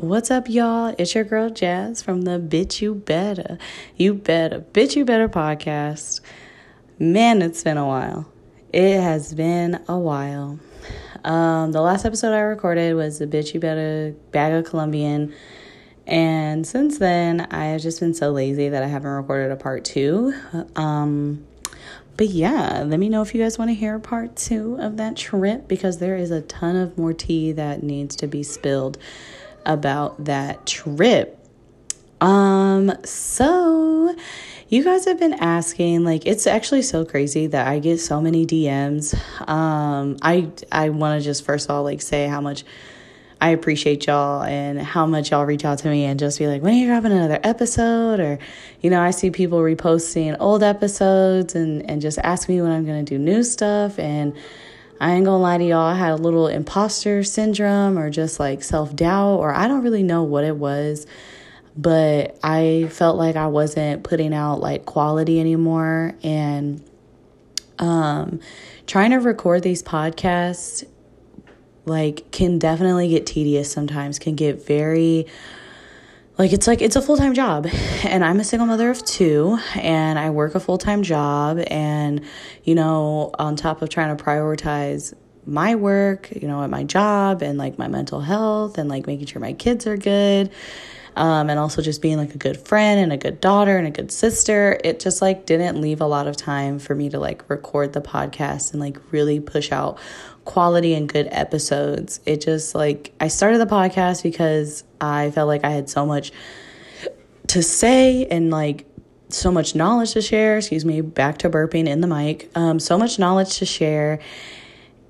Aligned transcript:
What's 0.00 0.30
up, 0.30 0.48
y'all? 0.48 0.94
It's 0.96 1.16
your 1.16 1.24
girl 1.24 1.50
Jaz 1.50 2.04
from 2.04 2.22
the 2.22 2.38
Bitch 2.38 2.80
You 2.80 2.94
Betta, 2.94 3.58
You 3.96 4.14
Better, 4.14 4.60
Bitch 4.72 4.94
You 4.94 5.04
Betta 5.04 5.28
podcast. 5.28 6.20
Man, 7.00 7.42
it's 7.42 7.64
been 7.64 7.76
a 7.76 7.84
while. 7.84 8.30
It 8.72 9.00
has 9.00 9.34
been 9.34 9.82
a 9.88 9.98
while. 9.98 10.60
Um, 11.24 11.72
the 11.72 11.80
last 11.80 12.04
episode 12.04 12.32
I 12.32 12.38
recorded 12.42 12.94
was 12.94 13.18
the 13.18 13.26
Bitch 13.26 13.54
You 13.54 13.58
Betta 13.58 14.14
Bag 14.30 14.52
of 14.52 14.66
Colombian. 14.66 15.34
And 16.06 16.64
since 16.64 16.98
then, 16.98 17.48
I 17.50 17.64
have 17.64 17.80
just 17.80 17.98
been 17.98 18.14
so 18.14 18.30
lazy 18.30 18.68
that 18.68 18.84
I 18.84 18.86
haven't 18.86 19.10
recorded 19.10 19.50
a 19.50 19.56
part 19.56 19.84
two. 19.84 20.32
Um, 20.76 21.44
but 22.16 22.28
yeah, 22.28 22.84
let 22.86 23.00
me 23.00 23.08
know 23.08 23.22
if 23.22 23.34
you 23.34 23.42
guys 23.42 23.58
want 23.58 23.70
to 23.70 23.74
hear 23.74 23.98
part 23.98 24.36
two 24.36 24.76
of 24.78 24.96
that 24.98 25.16
trip 25.16 25.66
because 25.66 25.98
there 25.98 26.14
is 26.14 26.30
a 26.30 26.42
ton 26.42 26.76
of 26.76 26.96
more 26.96 27.12
tea 27.12 27.50
that 27.50 27.82
needs 27.82 28.14
to 28.14 28.28
be 28.28 28.44
spilled 28.44 28.96
about 29.66 30.24
that 30.24 30.66
trip. 30.66 31.38
Um, 32.20 32.92
so 33.04 34.14
you 34.68 34.84
guys 34.84 35.04
have 35.06 35.18
been 35.18 35.34
asking, 35.34 36.04
like, 36.04 36.26
it's 36.26 36.46
actually 36.46 36.82
so 36.82 37.04
crazy 37.04 37.46
that 37.46 37.66
I 37.66 37.78
get 37.78 37.98
so 37.98 38.20
many 38.20 38.46
DMs. 38.46 39.14
Um, 39.48 40.16
I 40.22 40.50
I 40.70 40.90
want 40.90 41.20
to 41.20 41.24
just 41.24 41.44
first 41.44 41.66
of 41.66 41.70
all 41.70 41.84
like 41.84 42.02
say 42.02 42.26
how 42.26 42.40
much 42.40 42.64
I 43.40 43.50
appreciate 43.50 44.06
y'all 44.06 44.42
and 44.42 44.80
how 44.80 45.06
much 45.06 45.30
y'all 45.30 45.44
reach 45.44 45.64
out 45.64 45.78
to 45.78 45.88
me 45.88 46.04
and 46.04 46.18
just 46.18 46.38
be 46.40 46.48
like, 46.48 46.60
when 46.60 46.74
are 46.74 46.76
you 46.76 46.86
dropping 46.86 47.12
another 47.12 47.38
episode? 47.44 48.18
Or, 48.18 48.38
you 48.80 48.90
know, 48.90 49.00
I 49.00 49.12
see 49.12 49.30
people 49.30 49.60
reposting 49.60 50.36
old 50.40 50.64
episodes 50.64 51.54
and, 51.54 51.88
and 51.88 52.02
just 52.02 52.18
ask 52.18 52.48
me 52.48 52.60
when 52.60 52.72
I'm 52.72 52.84
to 52.84 53.02
do 53.04 53.16
new 53.16 53.44
stuff. 53.44 53.98
And 53.98 54.34
I 55.00 55.12
ain't 55.12 55.24
gonna 55.24 55.38
lie 55.38 55.58
to 55.58 55.64
y'all, 55.64 55.80
I 55.80 55.94
had 55.94 56.12
a 56.12 56.16
little 56.16 56.48
imposter 56.48 57.22
syndrome 57.22 57.98
or 57.98 58.10
just 58.10 58.40
like 58.40 58.62
self 58.62 58.94
doubt, 58.96 59.36
or 59.36 59.54
I 59.54 59.68
don't 59.68 59.82
really 59.82 60.02
know 60.02 60.24
what 60.24 60.44
it 60.44 60.56
was, 60.56 61.06
but 61.76 62.36
I 62.42 62.88
felt 62.90 63.16
like 63.16 63.36
I 63.36 63.46
wasn't 63.46 64.02
putting 64.02 64.34
out 64.34 64.60
like 64.60 64.86
quality 64.86 65.38
anymore. 65.38 66.14
And 66.22 66.82
um, 67.78 68.40
trying 68.86 69.12
to 69.12 69.18
record 69.18 69.62
these 69.62 69.82
podcasts 69.82 70.84
like 71.84 72.30
can 72.30 72.58
definitely 72.58 73.08
get 73.08 73.26
tedious 73.26 73.70
sometimes, 73.70 74.18
can 74.18 74.34
get 74.34 74.66
very 74.66 75.26
like 76.38 76.52
it's 76.52 76.66
like 76.68 76.80
it's 76.80 76.96
a 76.96 77.02
full-time 77.02 77.34
job. 77.34 77.66
And 78.04 78.24
i'm 78.24 78.40
a 78.40 78.44
single 78.44 78.66
mother 78.66 78.90
of 78.90 79.04
two 79.04 79.58
and 79.74 80.18
i 80.18 80.30
work 80.30 80.54
a 80.54 80.60
full-time 80.60 81.02
job. 81.02 81.58
And 81.66 82.22
you 82.64 82.74
know 82.74 83.30
on 83.38 83.56
top 83.56 83.82
of 83.82 83.88
trying 83.90 84.16
to 84.16 84.22
prioritize 84.22 85.14
my 85.46 85.74
work 85.74 86.30
you 86.30 86.46
know 86.46 86.62
at 86.62 86.70
my 86.70 86.84
job 86.84 87.42
and 87.42 87.58
like 87.58 87.78
my 87.78 87.88
mental 87.88 88.20
health 88.20 88.76
and 88.78 88.88
like 88.88 89.06
making 89.06 89.26
sure 89.26 89.40
my 89.40 89.54
kids 89.54 89.86
are 89.86 89.96
good 89.96 90.50
um, 91.18 91.50
and 91.50 91.58
also 91.58 91.82
just 91.82 92.00
being 92.00 92.16
like 92.16 92.34
a 92.34 92.38
good 92.38 92.56
friend 92.56 93.00
and 93.00 93.12
a 93.12 93.16
good 93.16 93.40
daughter 93.40 93.76
and 93.76 93.86
a 93.86 93.90
good 93.90 94.10
sister 94.10 94.78
it 94.84 95.00
just 95.00 95.20
like 95.20 95.46
didn't 95.46 95.80
leave 95.80 96.00
a 96.00 96.06
lot 96.06 96.26
of 96.26 96.36
time 96.36 96.78
for 96.78 96.94
me 96.94 97.08
to 97.08 97.18
like 97.18 97.48
record 97.50 97.92
the 97.92 98.00
podcast 98.00 98.72
and 98.72 98.80
like 98.80 98.98
really 99.12 99.40
push 99.40 99.72
out 99.72 99.98
quality 100.48 100.94
and 100.94 101.10
good 101.10 101.28
episodes. 101.30 102.20
It 102.24 102.40
just 102.40 102.74
like 102.74 103.12
I 103.20 103.28
started 103.28 103.58
the 103.58 103.66
podcast 103.66 104.22
because 104.22 104.82
I 104.98 105.30
felt 105.30 105.46
like 105.46 105.62
I 105.62 105.70
had 105.70 105.90
so 105.90 106.06
much 106.06 106.32
to 107.48 107.62
say 107.62 108.24
and 108.24 108.50
like 108.50 108.86
so 109.28 109.52
much 109.52 109.74
knowledge 109.74 110.12
to 110.12 110.22
share. 110.22 110.56
Excuse 110.56 110.86
me, 110.86 111.02
back 111.02 111.36
to 111.38 111.50
burping 111.50 111.86
in 111.86 112.00
the 112.00 112.06
mic. 112.06 112.50
Um, 112.54 112.80
so 112.80 112.96
much 112.96 113.18
knowledge 113.18 113.58
to 113.58 113.66
share. 113.66 114.20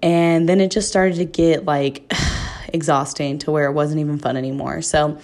And 0.03 0.49
then 0.49 0.61
it 0.61 0.73
just 0.73 0.89
started 0.89 1.15
to 1.19 1.25
get 1.25 1.65
like 1.65 2.13
exhausting 2.73 3.39
to 3.39 3.53
where 3.53 3.67
it 3.67 3.73
wasn't 3.73 4.01
even 4.01 4.19
fun 4.19 4.37
anymore. 4.37 4.83
So 4.83 5.21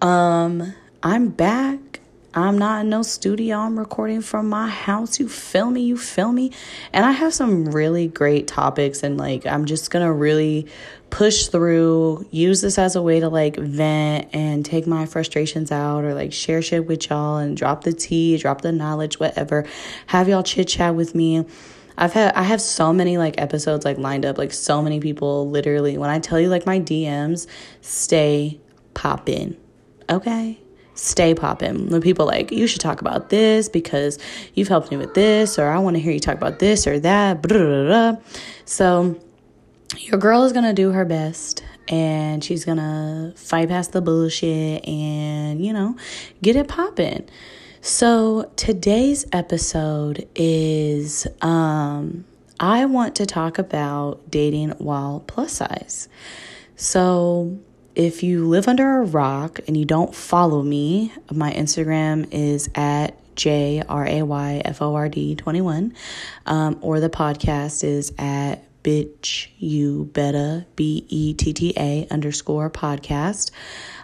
um, 0.00 0.74
I'm 1.02 1.28
back 1.28 1.90
I'm 2.32 2.58
not 2.58 2.82
in 2.82 2.90
no 2.90 3.02
studio. 3.02 3.58
I'm 3.58 3.76
recording 3.76 4.20
from 4.20 4.48
my 4.48 4.68
house. 4.68 5.18
You 5.18 5.28
feel 5.28 5.68
me? 5.68 5.80
You 5.80 5.96
feel 5.96 6.30
me? 6.30 6.52
And 6.92 7.04
I 7.04 7.10
have 7.10 7.34
some 7.34 7.64
really 7.64 8.06
great 8.06 8.46
topics, 8.46 9.02
and 9.02 9.18
like, 9.18 9.44
I'm 9.46 9.64
just 9.64 9.90
gonna 9.90 10.12
really 10.12 10.68
push 11.10 11.48
through, 11.48 12.24
use 12.30 12.60
this 12.60 12.78
as 12.78 12.94
a 12.94 13.02
way 13.02 13.18
to 13.18 13.28
like 13.28 13.56
vent 13.56 14.28
and 14.32 14.64
take 14.64 14.86
my 14.86 15.06
frustrations 15.06 15.72
out, 15.72 16.04
or 16.04 16.14
like 16.14 16.32
share 16.32 16.62
shit 16.62 16.86
with 16.86 17.10
y'all 17.10 17.38
and 17.38 17.56
drop 17.56 17.82
the 17.82 17.92
tea, 17.92 18.38
drop 18.38 18.60
the 18.60 18.70
knowledge, 18.70 19.18
whatever. 19.18 19.66
Have 20.06 20.28
y'all 20.28 20.44
chit 20.44 20.68
chat 20.68 20.94
with 20.94 21.16
me. 21.16 21.44
I've 21.98 22.12
had 22.12 22.32
I 22.34 22.44
have 22.44 22.60
so 22.60 22.92
many 22.92 23.18
like 23.18 23.40
episodes 23.40 23.84
like 23.84 23.98
lined 23.98 24.24
up, 24.24 24.38
like 24.38 24.52
so 24.52 24.80
many 24.82 25.00
people 25.00 25.50
literally 25.50 25.98
when 25.98 26.10
I 26.10 26.20
tell 26.20 26.38
you 26.38 26.48
like 26.48 26.64
my 26.64 26.78
DMs 26.78 27.48
stay 27.80 28.60
popping. 28.94 29.56
Okay? 30.10 30.60
stay 31.00 31.34
popping. 31.34 31.88
When 31.88 32.02
people 32.02 32.26
like, 32.26 32.52
you 32.52 32.66
should 32.66 32.80
talk 32.80 33.00
about 33.00 33.30
this 33.30 33.68
because 33.68 34.18
you've 34.54 34.68
helped 34.68 34.90
me 34.90 34.96
with 34.96 35.14
this, 35.14 35.58
or 35.58 35.68
I 35.68 35.78
want 35.78 35.96
to 35.96 36.00
hear 36.00 36.12
you 36.12 36.20
talk 36.20 36.36
about 36.36 36.58
this 36.58 36.86
or 36.86 37.00
that. 37.00 37.42
Blah, 37.42 37.58
blah, 37.58 37.84
blah. 37.84 38.16
So 38.66 39.18
your 39.98 40.18
girl 40.18 40.44
is 40.44 40.52
gonna 40.52 40.72
do 40.72 40.92
her 40.92 41.04
best 41.04 41.64
and 41.88 42.44
she's 42.44 42.64
gonna 42.64 43.32
fight 43.36 43.68
past 43.68 43.92
the 43.92 44.00
bullshit 44.00 44.86
and 44.86 45.64
you 45.64 45.72
know 45.72 45.96
get 46.42 46.56
it 46.56 46.68
popping. 46.68 47.28
So 47.80 48.50
today's 48.56 49.26
episode 49.32 50.28
is 50.36 51.26
um 51.42 52.24
I 52.60 52.84
want 52.84 53.16
to 53.16 53.26
talk 53.26 53.58
about 53.58 54.30
dating 54.30 54.70
while 54.72 55.24
plus 55.26 55.54
size. 55.54 56.08
So 56.76 57.58
if 57.94 58.22
you 58.22 58.46
live 58.46 58.68
under 58.68 59.00
a 59.00 59.04
rock 59.04 59.60
and 59.66 59.76
you 59.76 59.84
don't 59.84 60.14
follow 60.14 60.62
me, 60.62 61.12
my 61.32 61.52
Instagram 61.52 62.28
is 62.32 62.70
at 62.74 63.16
J 63.36 63.82
R 63.88 64.06
A 64.06 64.22
Y 64.22 64.62
F 64.64 64.82
O 64.82 64.94
R 64.94 65.08
D 65.08 65.34
21, 65.34 65.94
um, 66.46 66.78
or 66.82 67.00
the 67.00 67.10
podcast 67.10 67.84
is 67.84 68.12
at 68.18 68.64
bitch 68.82 69.48
you 69.58 70.08
betta 70.14 70.66
b 70.74 71.04
e 71.08 71.34
t 71.34 71.52
t 71.52 71.74
a 71.76 72.06
underscore 72.10 72.70
podcast. 72.70 73.50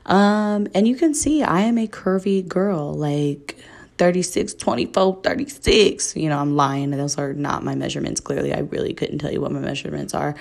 Um 0.05 0.69
and 0.75 0.87
you 0.87 0.97
can 0.97 1.15
see 1.15 1.43
i 1.43 1.63
am 1.63 1.79
a 1.79 1.89
curvy 1.89 2.47
girl 2.47 2.93
like 2.95 3.57
36 3.99 4.55
24 4.55 5.21
36 5.23 6.17
you 6.17 6.29
know 6.29 6.39
i'm 6.39 6.57
lying. 6.57 6.91
Those 6.91 7.19
are 7.19 7.33
not 7.33 7.65
my 7.65 7.75
measurements 7.75 8.21
clearly. 8.21 8.53
I 8.53 8.61
really 8.61 8.93
couldn't 8.93 9.19
tell 9.19 9.33
you 9.33 9.41
what 9.41 9.53
my 9.53 9.61
measurements 9.61 10.15
are. 10.15 10.35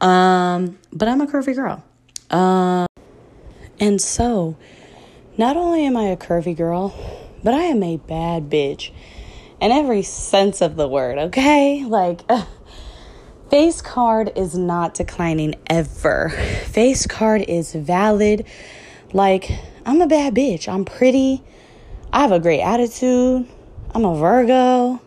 Um 0.00 0.78
but 0.92 1.08
i'm 1.08 1.20
a 1.20 1.26
curvy 1.26 1.54
girl 1.54 1.82
um 2.30 2.86
and 3.80 4.00
so, 4.00 4.56
not 5.38 5.56
only 5.56 5.86
am 5.86 5.96
I 5.96 6.04
a 6.04 6.16
curvy 6.16 6.54
girl, 6.54 6.94
but 7.42 7.54
I 7.54 7.62
am 7.62 7.82
a 7.82 7.96
bad 7.96 8.50
bitch 8.50 8.90
in 9.60 9.72
every 9.72 10.02
sense 10.02 10.60
of 10.60 10.76
the 10.76 10.86
word, 10.86 11.16
okay? 11.18 11.84
Like, 11.84 12.20
uh, 12.28 12.44
face 13.50 13.80
card 13.80 14.32
is 14.36 14.54
not 14.54 14.94
declining 14.94 15.54
ever. 15.66 16.28
Face 16.66 17.06
card 17.06 17.42
is 17.48 17.74
valid. 17.74 18.46
Like, 19.14 19.50
I'm 19.86 20.02
a 20.02 20.06
bad 20.06 20.34
bitch. 20.34 20.68
I'm 20.68 20.84
pretty. 20.84 21.42
I 22.12 22.20
have 22.20 22.32
a 22.32 22.40
great 22.40 22.60
attitude. 22.60 23.48
I'm 23.94 24.04
a 24.04 24.14
Virgo. 24.14 25.00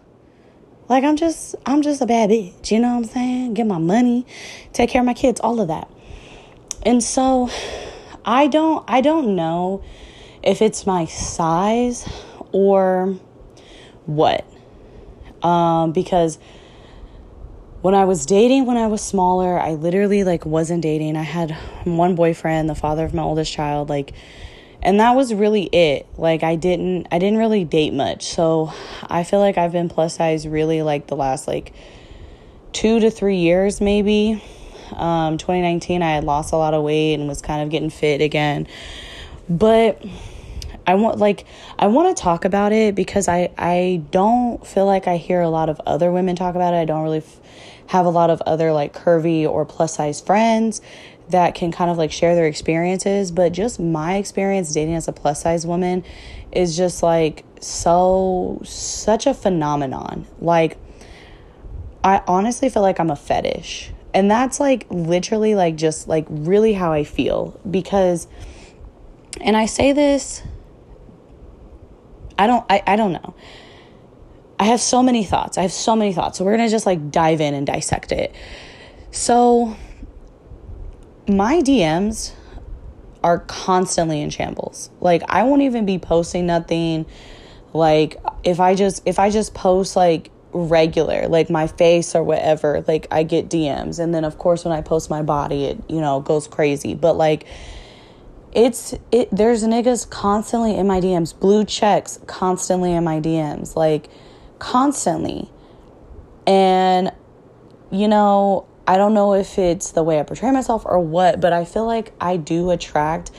Like 0.89 1.03
I'm 1.03 1.15
just 1.15 1.55
I'm 1.65 1.81
just 1.81 2.01
a 2.01 2.05
bad 2.05 2.29
bitch, 2.29 2.69
you 2.69 2.79
know 2.79 2.89
what 2.89 2.97
I'm 2.97 3.03
saying? 3.05 3.53
Get 3.53 3.65
my 3.65 3.77
money, 3.77 4.27
take 4.73 4.89
care 4.89 5.01
of 5.01 5.05
my 5.05 5.13
kids, 5.13 5.39
all 5.39 5.61
of 5.61 5.69
that. 5.69 5.89
And 6.85 7.03
so 7.03 7.49
I 8.25 8.47
don't 8.47 8.83
I 8.87 9.01
don't 9.01 9.35
know 9.35 9.83
if 10.43 10.61
it's 10.61 10.85
my 10.85 11.05
size 11.05 12.07
or 12.51 13.17
what. 14.05 14.45
Um, 15.41 15.91
because 15.91 16.39
when 17.81 17.95
I 17.95 18.05
was 18.05 18.25
dating 18.25 18.65
when 18.65 18.77
I 18.77 18.87
was 18.87 19.01
smaller, 19.01 19.59
I 19.59 19.73
literally 19.73 20.23
like 20.23 20.45
wasn't 20.45 20.81
dating. 20.83 21.17
I 21.17 21.23
had 21.23 21.51
one 21.83 22.15
boyfriend, 22.15 22.69
the 22.69 22.75
father 22.75 23.03
of 23.05 23.13
my 23.13 23.23
oldest 23.23 23.51
child, 23.51 23.89
like 23.89 24.13
and 24.81 24.99
that 24.99 25.15
was 25.15 25.33
really 25.33 25.63
it. 25.63 26.05
Like 26.17 26.43
I 26.43 26.55
didn't 26.55 27.07
I 27.11 27.19
didn't 27.19 27.39
really 27.39 27.63
date 27.63 27.93
much. 27.93 28.25
So 28.25 28.73
I 29.09 29.23
feel 29.23 29.39
like 29.39 29.57
I've 29.57 29.71
been 29.71 29.89
plus 29.89 30.17
size 30.17 30.47
really 30.47 30.81
like 30.81 31.07
the 31.07 31.15
last 31.15 31.47
like 31.47 31.73
2 32.73 32.99
to 32.99 33.09
3 33.09 33.37
years 33.37 33.79
maybe. 33.79 34.43
Um, 34.95 35.37
2019, 35.37 36.01
I 36.01 36.11
had 36.11 36.23
lost 36.23 36.53
a 36.53 36.57
lot 36.57 36.73
of 36.73 36.83
weight 36.83 37.15
and 37.15 37.27
was 37.27 37.41
kind 37.41 37.61
of 37.61 37.69
getting 37.69 37.89
fit 37.89 38.21
again. 38.21 38.67
But 39.49 40.03
I 40.85 40.95
want 40.95 41.17
like 41.17 41.45
I 41.79 41.87
want 41.87 42.15
to 42.15 42.21
talk 42.21 42.45
about 42.45 42.73
it 42.73 42.95
because 42.95 43.27
I 43.27 43.51
I 43.57 44.03
don't 44.11 44.65
feel 44.65 44.85
like 44.85 45.07
I 45.07 45.17
hear 45.17 45.41
a 45.41 45.49
lot 45.49 45.69
of 45.69 45.79
other 45.85 46.11
women 46.11 46.35
talk 46.35 46.55
about 46.55 46.73
it. 46.73 46.77
I 46.77 46.85
don't 46.85 47.03
really 47.03 47.19
f- 47.19 47.39
have 47.87 48.05
a 48.05 48.09
lot 48.09 48.29
of 48.29 48.41
other 48.41 48.73
like 48.73 48.93
curvy 48.93 49.47
or 49.47 49.65
plus 49.65 49.95
size 49.95 50.19
friends 50.19 50.81
that 51.29 51.55
can 51.55 51.71
kind 51.71 51.89
of 51.89 51.97
like 51.97 52.11
share 52.11 52.35
their 52.35 52.47
experiences, 52.47 53.31
but 53.31 53.53
just 53.53 53.79
my 53.79 54.17
experience 54.17 54.73
dating 54.73 54.95
as 54.95 55.07
a 55.07 55.13
plus 55.13 55.41
size 55.41 55.65
woman 55.65 56.03
is 56.51 56.75
just 56.75 57.01
like 57.01 57.45
so 57.61 58.61
such 58.65 59.25
a 59.25 59.33
phenomenon. 59.33 60.25
Like 60.39 60.77
I 62.03 62.21
honestly 62.27 62.69
feel 62.69 62.81
like 62.81 62.99
I'm 62.99 63.09
a 63.09 63.15
fetish. 63.15 63.91
And 64.13 64.29
that's 64.29 64.59
like 64.59 64.85
literally 64.89 65.55
like 65.55 65.75
just 65.75 66.07
like 66.07 66.25
really 66.29 66.73
how 66.73 66.93
I 66.93 67.03
feel 67.03 67.59
because 67.69 68.27
And 69.41 69.57
I 69.57 69.65
say 69.65 69.91
this 69.91 70.43
I 72.37 72.47
don't 72.47 72.65
I, 72.69 72.83
I 72.85 72.95
don't 72.95 73.13
know. 73.13 73.33
I 74.59 74.65
have 74.65 74.81
so 74.81 75.03
many 75.03 75.23
thoughts. 75.23 75.57
I 75.57 75.63
have 75.63 75.73
so 75.73 75.95
many 75.95 76.13
thoughts. 76.13 76.37
So 76.37 76.45
we're 76.45 76.55
going 76.55 76.67
to 76.67 76.71
just 76.71 76.85
like 76.85 77.11
dive 77.11 77.41
in 77.41 77.53
and 77.53 77.65
dissect 77.67 78.11
it. 78.11 78.33
So 79.11 79.75
my 81.27 81.61
DMs 81.61 82.33
are 83.23 83.39
constantly 83.39 84.21
in 84.21 84.29
shambles. 84.29 84.89
Like 84.99 85.23
I 85.27 85.43
won't 85.43 85.61
even 85.63 85.85
be 85.85 85.97
posting 85.97 86.45
nothing 86.45 87.05
like 87.73 88.21
if 88.43 88.59
I 88.59 88.75
just 88.75 89.01
if 89.05 89.19
I 89.19 89.29
just 89.29 89.53
post 89.53 89.95
like 89.95 90.29
regular 90.53 91.27
like 91.27 91.49
my 91.49 91.67
face 91.67 92.15
or 92.15 92.23
whatever 92.23 92.83
like 92.87 93.07
I 93.09 93.23
get 93.23 93.49
DMs 93.49 93.99
and 93.99 94.13
then 94.13 94.23
of 94.23 94.37
course 94.37 94.63
when 94.63 94.73
I 94.73 94.81
post 94.81 95.09
my 95.09 95.21
body 95.21 95.65
it 95.65 95.83
you 95.89 95.99
know 95.99 96.19
goes 96.19 96.47
crazy. 96.47 96.93
But 96.93 97.17
like 97.17 97.45
it's 98.53 98.93
it 99.11 99.29
there's 99.31 99.63
niggas 99.63 100.09
constantly 100.09 100.77
in 100.77 100.87
my 100.87 101.01
DMs 101.01 101.37
blue 101.37 101.65
checks 101.65 102.19
constantly 102.27 102.93
in 102.93 103.03
my 103.03 103.19
DMs 103.19 103.75
like 103.75 104.09
constantly. 104.59 105.49
And 106.45 107.11
you 107.91 108.07
know 108.07 108.67
I 108.87 108.97
don't 108.97 109.13
know 109.13 109.33
if 109.33 109.57
it's 109.57 109.91
the 109.91 110.03
way 110.03 110.19
I 110.19 110.23
portray 110.23 110.51
myself 110.51 110.85
or 110.85 110.99
what, 110.99 111.39
but 111.39 111.53
I 111.53 111.63
feel 111.63 111.85
like 111.85 112.13
I 112.19 112.37
do 112.37 112.69
attract 112.69 113.31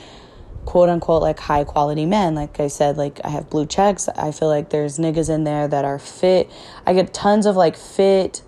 quote 0.65 0.89
unquote 0.89 1.21
like 1.21 1.39
high 1.39 1.63
quality 1.63 2.05
men. 2.05 2.35
Like 2.35 2.59
I 2.59 2.67
said, 2.67 2.97
like 2.97 3.21
I 3.23 3.29
have 3.29 3.49
blue 3.49 3.65
checks. 3.65 4.09
I 4.09 4.31
feel 4.31 4.47
like 4.47 4.69
there's 4.69 4.97
niggas 4.97 5.29
in 5.29 5.43
there 5.43 5.67
that 5.67 5.85
are 5.85 5.99
fit. 5.99 6.51
I 6.85 6.93
get 6.93 7.13
tons 7.13 7.45
of 7.45 7.55
like 7.55 7.77
fit, 7.77 8.41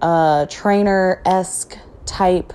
uh, 0.00 0.46
trainer 0.46 1.22
esque 1.24 1.78
type 2.06 2.52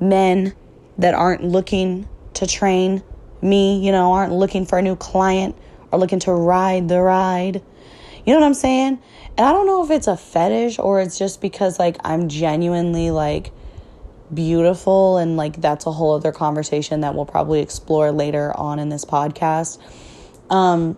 men 0.00 0.54
that 0.96 1.14
aren't 1.14 1.44
looking 1.44 2.08
to 2.34 2.46
train 2.46 3.02
me, 3.40 3.84
you 3.84 3.92
know, 3.92 4.12
aren't 4.12 4.32
looking 4.32 4.66
for 4.66 4.78
a 4.78 4.82
new 4.82 4.96
client 4.96 5.56
or 5.90 5.98
looking 5.98 6.18
to 6.20 6.32
ride 6.32 6.88
the 6.88 7.00
ride. 7.00 7.62
You 8.24 8.34
know 8.34 8.40
what 8.40 8.46
I'm 8.46 8.54
saying? 8.54 8.98
And 9.36 9.46
I 9.46 9.52
don't 9.52 9.66
know 9.66 9.84
if 9.84 9.90
it's 9.90 10.06
a 10.06 10.16
fetish 10.16 10.78
or 10.78 11.00
it's 11.00 11.18
just 11.18 11.40
because 11.40 11.78
like 11.78 11.96
I'm 12.04 12.28
genuinely 12.28 13.10
like 13.10 13.52
beautiful 14.32 15.18
and 15.18 15.36
like 15.36 15.60
that's 15.60 15.86
a 15.86 15.92
whole 15.92 16.14
other 16.14 16.32
conversation 16.32 17.00
that 17.00 17.14
we'll 17.14 17.26
probably 17.26 17.60
explore 17.60 18.12
later 18.12 18.56
on 18.56 18.78
in 18.78 18.88
this 18.88 19.04
podcast. 19.04 19.80
Um 20.50 20.96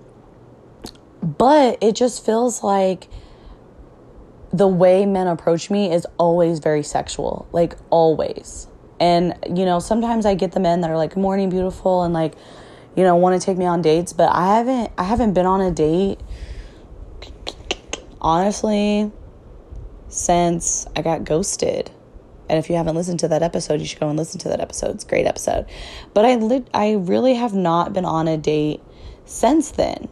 but 1.23 1.79
it 1.83 1.95
just 1.95 2.25
feels 2.25 2.63
like 2.63 3.09
the 4.53 4.67
way 4.67 5.07
men 5.07 5.27
approach 5.27 5.71
me 5.71 5.93
is 5.93 6.07
always 6.19 6.59
very 6.59 6.83
sexual, 6.83 7.49
like 7.53 7.77
always. 7.91 8.67
And 8.99 9.35
you 9.47 9.65
know, 9.65 9.79
sometimes 9.79 10.27
I 10.27 10.35
get 10.35 10.53
the 10.53 10.61
men 10.61 10.81
that 10.81 10.91
are 10.91 10.97
like 10.97 11.17
morning 11.17 11.51
beautiful 11.51 12.03
and 12.03 12.13
like 12.13 12.35
you 12.97 13.05
know, 13.05 13.15
want 13.15 13.41
to 13.41 13.45
take 13.45 13.57
me 13.57 13.67
on 13.67 13.83
dates, 13.83 14.13
but 14.13 14.31
I 14.33 14.57
haven't 14.57 14.93
I 14.99 15.05
haven't 15.05 15.35
been 15.35 15.47
on 15.47 15.61
a 15.61 15.71
date 15.71 16.19
honestly, 18.21 19.11
since 20.09 20.87
I 20.97 21.03
got 21.03 21.25
ghosted. 21.25 21.91
And 22.51 22.59
if 22.59 22.69
you 22.69 22.75
haven't 22.75 22.97
listened 22.97 23.21
to 23.21 23.29
that 23.29 23.45
episode, 23.45 23.79
you 23.79 23.87
should 23.87 24.01
go 24.01 24.09
and 24.09 24.19
listen 24.19 24.41
to 24.41 24.49
that 24.49 24.61
episode. 24.61 24.97
It's 24.97 25.05
a 25.05 25.09
great 25.09 25.25
episode. 25.25 25.67
But 26.15 26.25
I 26.25 26.35
li- 26.35 26.65
I 26.75 26.95
really 26.95 27.35
have 27.35 27.55
not 27.55 27.93
been 27.93 28.05
on 28.05 28.27
a 28.27 28.37
date 28.37 28.83
since 29.25 29.71
then. 29.71 30.09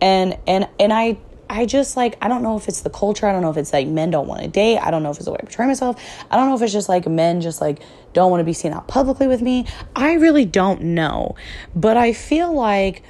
And 0.00 0.38
and 0.46 0.68
and 0.80 0.90
I 0.90 1.18
I 1.50 1.66
just 1.66 1.98
like 1.98 2.16
I 2.22 2.28
don't 2.28 2.42
know 2.42 2.56
if 2.56 2.66
it's 2.66 2.80
the 2.80 2.88
culture. 2.88 3.26
I 3.26 3.32
don't 3.32 3.42
know 3.42 3.50
if 3.50 3.58
it's 3.58 3.74
like 3.74 3.86
men 3.86 4.10
don't 4.10 4.26
want 4.26 4.40
to 4.40 4.48
date. 4.48 4.78
I 4.78 4.90
don't 4.90 5.02
know 5.02 5.10
if 5.10 5.18
it's 5.18 5.26
the 5.26 5.32
way 5.32 5.38
I 5.38 5.42
portray 5.42 5.66
myself. 5.66 6.02
I 6.30 6.36
don't 6.36 6.48
know 6.48 6.56
if 6.56 6.62
it's 6.62 6.72
just 6.72 6.88
like 6.88 7.06
men 7.06 7.42
just 7.42 7.60
like 7.60 7.82
don't 8.14 8.30
want 8.30 8.40
to 8.40 8.44
be 8.44 8.54
seen 8.54 8.72
out 8.72 8.88
publicly 8.88 9.26
with 9.26 9.42
me. 9.42 9.66
I 9.94 10.14
really 10.14 10.46
don't 10.46 10.80
know. 10.80 11.36
But 11.76 11.98
I 11.98 12.14
feel 12.14 12.54
like 12.54 13.02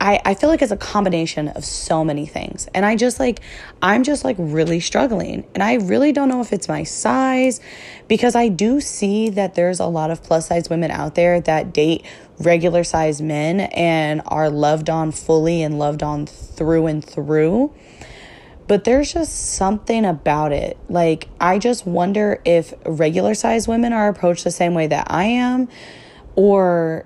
I, 0.00 0.18
I 0.24 0.34
feel 0.34 0.48
like 0.48 0.62
it's 0.62 0.72
a 0.72 0.78
combination 0.78 1.48
of 1.48 1.62
so 1.62 2.02
many 2.02 2.24
things. 2.24 2.66
And 2.74 2.86
I 2.86 2.96
just 2.96 3.20
like, 3.20 3.40
I'm 3.82 4.02
just 4.02 4.24
like 4.24 4.36
really 4.38 4.80
struggling. 4.80 5.46
And 5.54 5.62
I 5.62 5.74
really 5.74 6.10
don't 6.10 6.30
know 6.30 6.40
if 6.40 6.54
it's 6.54 6.68
my 6.68 6.84
size 6.84 7.60
because 8.08 8.34
I 8.34 8.48
do 8.48 8.80
see 8.80 9.28
that 9.30 9.54
there's 9.54 9.78
a 9.78 9.86
lot 9.86 10.10
of 10.10 10.22
plus 10.22 10.48
size 10.48 10.70
women 10.70 10.90
out 10.90 11.16
there 11.16 11.40
that 11.42 11.74
date 11.74 12.06
regular 12.38 12.82
size 12.82 13.20
men 13.20 13.60
and 13.60 14.22
are 14.26 14.48
loved 14.48 14.88
on 14.88 15.12
fully 15.12 15.62
and 15.62 15.78
loved 15.78 16.02
on 16.02 16.24
through 16.24 16.86
and 16.86 17.04
through. 17.04 17.74
But 18.66 18.84
there's 18.84 19.12
just 19.12 19.54
something 19.56 20.06
about 20.06 20.52
it. 20.52 20.78
Like, 20.88 21.28
I 21.40 21.58
just 21.58 21.86
wonder 21.86 22.40
if 22.46 22.72
regular 22.86 23.34
size 23.34 23.68
women 23.68 23.92
are 23.92 24.08
approached 24.08 24.44
the 24.44 24.50
same 24.50 24.72
way 24.72 24.86
that 24.86 25.08
I 25.10 25.24
am 25.24 25.68
or 26.36 27.04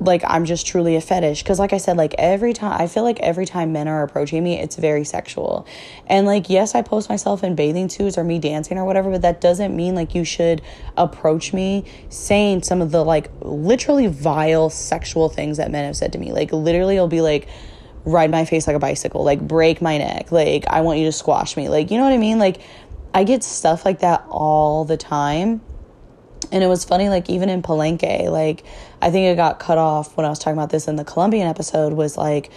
like 0.00 0.22
I'm 0.26 0.46
just 0.46 0.66
truly 0.66 0.96
a 0.96 1.00
fetish 1.00 1.42
cuz 1.42 1.58
like 1.58 1.72
I 1.72 1.78
said 1.78 1.96
like 1.96 2.14
every 2.18 2.52
time 2.54 2.80
I 2.80 2.86
feel 2.86 3.02
like 3.02 3.20
every 3.20 3.44
time 3.44 3.72
men 3.72 3.86
are 3.86 4.02
approaching 4.02 4.42
me 4.42 4.58
it's 4.58 4.76
very 4.76 5.04
sexual. 5.04 5.66
And 6.06 6.26
like 6.26 6.48
yes, 6.48 6.74
I 6.74 6.82
post 6.82 7.08
myself 7.08 7.44
in 7.44 7.54
bathing 7.54 7.88
suits 7.88 8.16
or 8.16 8.24
me 8.24 8.38
dancing 8.38 8.78
or 8.78 8.84
whatever, 8.84 9.10
but 9.10 9.22
that 9.22 9.40
doesn't 9.40 9.76
mean 9.76 9.94
like 9.94 10.14
you 10.14 10.24
should 10.24 10.62
approach 10.96 11.52
me 11.52 11.84
saying 12.08 12.62
some 12.62 12.80
of 12.80 12.90
the 12.90 13.04
like 13.04 13.30
literally 13.42 14.06
vile 14.06 14.70
sexual 14.70 15.28
things 15.28 15.58
that 15.58 15.70
men 15.70 15.84
have 15.84 15.96
said 15.96 16.12
to 16.14 16.18
me. 16.18 16.32
Like 16.32 16.52
literally 16.52 16.96
it'll 16.96 17.08
be 17.08 17.20
like 17.20 17.48
ride 18.06 18.30
my 18.30 18.46
face 18.46 18.66
like 18.66 18.76
a 18.76 18.80
bicycle, 18.80 19.22
like 19.22 19.46
break 19.46 19.82
my 19.82 19.98
neck, 19.98 20.32
like 20.32 20.66
I 20.66 20.80
want 20.80 20.98
you 20.98 21.04
to 21.04 21.12
squash 21.12 21.56
me. 21.56 21.68
Like 21.68 21.90
you 21.90 21.98
know 21.98 22.04
what 22.04 22.14
I 22.14 22.18
mean? 22.18 22.38
Like 22.38 22.60
I 23.12 23.24
get 23.24 23.42
stuff 23.44 23.84
like 23.84 24.00
that 24.00 24.24
all 24.30 24.84
the 24.84 24.96
time 24.96 25.60
and 26.52 26.64
it 26.64 26.66
was 26.66 26.84
funny, 26.84 27.08
like, 27.08 27.30
even 27.30 27.48
in 27.48 27.62
Palenque, 27.62 28.28
like, 28.28 28.64
I 29.02 29.10
think 29.10 29.26
it 29.26 29.36
got 29.36 29.58
cut 29.58 29.78
off 29.78 30.16
when 30.16 30.26
I 30.26 30.28
was 30.28 30.38
talking 30.38 30.58
about 30.58 30.70
this 30.70 30.88
in 30.88 30.96
the 30.96 31.04
Colombian 31.04 31.48
episode, 31.48 31.92
was 31.92 32.16
like, 32.16 32.50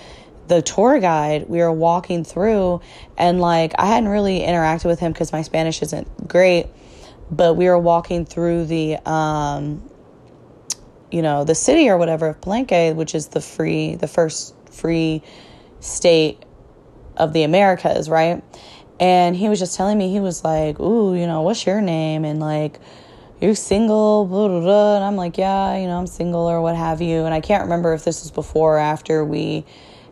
the 0.48 0.62
tour 0.62 1.00
guide, 1.00 1.48
we 1.48 1.60
were 1.60 1.72
walking 1.72 2.24
through, 2.24 2.82
and 3.18 3.40
like, 3.40 3.74
I 3.78 3.86
hadn't 3.86 4.10
really 4.10 4.42
interacted 4.42 4.86
with 4.86 5.00
him 5.00 5.14
because 5.14 5.32
my 5.32 5.42
Spanish 5.42 5.82
isn't 5.82 6.28
great, 6.28 6.68
but 7.32 7.56
we 7.56 7.66
were 7.66 7.80
walking 7.80 8.26
through 8.26 8.66
the, 8.66 8.98
um, 9.10 9.90
you 11.12 11.22
know, 11.22 11.44
the 11.44 11.56
city 11.56 11.90
or 11.90 11.98
whatever 11.98 12.28
of 12.28 12.42
Palenque, 12.42 12.96
which 12.96 13.16
is 13.16 13.28
the 13.28 13.40
free, 13.40 13.96
the 13.96 14.08
first 14.08 14.54
free 14.70 15.22
state 15.80 16.44
of 17.16 17.34
the 17.34 17.44
Americas, 17.44 18.10
right? 18.10 18.44
And 19.00 19.36
he 19.36 19.50
was 19.50 19.60
just 19.60 19.76
telling 19.78 19.98
me, 19.98 20.12
he 20.12 20.20
was 20.20 20.44
like, 20.44 20.80
Ooh, 20.80 21.16
you 21.16 21.28
know, 21.28 21.42
what's 21.42 21.66
your 21.66 21.82
name? 21.82 22.26
And 22.26 22.40
like, 22.40 22.80
you're 23.44 23.56
single, 23.56 24.26
blah, 24.26 24.48
blah, 24.48 24.62
blah. 24.62 24.96
And 24.96 25.04
I'm 25.04 25.18
like, 25.18 25.38
yeah, 25.38 25.78
you 25.78 25.86
know, 25.86 25.98
I'm 26.00 26.08
single 26.08 26.50
or 26.50 26.62
what 26.62 26.78
have 26.78 27.02
you. 27.02 27.26
And 27.26 27.34
I 27.34 27.42
can't 27.42 27.64
remember 27.64 27.94
if 27.94 28.06
this 28.06 28.24
was 28.24 28.32
before 28.32 28.78
or 28.78 28.80
after 28.80 29.26
we 29.26 29.66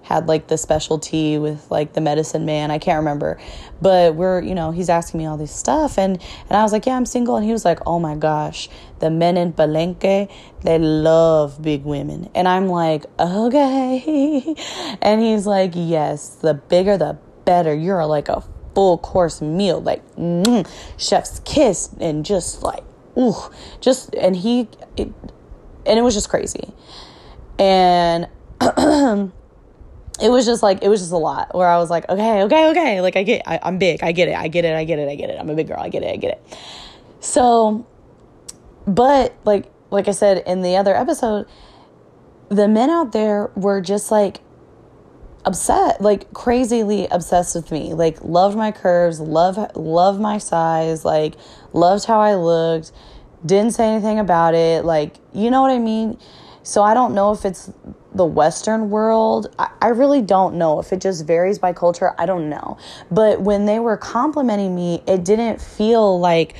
had 0.03 0.27
like 0.27 0.47
the 0.47 0.57
specialty 0.57 1.37
with 1.37 1.71
like 1.71 1.93
the 1.93 2.01
medicine 2.01 2.43
man. 2.43 2.71
I 2.71 2.77
can't 2.77 2.97
remember. 2.97 3.39
But 3.81 4.15
we're, 4.15 4.41
you 4.41 4.53
know, 4.53 4.71
he's 4.71 4.89
asking 4.89 5.19
me 5.19 5.27
all 5.27 5.37
this 5.37 5.55
stuff 5.55 5.97
and 5.97 6.21
and 6.49 6.57
I 6.57 6.63
was 6.63 6.73
like, 6.73 6.85
"Yeah, 6.85 6.97
I'm 6.97 7.05
single." 7.05 7.37
And 7.37 7.45
he 7.45 7.53
was 7.53 7.63
like, 7.63 7.79
"Oh 7.85 7.99
my 7.99 8.15
gosh, 8.15 8.67
the 8.99 9.09
men 9.09 9.37
in 9.37 9.53
Palenque, 9.53 10.29
they 10.63 10.79
love 10.79 11.61
big 11.61 11.85
women." 11.85 12.29
And 12.35 12.49
I'm 12.49 12.67
like, 12.67 13.05
"Okay." 13.17 14.55
And 15.01 15.21
he's 15.21 15.47
like, 15.47 15.71
"Yes, 15.75 16.35
the 16.41 16.55
bigger 16.55 16.97
the 16.97 17.17
better. 17.45 17.73
You're 17.73 18.05
like 18.05 18.27
a 18.27 18.43
full 18.75 18.97
course 18.97 19.41
meal, 19.41 19.79
like 19.79 20.03
mm, 20.15 20.67
chef's 20.97 21.39
kiss 21.45 21.89
and 21.99 22.25
just 22.25 22.63
like 22.63 22.83
ooh, 23.17 23.35
just 23.79 24.13
and 24.15 24.35
he 24.35 24.67
it, 24.97 25.11
and 25.85 25.99
it 25.99 26.01
was 26.01 26.13
just 26.13 26.29
crazy. 26.29 26.73
And 27.59 28.27
it 28.61 30.29
was 30.29 30.45
just 30.45 30.63
like 30.63 30.83
it 30.83 30.89
was 30.89 31.01
just 31.01 31.11
a 31.11 31.17
lot 31.17 31.53
where 31.55 31.67
I 31.67 31.77
was 31.77 31.89
like, 31.89 32.07
okay, 32.09 32.43
okay, 32.43 32.69
okay, 32.69 33.01
like 33.01 33.15
I 33.15 33.23
get 33.23 33.43
I, 33.45 33.59
I'm 33.63 33.77
big, 33.77 34.03
I 34.03 34.11
get 34.11 34.27
it, 34.27 34.35
I 34.35 34.47
get 34.47 34.65
it, 34.65 34.75
I 34.75 34.83
get 34.83 34.99
it, 34.99 35.09
I 35.09 35.15
get 35.15 35.29
it. 35.29 35.39
I'm 35.39 35.49
a 35.49 35.55
big 35.55 35.67
girl, 35.67 35.79
I 35.79 35.89
get 35.89 36.03
it, 36.03 36.11
I 36.11 36.15
get 36.17 36.31
it. 36.31 36.57
So 37.19 37.85
but 38.87 39.33
like 39.45 39.71
like 39.89 40.07
I 40.07 40.11
said 40.11 40.43
in 40.45 40.61
the 40.61 40.77
other 40.77 40.95
episode, 40.95 41.47
the 42.49 42.67
men 42.67 42.89
out 42.89 43.11
there 43.11 43.51
were 43.55 43.81
just 43.81 44.11
like 44.11 44.41
upset 45.45 46.01
like 46.01 46.31
crazily 46.33 47.07
obsessed 47.09 47.55
with 47.55 47.71
me. 47.71 47.93
Like 47.93 48.23
loved 48.23 48.57
my 48.57 48.71
curves 48.71 49.19
love 49.19 49.57
love 49.75 50.19
my 50.19 50.37
size 50.37 51.03
like 51.05 51.35
loved 51.73 52.05
how 52.05 52.19
i 52.19 52.35
looked 52.35 52.91
didn't 53.45 53.71
say 53.71 53.87
anything 53.87 54.19
about 54.19 54.53
it 54.53 54.85
like 54.85 55.15
you 55.33 55.49
know 55.49 55.61
what 55.61 55.71
i 55.71 55.79
mean? 55.79 56.17
So 56.63 56.83
i 56.83 56.93
don't 56.93 57.15
know 57.15 57.31
if 57.31 57.45
it's 57.45 57.71
the 58.13 58.25
western 58.25 58.89
world. 58.89 59.55
I, 59.57 59.71
I 59.81 59.87
really 59.87 60.21
don't 60.21 60.55
know. 60.55 60.79
If 60.79 60.91
it 60.91 60.99
just 60.99 61.25
varies 61.25 61.59
by 61.59 61.73
culture 61.73 62.13
i 62.19 62.25
don't 62.25 62.49
know. 62.49 62.77
But 63.09 63.41
when 63.41 63.65
they 63.65 63.79
were 63.79 63.97
complimenting 63.97 64.75
me 64.75 65.01
it 65.07 65.23
didn't 65.23 65.61
feel 65.61 66.19
like 66.19 66.55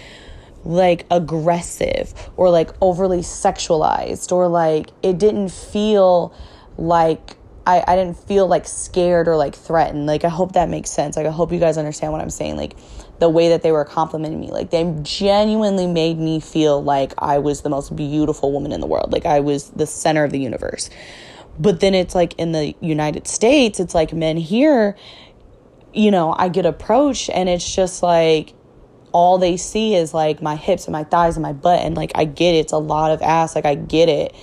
like 0.64 1.06
aggressive 1.10 2.14
or 2.38 2.50
like 2.50 2.70
overly 2.82 3.20
sexualized 3.20 4.32
or 4.32 4.48
like 4.48 4.92
it 5.02 5.18
didn't 5.18 5.50
feel 5.50 6.34
like 6.78 7.36
I, 7.66 7.84
I 7.88 7.96
didn't 7.96 8.18
feel 8.18 8.48
like 8.48 8.68
scared 8.68 9.28
or 9.28 9.36
like 9.36 9.56
threatened. 9.56 10.06
Like, 10.06 10.24
I 10.24 10.30
hope 10.30 10.54
that 10.54 10.70
makes 10.70 10.90
sense. 10.90 11.16
Like, 11.16 11.28
I 11.28 11.32
hope 11.32 11.52
you 11.52 11.60
guys 11.60 11.78
understand 11.78 12.12
what 12.12 12.22
I'm 12.22 12.30
saying. 12.30 12.58
Like, 12.58 12.76
the 13.22 13.30
way 13.30 13.50
that 13.50 13.62
they 13.62 13.72
were 13.72 13.86
complimenting 13.86 14.42
me. 14.42 14.50
Like 14.50 14.72
they 14.72 14.84
genuinely 15.04 15.86
made 15.86 16.18
me 16.18 16.40
feel 16.40 16.84
like 16.84 17.14
I 17.20 17.38
was 17.38 17.62
the 17.62 17.70
most 17.70 17.96
beautiful 17.96 18.52
woman 18.52 18.72
in 18.72 18.82
the 18.82 18.88
world. 18.88 19.14
Like 19.14 19.28
I 19.28 19.42
was 19.42 19.70
the 19.70 19.86
center 19.86 20.24
of 20.24 20.32
the 20.32 20.40
universe. 20.40 20.90
But 21.60 21.82
then 21.82 21.94
it's 21.94 22.16
like 22.16 22.34
in 22.40 22.52
the 22.52 22.74
United 22.82 23.28
States, 23.28 23.80
it's 23.80 23.94
like 23.94 24.12
men 24.12 24.38
here, 24.38 24.98
you 25.94 26.10
know, 26.10 26.34
I 26.36 26.50
get 26.50 26.66
approached 26.66 27.30
and 27.30 27.48
it's 27.48 27.76
just 27.76 28.02
like 28.02 28.56
all 29.12 29.38
they 29.38 29.56
see 29.56 29.94
is 29.94 30.16
like 30.16 30.42
my 30.42 30.56
hips 30.56 30.86
and 30.86 30.94
my 30.94 31.04
thighs 31.04 31.36
and 31.36 31.44
my 31.44 31.54
butt 31.54 31.82
and 31.82 31.96
like 31.96 32.12
I 32.16 32.26
get 32.26 32.56
it, 32.56 32.60
it's 32.60 32.74
a 32.74 32.80
lot 32.80 33.12
of 33.12 33.22
ass, 33.22 33.54
like 33.54 33.66
I 33.66 33.76
get 33.76 34.10
it. 34.10 34.34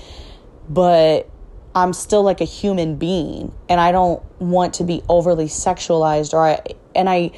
But 0.69 1.29
I'm 1.75 1.93
still 1.93 2.23
like 2.23 2.41
a 2.41 2.45
human 2.45 2.97
being 2.97 3.53
and 3.69 3.81
I 3.81 3.93
don't 3.93 4.23
want 4.41 4.75
to 4.75 4.85
be 4.85 5.03
overly 5.09 5.47
sexualized 5.47 6.33
or 6.33 6.45
I 6.45 6.61
and 6.95 7.09
I 7.09 7.31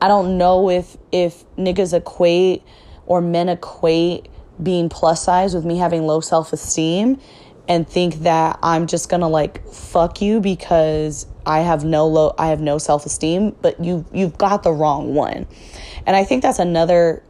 I 0.00 0.08
don't 0.08 0.38
know 0.38 0.70
if 0.70 0.96
if 1.12 1.44
niggas 1.56 1.92
equate 1.92 2.62
or 3.06 3.20
men 3.20 3.48
equate 3.48 4.28
being 4.62 4.88
plus 4.88 5.24
size 5.24 5.54
with 5.54 5.64
me 5.64 5.76
having 5.76 6.06
low 6.06 6.20
self-esteem 6.20 7.20
and 7.68 7.88
think 7.88 8.16
that 8.16 8.58
I'm 8.62 8.86
just 8.86 9.08
going 9.08 9.22
to 9.22 9.26
like 9.26 9.66
fuck 9.68 10.20
you 10.20 10.40
because 10.40 11.26
I 11.46 11.60
have 11.60 11.84
no 11.84 12.06
low 12.06 12.34
I 12.38 12.48
have 12.48 12.60
no 12.60 12.78
self-esteem, 12.78 13.56
but 13.62 13.82
you 13.82 14.04
you've 14.12 14.38
got 14.38 14.62
the 14.62 14.72
wrong 14.72 15.14
one. 15.14 15.46
And 16.06 16.16
I 16.16 16.24
think 16.24 16.42
that's 16.42 16.58
another 16.58 17.22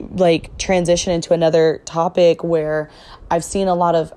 like 0.00 0.56
transition 0.58 1.12
into 1.12 1.32
another 1.32 1.82
topic 1.84 2.44
where 2.44 2.90
I've 3.30 3.44
seen 3.44 3.68
a 3.68 3.74
lot 3.74 3.94
of 3.94 4.12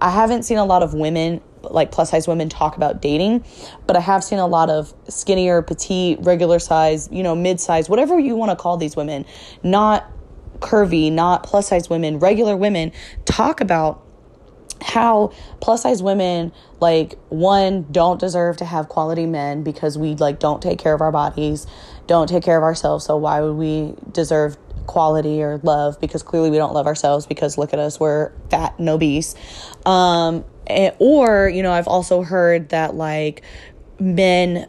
I 0.00 0.10
haven't 0.10 0.42
seen 0.44 0.58
a 0.58 0.64
lot 0.64 0.82
of 0.82 0.94
women 0.94 1.40
like 1.62 1.90
plus 1.90 2.10
size 2.10 2.28
women 2.28 2.48
talk 2.48 2.76
about 2.76 3.02
dating, 3.02 3.44
but 3.86 3.96
I 3.96 4.00
have 4.00 4.22
seen 4.22 4.38
a 4.38 4.46
lot 4.46 4.70
of 4.70 4.94
skinnier, 5.08 5.62
petite, 5.62 6.18
regular 6.22 6.58
size, 6.58 7.08
you 7.10 7.22
know, 7.22 7.34
mid 7.34 7.60
size, 7.60 7.88
whatever 7.88 8.18
you 8.18 8.36
want 8.36 8.50
to 8.50 8.56
call 8.56 8.76
these 8.76 8.96
women, 8.96 9.24
not 9.62 10.10
curvy, 10.58 11.10
not 11.10 11.42
plus 11.42 11.68
size 11.68 11.90
women, 11.90 12.18
regular 12.18 12.56
women 12.56 12.92
talk 13.24 13.60
about 13.60 14.06
how 14.82 15.32
plus 15.60 15.82
size 15.82 16.02
women 16.02 16.52
like 16.80 17.18
one 17.30 17.86
don't 17.90 18.20
deserve 18.20 18.58
to 18.58 18.64
have 18.64 18.88
quality 18.88 19.26
men 19.26 19.62
because 19.62 19.96
we 19.96 20.14
like 20.16 20.38
don't 20.38 20.62
take 20.62 20.78
care 20.78 20.92
of 20.92 21.00
our 21.00 21.10
bodies 21.10 21.66
don't 22.06 22.28
take 22.28 22.42
care 22.44 22.58
of 22.58 22.62
ourselves 22.62 23.04
so 23.04 23.16
why 23.16 23.40
would 23.40 23.54
we 23.54 23.94
deserve 24.12 24.58
quality 24.86 25.42
or 25.42 25.58
love 25.58 26.00
because 26.00 26.22
clearly 26.22 26.50
we 26.50 26.56
don't 26.56 26.74
love 26.74 26.86
ourselves 26.86 27.26
because 27.26 27.58
look 27.58 27.72
at 27.72 27.78
us 27.78 28.00
we're 28.00 28.32
fat 28.50 28.78
and 28.78 28.88
obese. 28.88 29.34
Um 29.84 30.44
and, 30.66 30.94
or 30.98 31.48
you 31.48 31.62
know 31.62 31.72
i've 31.72 31.88
also 31.88 32.22
heard 32.22 32.70
that 32.70 32.94
like 32.94 33.42
men 34.00 34.66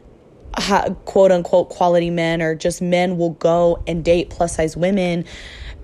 quote 1.06 1.32
unquote 1.32 1.70
quality 1.70 2.10
men 2.10 2.42
or 2.42 2.56
just 2.56 2.82
men 2.82 3.18
will 3.18 3.32
go 3.32 3.84
and 3.88 4.04
date 4.04 4.30
plus 4.30 4.56
size 4.56 4.76
women 4.76 5.26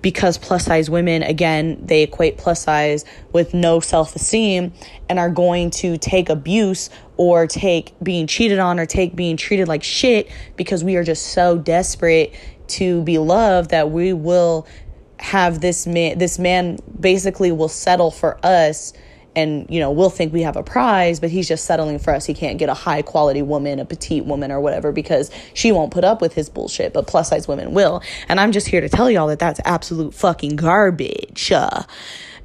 because 0.02 0.38
plus 0.38 0.66
size 0.66 0.90
women 0.90 1.24
again 1.24 1.80
they 1.86 2.04
equate 2.04 2.38
plus 2.38 2.62
size 2.62 3.06
with 3.32 3.54
no 3.54 3.80
self-esteem 3.80 4.74
and 5.10 5.20
are 5.20 5.30
going 5.30 5.70
to 5.70 5.98
take 5.98 6.30
abuse 6.30 6.90
or 7.18 7.46
take 7.48 7.94
being 8.02 8.28
cheated 8.28 8.60
on 8.60 8.80
or 8.80 8.86
take 8.86 9.16
being 9.16 9.38
treated 9.38 9.68
like 9.68 9.84
shit 9.84 10.30
because 10.58 10.84
we 10.84 10.96
are 10.96 11.04
just 11.04 11.28
so 11.28 11.58
desperate 11.58 12.34
to 12.68 13.02
be 13.04 13.18
loved 13.18 13.72
that 13.72 13.92
we 13.92 14.14
will 14.14 14.68
have 15.20 15.62
this 15.62 15.88
man 15.88 16.18
this 16.18 16.38
man 16.38 16.78
basically 17.00 17.52
will 17.52 17.70
settle 17.70 18.12
for 18.12 18.38
us 18.46 18.94
and 19.36 19.66
you 19.70 19.80
know 19.80 19.90
we'll 19.90 20.10
think 20.10 20.34
we 20.34 20.42
have 20.42 20.58
a 20.58 20.64
prize 20.64 21.20
but 21.20 21.30
he's 21.30 21.48
just 21.48 21.66
settling 21.66 21.98
for 21.98 22.14
us. 22.14 22.26
He 22.26 22.34
can't 22.34 22.58
get 22.58 22.70
a 22.70 22.74
high 22.74 23.02
quality 23.02 23.42
woman 23.42 23.80
a 23.80 23.86
petite 23.86 24.26
woman 24.26 24.52
or 24.52 24.60
whatever 24.60 24.92
because 24.92 25.32
she 25.54 25.72
won't 25.72 25.92
put 25.92 26.04
up 26.04 26.22
with 26.22 26.34
his 26.34 26.50
bullshit 26.50 26.94
but 26.94 27.08
plus 27.08 27.30
size 27.30 27.48
women 27.48 27.74
will. 27.74 28.02
And 28.28 28.40
i'm 28.40 28.52
just 28.52 28.68
here 28.68 28.82
to 28.82 28.90
tell 28.90 29.10
y'all 29.10 29.28
that 29.28 29.40
that's 29.40 29.60
absolute 29.66 30.14
fucking 30.14 30.56
garbage. 30.56 31.52
Uh, 31.52 31.84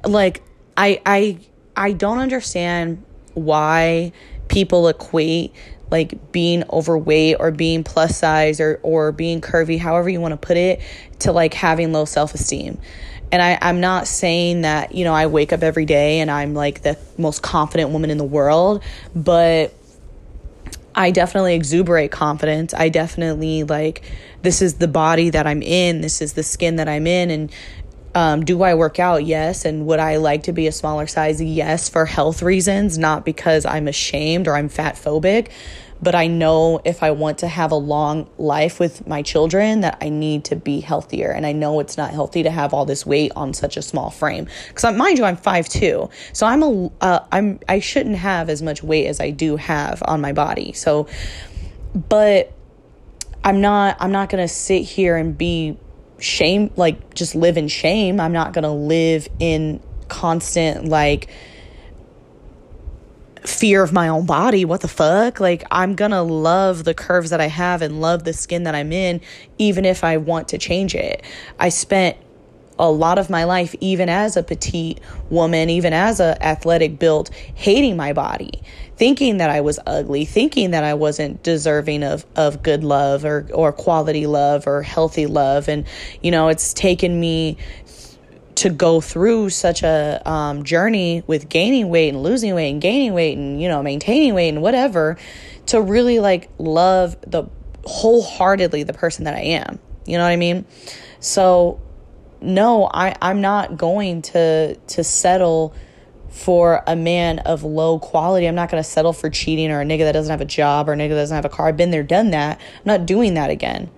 like 0.05 0.41
i 0.77 1.01
i 1.05 1.37
i 1.75 1.91
don't 1.91 2.19
understand 2.19 3.03
why 3.33 4.11
people 4.47 4.87
equate 4.87 5.53
like 5.91 6.31
being 6.31 6.63
overweight 6.71 7.37
or 7.39 7.51
being 7.51 7.83
plus 7.83 8.17
size 8.17 8.59
or 8.59 8.79
or 8.83 9.11
being 9.11 9.41
curvy 9.41 9.79
however 9.79 10.09
you 10.09 10.21
want 10.21 10.31
to 10.31 10.47
put 10.47 10.57
it 10.57 10.81
to 11.19 11.31
like 11.31 11.53
having 11.53 11.91
low 11.91 12.05
self-esteem 12.05 12.79
and 13.31 13.41
I, 13.41 13.57
I'm 13.61 13.79
not 13.79 14.07
saying 14.07 14.61
that, 14.61 14.95
you 14.95 15.03
know, 15.03 15.13
I 15.13 15.27
wake 15.27 15.53
up 15.53 15.61
every 15.61 15.85
day 15.85 16.19
and 16.19 16.31
I'm 16.31 16.53
like 16.53 16.81
the 16.81 16.97
most 17.17 17.43
confident 17.43 17.91
woman 17.91 18.09
in 18.09 18.17
the 18.17 18.23
world, 18.23 18.83
but 19.15 19.73
I 20.95 21.11
definitely 21.11 21.53
exuberate 21.53 22.11
confidence. 22.11 22.73
I 22.73 22.89
definitely 22.89 23.63
like, 23.63 24.03
this 24.41 24.61
is 24.61 24.75
the 24.75 24.87
body 24.87 25.29
that 25.29 25.45
I'm 25.45 25.61
in, 25.61 26.01
this 26.01 26.21
is 26.21 26.33
the 26.33 26.43
skin 26.43 26.77
that 26.77 26.89
I'm 26.89 27.05
in. 27.05 27.29
And 27.29 27.51
um, 28.15 28.43
do 28.43 28.61
I 28.63 28.73
work 28.73 28.99
out? 28.99 29.25
Yes. 29.25 29.65
And 29.65 29.85
would 29.87 29.99
I 29.99 30.17
like 30.17 30.43
to 30.43 30.53
be 30.53 30.67
a 30.67 30.71
smaller 30.71 31.07
size? 31.07 31.41
Yes, 31.41 31.89
for 31.89 32.05
health 32.05 32.41
reasons, 32.41 32.97
not 32.97 33.25
because 33.25 33.65
I'm 33.65 33.87
ashamed 33.87 34.47
or 34.47 34.55
I'm 34.55 34.69
fat 34.69 34.95
phobic 34.95 35.49
but 36.01 36.15
I 36.15 36.27
know 36.27 36.79
if 36.85 37.03
I 37.03 37.11
want 37.11 37.39
to 37.39 37.47
have 37.47 37.71
a 37.71 37.75
long 37.75 38.29
life 38.37 38.79
with 38.79 39.05
my 39.05 39.21
children 39.21 39.81
that 39.81 39.97
I 40.01 40.09
need 40.09 40.45
to 40.45 40.55
be 40.55 40.79
healthier 40.79 41.31
and 41.31 41.45
I 41.45 41.51
know 41.51 41.79
it's 41.79 41.97
not 41.97 42.11
healthy 42.11 42.43
to 42.43 42.51
have 42.51 42.73
all 42.73 42.85
this 42.85 43.05
weight 43.05 43.31
on 43.35 43.53
such 43.53 43.77
a 43.77 43.81
small 43.81 44.09
frame 44.09 44.47
cuz 44.73 44.83
mind 44.95 45.17
you 45.17 45.25
I'm 45.25 45.37
5'2 45.37 46.09
so 46.33 46.47
I'm 46.47 46.63
a 46.63 46.91
uh, 47.01 47.19
I'm 47.31 47.59
I 47.67 47.79
shouldn't 47.79 48.17
have 48.17 48.49
as 48.49 48.61
much 48.61 48.81
weight 48.83 49.07
as 49.07 49.19
I 49.19 49.31
do 49.31 49.57
have 49.57 50.01
on 50.05 50.21
my 50.21 50.31
body 50.31 50.73
so 50.73 51.07
but 52.07 52.53
I'm 53.43 53.61
not 53.61 53.97
I'm 53.99 54.11
not 54.11 54.29
going 54.29 54.43
to 54.43 54.53
sit 54.53 54.83
here 54.83 55.15
and 55.15 55.37
be 55.37 55.77
shame 56.21 56.71
like 56.75 57.13
just 57.13 57.35
live 57.35 57.57
in 57.57 57.67
shame 57.67 58.19
I'm 58.19 58.33
not 58.33 58.53
going 58.53 58.63
to 58.63 58.71
live 58.71 59.27
in 59.39 59.81
constant 60.07 60.85
like 60.85 61.29
fear 63.45 63.83
of 63.83 63.93
my 63.93 64.07
own 64.07 64.25
body. 64.25 64.65
What 64.65 64.81
the 64.81 64.87
fuck? 64.87 65.39
Like, 65.39 65.63
I'm 65.71 65.95
gonna 65.95 66.23
love 66.23 66.83
the 66.83 66.93
curves 66.93 67.29
that 67.29 67.41
I 67.41 67.47
have 67.47 67.81
and 67.81 68.01
love 68.01 68.23
the 68.23 68.33
skin 68.33 68.63
that 68.63 68.75
I'm 68.75 68.91
in, 68.91 69.21
even 69.57 69.85
if 69.85 70.03
I 70.03 70.17
want 70.17 70.49
to 70.49 70.57
change 70.57 70.95
it. 70.95 71.23
I 71.59 71.69
spent 71.69 72.17
a 72.79 72.89
lot 72.89 73.19
of 73.19 73.29
my 73.29 73.43
life, 73.43 73.75
even 73.81 74.09
as 74.09 74.37
a 74.37 74.41
petite 74.41 74.99
woman, 75.29 75.69
even 75.69 75.93
as 75.93 76.19
a 76.19 76.41
athletic 76.43 76.97
built, 76.97 77.29
hating 77.53 77.97
my 77.97 78.13
body, 78.13 78.63
thinking 78.95 79.37
that 79.37 79.49
I 79.49 79.61
was 79.61 79.79
ugly, 79.85 80.23
thinking 80.25 80.71
that 80.71 80.85
I 80.85 80.93
wasn't 80.93 81.43
deserving 81.43 82.03
of, 82.03 82.25
of 82.37 82.63
good 82.63 82.83
love 82.83 83.25
or, 83.25 83.47
or 83.53 83.73
quality 83.73 84.25
love 84.25 84.65
or 84.65 84.81
healthy 84.81 85.27
love. 85.27 85.67
And, 85.67 85.85
you 86.23 86.31
know, 86.31 86.47
it's 86.47 86.73
taken 86.73 87.19
me 87.19 87.57
to 88.55 88.69
go 88.69 88.99
through 88.99 89.49
such 89.49 89.83
a 89.83 90.21
um, 90.29 90.63
journey 90.63 91.23
with 91.27 91.47
gaining 91.47 91.89
weight 91.89 92.09
and 92.09 92.23
losing 92.23 92.55
weight 92.55 92.71
and 92.71 92.81
gaining 92.81 93.13
weight 93.13 93.37
and 93.37 93.61
you 93.61 93.69
know 93.69 93.81
maintaining 93.81 94.33
weight 94.33 94.49
and 94.49 94.61
whatever 94.61 95.17
to 95.65 95.81
really 95.81 96.19
like 96.19 96.49
love 96.57 97.15
the 97.21 97.45
wholeheartedly 97.85 98.83
the 98.83 98.91
person 98.91 99.23
that 99.23 99.33
I 99.33 99.39
am. 99.39 99.79
You 100.05 100.17
know 100.17 100.25
what 100.25 100.31
I 100.31 100.35
mean? 100.35 100.65
So 101.21 101.79
no, 102.41 102.89
I 102.93 103.15
I'm 103.21 103.41
not 103.41 103.77
going 103.77 104.21
to 104.23 104.75
to 104.75 105.03
settle 105.03 105.73
for 106.29 106.83
a 106.85 106.95
man 106.95 107.39
of 107.39 107.63
low 107.63 107.99
quality. 107.99 108.47
I'm 108.47 108.55
not 108.55 108.69
going 108.69 108.81
to 108.81 108.87
settle 108.87 109.13
for 109.13 109.29
cheating 109.29 109.71
or 109.71 109.81
a 109.81 109.85
nigga 109.85 109.99
that 109.99 110.11
doesn't 110.11 110.29
have 110.29 110.41
a 110.41 110.45
job 110.45 110.87
or 110.87 110.93
a 110.93 110.95
nigga 110.95 111.09
that 111.09 111.15
doesn't 111.15 111.35
have 111.35 111.45
a 111.45 111.49
car. 111.49 111.67
I've 111.67 111.77
been 111.77 111.89
there, 111.91 112.03
done 112.03 112.29
that. 112.31 112.59
I'm 112.59 112.83
not 112.85 113.05
doing 113.05 113.33
that 113.33 113.49
again 113.49 113.89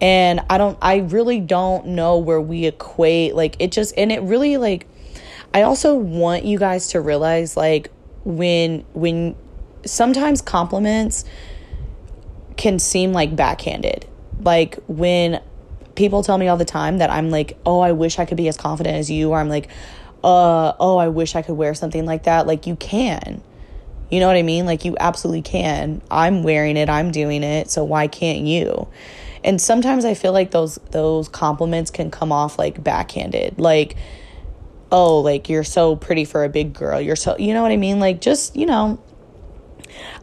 and 0.00 0.40
i 0.50 0.58
don't 0.58 0.76
i 0.82 0.96
really 0.96 1.40
don't 1.40 1.86
know 1.86 2.18
where 2.18 2.40
we 2.40 2.66
equate 2.66 3.34
like 3.34 3.56
it 3.58 3.72
just 3.72 3.94
and 3.96 4.10
it 4.10 4.20
really 4.22 4.56
like 4.56 4.86
i 5.52 5.62
also 5.62 5.94
want 5.94 6.44
you 6.44 6.58
guys 6.58 6.88
to 6.88 7.00
realize 7.00 7.56
like 7.56 7.90
when 8.24 8.84
when 8.92 9.34
sometimes 9.86 10.42
compliments 10.42 11.24
can 12.56 12.78
seem 12.78 13.12
like 13.12 13.34
backhanded 13.34 14.06
like 14.40 14.78
when 14.86 15.40
people 15.94 16.22
tell 16.22 16.38
me 16.38 16.48
all 16.48 16.56
the 16.56 16.64
time 16.64 16.98
that 16.98 17.10
i'm 17.10 17.30
like 17.30 17.56
oh 17.66 17.80
i 17.80 17.92
wish 17.92 18.18
i 18.18 18.24
could 18.24 18.36
be 18.36 18.48
as 18.48 18.56
confident 18.56 18.96
as 18.96 19.10
you 19.10 19.30
or 19.30 19.38
i'm 19.38 19.48
like 19.48 19.68
uh 20.24 20.72
oh 20.80 20.96
i 20.96 21.08
wish 21.08 21.36
i 21.36 21.42
could 21.42 21.54
wear 21.54 21.74
something 21.74 22.06
like 22.06 22.24
that. 22.24 22.46
Like 22.46 22.66
you 22.66 22.76
can. 22.76 23.42
You 24.10 24.20
know 24.20 24.26
what 24.26 24.36
i 24.36 24.42
mean? 24.42 24.64
Like 24.64 24.84
you 24.84 24.96
absolutely 24.98 25.42
can. 25.42 26.00
I'm 26.10 26.42
wearing 26.42 26.76
it. 26.76 26.88
I'm 26.88 27.10
doing 27.10 27.42
it. 27.42 27.70
So 27.70 27.84
why 27.84 28.06
can't 28.06 28.46
you? 28.46 28.88
And 29.42 29.60
sometimes 29.60 30.04
I 30.04 30.14
feel 30.14 30.32
like 30.32 30.50
those 30.50 30.78
those 30.90 31.28
compliments 31.28 31.90
can 31.90 32.10
come 32.10 32.32
off 32.32 32.58
like 32.58 32.82
backhanded. 32.82 33.58
Like 33.58 33.96
oh, 34.90 35.20
like 35.20 35.48
you're 35.48 35.64
so 35.64 35.96
pretty 35.96 36.24
for 36.24 36.44
a 36.44 36.48
big 36.48 36.72
girl. 36.72 37.00
You're 37.00 37.16
so 37.16 37.36
you 37.36 37.52
know 37.52 37.62
what 37.62 37.72
I 37.72 37.76
mean? 37.76 38.00
Like 38.00 38.20
just, 38.20 38.56
you 38.56 38.64
know, 38.64 38.98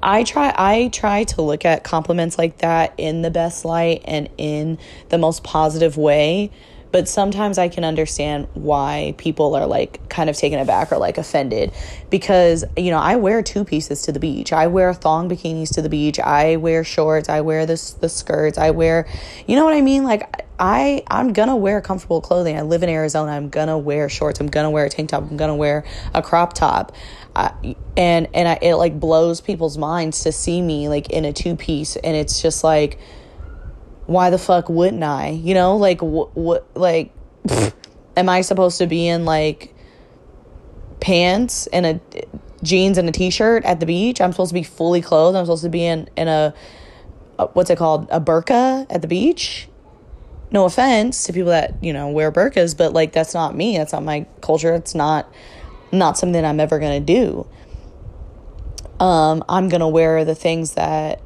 I 0.01 0.23
try 0.23 0.53
I 0.57 0.89
try 0.89 1.23
to 1.25 1.41
look 1.41 1.65
at 1.65 1.83
compliments 1.83 2.37
like 2.37 2.59
that 2.59 2.93
in 2.97 3.21
the 3.21 3.31
best 3.31 3.65
light 3.65 4.01
and 4.05 4.29
in 4.37 4.77
the 5.09 5.17
most 5.17 5.43
positive 5.43 5.97
way 5.97 6.51
but 6.91 7.07
sometimes 7.07 7.57
I 7.57 7.69
can 7.69 7.83
understand 7.83 8.47
why 8.53 9.15
people 9.17 9.55
are 9.55 9.65
like 9.65 10.07
kind 10.09 10.29
of 10.29 10.35
taken 10.35 10.59
aback 10.59 10.91
or 10.91 10.97
like 10.97 11.17
offended 11.17 11.71
because, 12.09 12.65
you 12.75 12.91
know, 12.91 12.99
I 12.99 13.15
wear 13.15 13.41
two 13.41 13.63
pieces 13.63 14.01
to 14.03 14.11
the 14.11 14.19
beach. 14.19 14.51
I 14.51 14.67
wear 14.67 14.93
thong 14.93 15.29
bikinis 15.29 15.73
to 15.75 15.81
the 15.81 15.89
beach. 15.89 16.19
I 16.19 16.57
wear 16.57 16.83
shorts. 16.83 17.29
I 17.29 17.41
wear 17.41 17.65
this 17.65 17.91
the 17.93 18.09
skirts. 18.09 18.57
I 18.57 18.71
wear, 18.71 19.07
you 19.47 19.55
know 19.55 19.63
what 19.63 19.73
I 19.73 19.81
mean? 19.81 20.03
Like 20.03 20.45
I 20.61 21.01
I'm 21.09 21.33
gonna 21.33 21.55
wear 21.55 21.81
comfortable 21.81 22.21
clothing. 22.21 22.55
I 22.55 22.61
live 22.61 22.83
in 22.83 22.89
Arizona. 22.89 23.31
I'm 23.31 23.49
gonna 23.49 23.79
wear 23.79 24.07
shorts. 24.09 24.39
I'm 24.39 24.47
gonna 24.47 24.69
wear 24.69 24.85
a 24.85 24.89
tank 24.89 25.09
top. 25.09 25.23
I'm 25.23 25.35
gonna 25.35 25.55
wear 25.55 25.83
a 26.13 26.21
crop 26.21 26.53
top. 26.53 26.91
And 27.97 28.27
and 28.31 28.47
I, 28.47 28.59
it 28.61 28.75
like 28.75 28.99
blows 28.99 29.41
people's 29.41 29.79
minds 29.79 30.21
to 30.21 30.31
see 30.31 30.61
me 30.61 30.87
like 30.87 31.09
in 31.09 31.25
a 31.25 31.33
two 31.33 31.55
piece, 31.55 31.95
and 31.95 32.15
it's 32.15 32.43
just 32.43 32.63
like, 32.63 32.99
why 34.05 34.29
the 34.29 34.37
fuck 34.37 34.69
wouldn't 34.69 35.01
I? 35.01 35.29
You 35.29 35.55
know, 35.55 35.77
like 35.77 36.03
what 36.03 36.37
what 36.37 36.67
like, 36.75 37.11
pfft, 37.47 37.73
am 38.15 38.29
I 38.29 38.41
supposed 38.41 38.77
to 38.77 38.85
be 38.85 39.07
in 39.07 39.25
like 39.25 39.73
pants 40.99 41.65
and 41.73 41.87
a 41.87 41.99
jeans 42.61 42.99
and 42.99 43.09
a 43.09 43.11
t-shirt 43.11 43.65
at 43.65 43.79
the 43.79 43.87
beach? 43.87 44.21
I'm 44.21 44.31
supposed 44.31 44.51
to 44.51 44.53
be 44.53 44.61
fully 44.61 45.01
clothed. 45.01 45.35
I'm 45.35 45.45
supposed 45.45 45.63
to 45.63 45.69
be 45.69 45.83
in 45.83 46.07
in 46.15 46.27
a, 46.27 46.53
a 47.39 47.47
what's 47.47 47.71
it 47.71 47.79
called 47.79 48.07
a 48.11 48.21
burqa 48.21 48.85
at 48.91 49.01
the 49.01 49.07
beach 49.07 49.67
no 50.51 50.65
offense 50.65 51.23
to 51.25 51.33
people 51.33 51.51
that 51.51 51.75
you 51.81 51.93
know 51.93 52.09
wear 52.09 52.31
burqas 52.31 52.77
but 52.77 52.93
like 52.93 53.13
that's 53.13 53.33
not 53.33 53.55
me. 53.55 53.77
That's 53.77 53.93
not 53.93 54.03
my 54.03 54.25
culture. 54.41 54.73
It's 54.73 54.95
not 54.95 55.31
not 55.91 56.17
something 56.17 56.43
i'm 56.45 56.59
ever 56.59 56.79
going 56.79 57.05
to 57.05 57.13
do. 57.13 57.47
Um, 59.03 59.43
i'm 59.49 59.69
going 59.69 59.81
to 59.81 59.87
wear 59.87 60.23
the 60.25 60.35
things 60.35 60.75
that 60.75 61.21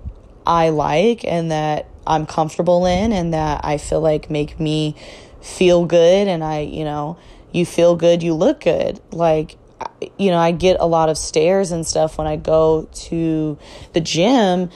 i 0.48 0.70
like 0.70 1.26
and 1.26 1.52
that 1.52 1.88
i'm 2.08 2.26
comfortable 2.26 2.86
in 2.86 3.12
and 3.12 3.34
that 3.34 3.66
i 3.66 3.78
feel 3.78 4.00
like 4.00 4.30
make 4.30 4.60
me 4.60 4.96
feel 5.42 5.86
good 5.86 6.28
and 6.28 6.44
i 6.44 6.60
you 6.60 6.86
know 6.86 7.18
you 7.52 7.66
feel 7.66 7.96
good 7.96 8.22
you 8.22 8.34
look 8.34 8.62
good. 8.62 9.00
Like 9.12 9.58
you 10.18 10.32
know 10.32 10.38
i 10.38 10.52
get 10.52 10.78
a 10.80 10.86
lot 10.86 11.10
of 11.10 11.18
stares 11.18 11.72
and 11.72 11.86
stuff 11.86 12.18
when 12.18 12.28
i 12.28 12.36
go 12.36 12.88
to 12.94 13.58
the 13.94 14.00
gym 14.00 14.70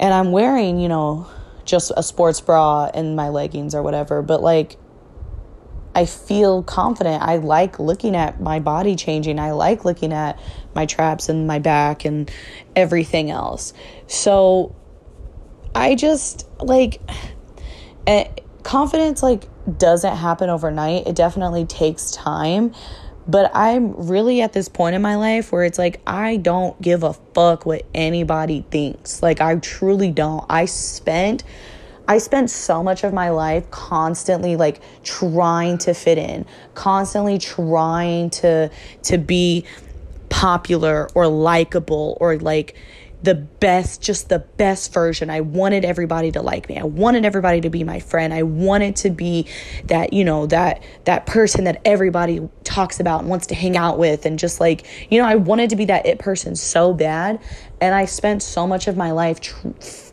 and 0.00 0.14
i'm 0.14 0.32
wearing 0.32 0.78
you 0.80 0.88
know 0.88 1.26
just 1.64 1.92
a 1.96 2.02
sports 2.02 2.40
bra 2.40 2.90
and 2.92 3.16
my 3.16 3.28
leggings 3.28 3.74
or 3.74 3.82
whatever. 3.82 4.22
But 4.22 4.42
like, 4.42 4.76
I 5.94 6.06
feel 6.06 6.62
confident. 6.62 7.22
I 7.22 7.36
like 7.36 7.78
looking 7.78 8.16
at 8.16 8.40
my 8.40 8.58
body 8.58 8.96
changing. 8.96 9.38
I 9.38 9.52
like 9.52 9.84
looking 9.84 10.12
at 10.12 10.38
my 10.74 10.86
traps 10.86 11.28
and 11.28 11.46
my 11.46 11.60
back 11.60 12.04
and 12.04 12.30
everything 12.74 13.30
else. 13.30 13.72
So 14.08 14.74
I 15.74 15.94
just 15.94 16.48
like 16.60 17.00
eh, 18.06 18.28
confidence 18.64 19.22
like 19.22 19.44
doesn't 19.78 20.16
happen 20.16 20.50
overnight. 20.50 21.06
It 21.06 21.14
definitely 21.14 21.64
takes 21.64 22.10
time. 22.10 22.74
But 23.26 23.50
I'm 23.54 23.94
really 24.08 24.42
at 24.42 24.52
this 24.52 24.68
point 24.68 24.94
in 24.94 25.02
my 25.02 25.16
life 25.16 25.50
where 25.50 25.64
it's 25.64 25.78
like, 25.78 26.00
I 26.06 26.36
don't 26.36 26.80
give 26.82 27.02
a 27.02 27.14
fuck 27.14 27.64
what 27.64 27.86
anybody 27.94 28.64
thinks. 28.70 29.22
Like, 29.22 29.40
I 29.40 29.56
truly 29.56 30.10
don't. 30.10 30.44
I 30.48 30.66
spent. 30.66 31.44
I 32.06 32.18
spent 32.18 32.50
so 32.50 32.82
much 32.82 33.02
of 33.02 33.14
my 33.14 33.30
life 33.30 33.70
constantly 33.70 34.56
like 34.56 34.80
trying 35.04 35.78
to 35.78 35.94
fit 35.94 36.18
in, 36.18 36.44
constantly 36.74 37.38
trying 37.38 38.28
to 38.30 38.70
to 39.04 39.16
be 39.16 39.64
popular 40.28 41.08
or 41.14 41.26
likable 41.26 42.18
or 42.20 42.36
like 42.36 42.76
the 43.24 43.34
best, 43.34 44.02
just 44.02 44.28
the 44.28 44.38
best 44.38 44.92
version. 44.92 45.30
I 45.30 45.40
wanted 45.40 45.82
everybody 45.82 46.30
to 46.32 46.42
like 46.42 46.68
me. 46.68 46.78
I 46.78 46.84
wanted 46.84 47.24
everybody 47.24 47.62
to 47.62 47.70
be 47.70 47.82
my 47.82 47.98
friend. 47.98 48.34
I 48.34 48.42
wanted 48.42 48.96
to 48.96 49.10
be 49.10 49.46
that, 49.86 50.12
you 50.12 50.24
know, 50.24 50.44
that 50.46 50.82
that 51.04 51.24
person 51.24 51.64
that 51.64 51.80
everybody 51.86 52.46
talks 52.64 53.00
about 53.00 53.22
and 53.22 53.30
wants 53.30 53.46
to 53.46 53.54
hang 53.54 53.78
out 53.78 53.98
with 53.98 54.26
and 54.26 54.38
just 54.38 54.60
like, 54.60 54.86
you 55.10 55.18
know, 55.18 55.26
I 55.26 55.36
wanted 55.36 55.70
to 55.70 55.76
be 55.76 55.86
that 55.86 56.04
it 56.04 56.18
person 56.18 56.54
so 56.54 56.92
bad. 56.92 57.40
And 57.80 57.94
I 57.94 58.04
spent 58.04 58.42
so 58.42 58.66
much 58.66 58.88
of 58.88 58.96
my 58.98 59.10
life 59.10 59.40
tr- 59.40 59.68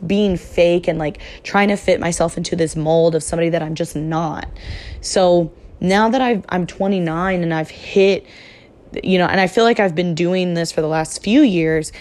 being 0.06 0.38
fake 0.38 0.88
and 0.88 0.98
like 0.98 1.20
trying 1.42 1.68
to 1.68 1.76
fit 1.76 2.00
myself 2.00 2.38
into 2.38 2.56
this 2.56 2.76
mold 2.76 3.14
of 3.14 3.22
somebody 3.22 3.50
that 3.50 3.62
I'm 3.62 3.74
just 3.74 3.94
not. 3.94 4.48
So, 5.02 5.52
now 5.80 6.08
that 6.08 6.22
I've, 6.22 6.44
I'm 6.48 6.66
29 6.66 7.42
and 7.42 7.52
I've 7.52 7.70
hit 7.70 8.24
you 9.02 9.18
know, 9.18 9.26
and 9.26 9.40
I 9.40 9.46
feel 9.46 9.64
like 9.64 9.80
I've 9.80 9.94
been 9.94 10.14
doing 10.14 10.52
this 10.54 10.70
for 10.70 10.82
the 10.82 10.86
last 10.86 11.22
few 11.22 11.40
years, 11.40 11.92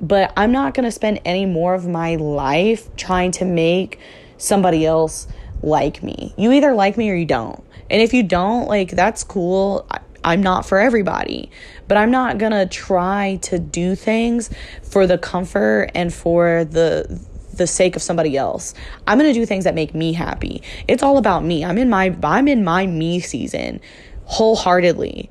but 0.00 0.32
I'm 0.36 0.52
not 0.52 0.74
going 0.74 0.84
to 0.84 0.90
spend 0.90 1.20
any 1.24 1.46
more 1.46 1.74
of 1.74 1.86
my 1.86 2.16
life 2.16 2.94
trying 2.96 3.32
to 3.32 3.44
make 3.44 3.98
somebody 4.38 4.86
else 4.86 5.26
like 5.62 6.02
me. 6.02 6.34
You 6.36 6.52
either 6.52 6.72
like 6.72 6.96
me 6.96 7.10
or 7.10 7.14
you 7.14 7.26
don't. 7.26 7.62
And 7.90 8.00
if 8.00 8.14
you 8.14 8.22
don't, 8.22 8.66
like, 8.66 8.90
that's 8.90 9.24
cool. 9.24 9.86
I'm 10.24 10.42
not 10.42 10.66
for 10.66 10.78
everybody, 10.78 11.50
but 11.88 11.96
I'm 11.96 12.10
not 12.10 12.38
going 12.38 12.52
to 12.52 12.66
try 12.66 13.38
to 13.42 13.58
do 13.58 13.94
things 13.94 14.50
for 14.82 15.06
the 15.06 15.18
comfort 15.18 15.90
and 15.94 16.12
for 16.12 16.64
the 16.64 17.20
the 17.52 17.66
sake 17.66 17.94
of 17.94 18.00
somebody 18.00 18.38
else. 18.38 18.72
I'm 19.06 19.18
going 19.18 19.30
to 19.30 19.38
do 19.38 19.44
things 19.44 19.64
that 19.64 19.74
make 19.74 19.94
me 19.94 20.14
happy. 20.14 20.62
It's 20.88 21.02
all 21.02 21.18
about 21.18 21.44
me. 21.44 21.62
I'm 21.64 21.76
in 21.76 21.90
my 21.90 22.16
I'm 22.22 22.48
in 22.48 22.64
my 22.64 22.86
me 22.86 23.20
season 23.20 23.80
wholeheartedly. 24.24 25.30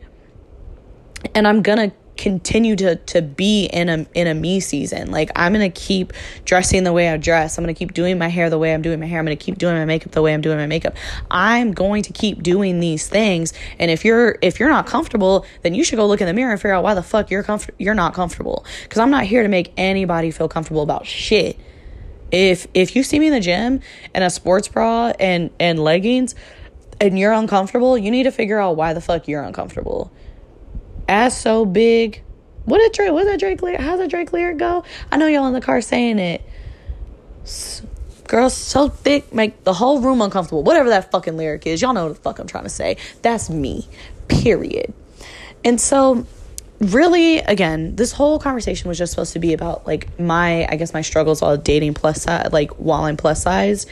And 1.33 1.47
I'm 1.47 1.61
going 1.61 1.89
to 1.89 1.95
continue 2.19 2.75
to 2.75 2.97
to 2.97 3.21
be 3.21 3.65
in 3.65 3.87
a 3.87 4.05
in 4.13 4.27
a 4.27 4.33
me 4.33 4.59
season. 4.59 5.09
Like 5.09 5.31
I'm 5.37 5.53
gonna 5.53 5.69
keep 5.69 6.11
dressing 6.43 6.83
the 6.83 6.91
way 6.91 7.09
I 7.09 7.15
dress. 7.15 7.57
I'm 7.57 7.63
gonna 7.63 7.73
keep 7.73 7.93
doing 7.93 8.17
my 8.17 8.27
hair 8.27 8.49
the 8.49 8.57
way 8.57 8.73
I'm 8.73 8.81
doing 8.81 8.99
my 8.99 9.05
hair. 9.05 9.19
I'm 9.19 9.25
gonna 9.25 9.37
keep 9.37 9.57
doing 9.57 9.75
my 9.75 9.85
makeup 9.85 10.11
the 10.11 10.21
way 10.21 10.33
I'm 10.33 10.41
doing 10.41 10.57
my 10.57 10.67
makeup. 10.67 10.95
I'm 11.31 11.71
going 11.71 12.03
to 12.03 12.13
keep 12.13 12.43
doing 12.43 12.81
these 12.81 13.07
things. 13.07 13.53
And 13.79 13.89
if 13.89 14.03
you're 14.03 14.37
if 14.41 14.59
you're 14.59 14.69
not 14.69 14.85
comfortable, 14.85 15.45
then 15.61 15.73
you 15.73 15.85
should 15.85 15.95
go 15.95 16.05
look 16.05 16.19
in 16.19 16.27
the 16.27 16.33
mirror 16.33 16.51
and 16.51 16.59
figure 16.59 16.73
out 16.73 16.83
why 16.83 16.93
the 16.93 17.01
fuck 17.01 17.31
you're 17.31 17.41
comfort 17.41 17.73
you're 17.79 17.95
not 17.95 18.13
comfortable. 18.13 18.65
Because 18.83 18.99
I'm 18.99 19.11
not 19.11 19.23
here 19.23 19.41
to 19.41 19.49
make 19.49 19.71
anybody 19.77 20.29
feel 20.29 20.49
comfortable 20.49 20.81
about 20.81 21.07
shit. 21.07 21.57
If 22.31 22.67
if 22.73 22.97
you 22.97 23.03
see 23.03 23.17
me 23.17 23.27
in 23.27 23.33
the 23.33 23.39
gym 23.39 23.79
in 24.13 24.23
a 24.23 24.29
sports 24.29 24.67
bra 24.67 25.13
and 25.21 25.51
and 25.57 25.79
leggings 25.79 26.35
and 26.99 27.17
you're 27.17 27.31
uncomfortable, 27.31 27.97
you 27.97 28.11
need 28.11 28.23
to 28.23 28.31
figure 28.31 28.59
out 28.59 28.75
why 28.75 28.91
the 28.91 28.99
fuck 28.99 29.29
you're 29.29 29.41
uncomfortable 29.41 30.11
ass 31.09 31.37
so 31.37 31.65
big. 31.65 32.21
What 32.65 32.77
did 32.77 32.93
Drake? 32.93 33.11
What's 33.11 33.27
that 33.27 33.39
Drake 33.39 33.61
lyric? 33.61 33.81
How's 33.81 33.99
that 33.99 34.09
Drake 34.09 34.31
lyric 34.31 34.57
go? 34.57 34.85
I 35.11 35.17
know 35.17 35.27
y'all 35.27 35.47
in 35.47 35.53
the 35.53 35.61
car 35.61 35.81
saying 35.81 36.19
it. 36.19 36.41
Girl, 38.27 38.49
so 38.51 38.89
thick, 38.89 39.33
make 39.33 39.63
the 39.63 39.73
whole 39.73 40.01
room 40.01 40.21
uncomfortable. 40.21 40.61
Whatever 40.61 40.89
that 40.89 41.09
fucking 41.09 41.35
lyric 41.35 41.65
is, 41.65 41.81
y'all 41.81 41.93
know 41.93 42.05
what 42.05 42.15
the 42.15 42.21
fuck 42.21 42.37
I'm 42.37 42.45
trying 42.45 42.65
to 42.65 42.69
say. 42.69 42.97
That's 43.23 43.49
me. 43.49 43.87
Period. 44.27 44.93
And 45.65 45.81
so, 45.81 46.27
really, 46.79 47.39
again, 47.39 47.95
this 47.95 48.11
whole 48.11 48.37
conversation 48.37 48.87
was 48.87 48.99
just 48.99 49.13
supposed 49.13 49.33
to 49.33 49.39
be 49.39 49.53
about 49.53 49.87
like 49.87 50.19
my, 50.19 50.67
I 50.69 50.75
guess, 50.75 50.93
my 50.93 51.01
struggles 51.01 51.41
while 51.41 51.57
dating 51.57 51.95
plus 51.95 52.21
size, 52.21 52.51
like 52.51 52.69
while 52.73 53.05
I'm 53.05 53.17
plus 53.17 53.41
size. 53.41 53.87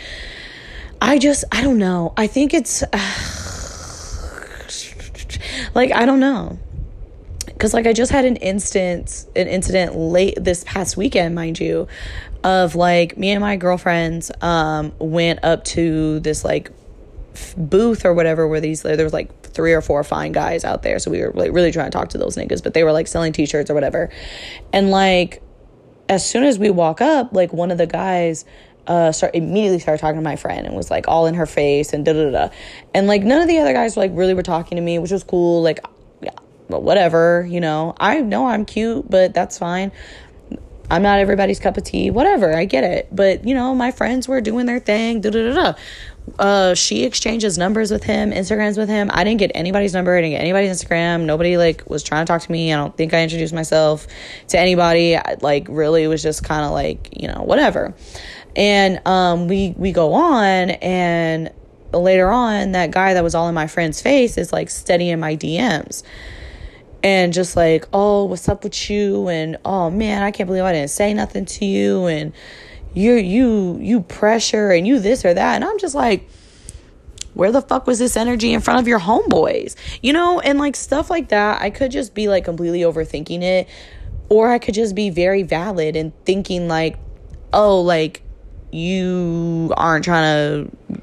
I 1.01 1.17
just, 1.17 1.43
I 1.51 1.63
don't 1.63 1.79
know. 1.79 2.13
I 2.15 2.27
think 2.27 2.53
it's. 2.53 2.83
Uh, 2.83 2.89
like 5.73 5.91
I 5.91 6.05
don't 6.05 6.19
know 6.19 6.59
because 7.57 7.73
like 7.73 7.87
I 7.87 7.93
just 7.93 8.11
had 8.11 8.23
an 8.23 8.35
instance, 8.35 9.25
an 9.35 9.47
incident 9.47 9.95
late 9.95 10.37
this 10.39 10.63
past 10.63 10.95
weekend, 10.95 11.33
mind 11.33 11.59
you, 11.59 11.87
of 12.43 12.75
like 12.75 13.17
me 13.17 13.31
and 13.31 13.41
my 13.41 13.55
girlfriends 13.55 14.31
um, 14.41 14.93
went 14.99 15.43
up 15.43 15.63
to 15.65 16.19
this 16.19 16.45
like 16.45 16.69
f- 17.33 17.55
booth 17.57 18.05
or 18.05 18.13
whatever 18.13 18.47
where 18.47 18.61
these 18.61 18.83
there 18.83 19.03
was 19.03 19.13
like 19.13 19.41
three 19.41 19.73
or 19.73 19.81
four 19.81 20.03
fine 20.03 20.33
guys 20.33 20.63
out 20.63 20.83
there, 20.83 20.99
so 20.99 21.09
we 21.09 21.19
were 21.19 21.31
like 21.33 21.51
really 21.51 21.71
trying 21.71 21.89
to 21.89 21.97
talk 21.97 22.09
to 22.09 22.19
those 22.19 22.37
niggas, 22.37 22.61
but 22.61 22.75
they 22.75 22.83
were 22.83 22.91
like 22.91 23.07
selling 23.07 23.33
t-shirts 23.33 23.71
or 23.71 23.73
whatever, 23.73 24.11
and 24.71 24.91
like 24.91 25.41
as 26.09 26.29
soon 26.29 26.43
as 26.43 26.59
we 26.59 26.69
walk 26.69 27.01
up, 27.01 27.33
like 27.33 27.51
one 27.53 27.71
of 27.71 27.79
the 27.79 27.87
guys 27.87 28.45
uh, 28.85 29.11
start 29.11 29.35
immediately 29.35 29.79
started 29.79 29.99
talking 29.99 30.15
to 30.15 30.23
my 30.23 30.35
friend 30.35 30.65
and 30.67 30.75
was 30.75 30.91
like 30.91 31.07
all 31.07 31.25
in 31.25 31.33
her 31.33 31.47
face 31.47 31.91
and 31.91 32.05
da 32.05 32.13
da 32.13 32.29
da, 32.29 32.49
and 32.93 33.07
like 33.07 33.23
none 33.23 33.41
of 33.41 33.47
the 33.47 33.57
other 33.57 33.73
guys 33.73 33.97
like 33.97 34.11
really 34.13 34.35
were 34.35 34.43
talking 34.43 34.75
to 34.75 34.81
me, 34.81 34.99
which 34.99 35.11
was 35.11 35.23
cool. 35.23 35.63
Like 35.63 35.79
but 36.69 36.83
whatever, 36.83 37.47
you 37.49 37.59
know. 37.59 37.95
I 37.99 38.21
know 38.21 38.47
I'm 38.47 38.65
cute, 38.65 39.09
but 39.09 39.33
that's 39.33 39.57
fine. 39.57 39.91
I'm 40.89 41.01
not 41.01 41.19
everybody's 41.19 41.59
cup 41.59 41.77
of 41.77 41.83
tea, 41.83 42.11
whatever. 42.11 42.55
I 42.55 42.65
get 42.65 42.83
it. 42.83 43.09
But, 43.13 43.45
you 43.45 43.53
know, 43.53 43.75
my 43.75 43.91
friends 43.91 44.27
were 44.27 44.39
doing 44.39 44.65
their 44.65 44.79
thing, 44.79 45.21
da 45.21 45.29
da 45.29 45.53
da 45.53 45.53
da. 45.53 45.79
Uh, 46.39 46.73
she 46.73 47.03
exchanges 47.03 47.57
numbers 47.57 47.89
with 47.89 48.03
him, 48.03 48.31
Instagrams 48.31 48.77
with 48.77 48.89
him. 48.89 49.09
I 49.13 49.23
didn't 49.23 49.39
get 49.39 49.51
anybody's 49.55 49.93
number. 49.93 50.15
I 50.15 50.21
didn't 50.21 50.33
get 50.33 50.41
anybody's 50.41 50.71
Instagram. 50.71 51.23
Nobody 51.25 51.57
like 51.57 51.89
was 51.89 52.03
trying 52.03 52.25
to 52.25 52.31
talk 52.31 52.41
to 52.41 52.51
me. 52.51 52.73
I 52.73 52.77
don't 52.77 52.95
think 52.95 53.13
I 53.13 53.23
introduced 53.23 53.53
myself 53.53 54.07
to 54.49 54.59
anybody. 54.59 55.15
I, 55.15 55.37
like 55.41 55.67
really 55.69 56.05
was 56.07 56.21
just 56.21 56.43
kind 56.43 56.65
of 56.65 56.71
like 56.71 57.09
you 57.17 57.29
know 57.29 57.43
whatever. 57.43 57.95
And 58.57 59.05
um, 59.07 59.47
we 59.47 59.73
we 59.77 59.93
go 59.93 60.13
on, 60.13 60.71
and 60.71 61.49
later 61.93 62.29
on, 62.29 62.73
that 62.73 62.91
guy 62.91 63.13
that 63.13 63.23
was 63.23 63.33
all 63.33 63.47
in 63.47 63.55
my 63.55 63.67
friend's 63.67 64.01
face 64.01 64.37
is 64.37 64.51
like 64.51 64.69
studying 64.69 65.19
my 65.21 65.37
DMs 65.37 66.03
and 67.03 67.33
just 67.33 67.55
like, 67.55 67.85
oh, 67.93 68.25
what's 68.25 68.49
up 68.49 68.63
with 68.63 68.89
you? 68.89 69.27
And 69.27 69.57
oh 69.65 69.89
man, 69.89 70.23
I 70.23 70.31
can't 70.31 70.47
believe 70.47 70.63
I 70.63 70.73
didn't 70.73 70.89
say 70.89 71.13
nothing 71.13 71.45
to 71.45 71.65
you. 71.65 72.05
And 72.05 72.33
you, 72.93 73.13
you, 73.13 73.77
you 73.79 74.01
pressure 74.01 74.71
and 74.71 74.87
you 74.87 74.99
this 74.99 75.23
or 75.23 75.33
that. 75.33 75.55
And 75.55 75.63
I'm 75.63 75.77
just 75.77 75.95
like, 75.95 76.27
where 77.33 77.51
the 77.51 77.61
fuck 77.61 77.85
was 77.85 77.99
this 77.99 78.17
energy 78.17 78.51
in 78.51 78.61
front 78.61 78.79
of 78.79 78.87
your 78.87 78.99
homeboys? 78.99 79.75
You 80.01 80.13
know, 80.13 80.39
and 80.39 80.57
like 80.57 80.75
stuff 80.75 81.09
like 81.09 81.29
that. 81.29 81.61
I 81.61 81.69
could 81.69 81.91
just 81.91 82.15
be 82.15 82.27
like 82.27 82.45
completely 82.45 82.81
overthinking 82.81 83.43
it, 83.43 83.69
or 84.29 84.49
I 84.49 84.57
could 84.57 84.73
just 84.73 84.95
be 84.95 85.11
very 85.11 85.43
valid 85.43 85.95
and 85.95 86.13
thinking 86.25 86.67
like, 86.67 86.97
oh, 87.53 87.81
like 87.81 88.23
you 88.71 89.71
aren't 89.77 90.03
trying 90.03 90.67
to 90.67 91.01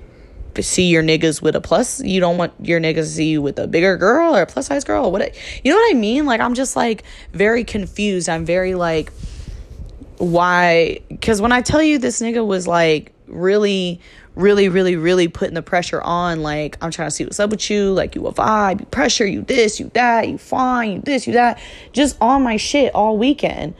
see 0.62 0.88
your 0.88 1.02
niggas 1.02 1.42
with 1.42 1.56
a 1.56 1.60
plus. 1.60 2.00
You 2.00 2.20
don't 2.20 2.38
want 2.38 2.52
your 2.60 2.80
niggas 2.80 2.94
to 2.94 3.06
see 3.06 3.30
you 3.30 3.42
with 3.42 3.58
a 3.58 3.66
bigger 3.66 3.96
girl 3.96 4.36
or 4.36 4.42
a 4.42 4.46
plus 4.46 4.66
size 4.66 4.84
girl. 4.84 5.10
What 5.10 5.34
you 5.64 5.72
know 5.72 5.76
what 5.76 5.94
I 5.94 5.98
mean? 5.98 6.26
Like 6.26 6.40
I'm 6.40 6.54
just 6.54 6.76
like 6.76 7.04
very 7.32 7.64
confused. 7.64 8.28
I'm 8.28 8.44
very 8.44 8.74
like 8.74 9.12
why 10.18 11.00
because 11.08 11.40
when 11.40 11.52
I 11.52 11.60
tell 11.60 11.82
you 11.82 11.98
this 11.98 12.20
nigga 12.20 12.46
was 12.46 12.66
like 12.66 13.12
really 13.26 14.00
really, 14.36 14.68
really, 14.68 14.96
really 14.96 15.28
putting 15.28 15.54
the 15.54 15.62
pressure 15.62 16.02
on. 16.02 16.42
Like, 16.42 16.76
I'm 16.80 16.90
trying 16.90 17.08
to 17.08 17.10
see 17.14 17.24
what's 17.24 17.40
up 17.40 17.50
with 17.50 17.70
you. 17.70 17.92
Like, 17.92 18.14
you 18.14 18.26
a 18.26 18.32
vibe, 18.32 18.80
you 18.80 18.86
pressure, 18.86 19.26
you 19.26 19.42
this, 19.42 19.78
you 19.78 19.90
that, 19.94 20.28
you 20.28 20.38
fine, 20.38 20.92
you 20.92 21.00
this, 21.00 21.26
you 21.26 21.34
that. 21.34 21.60
Just 21.92 22.16
on 22.20 22.42
my 22.42 22.56
shit 22.56 22.94
all 22.94 23.16
weekend 23.16 23.74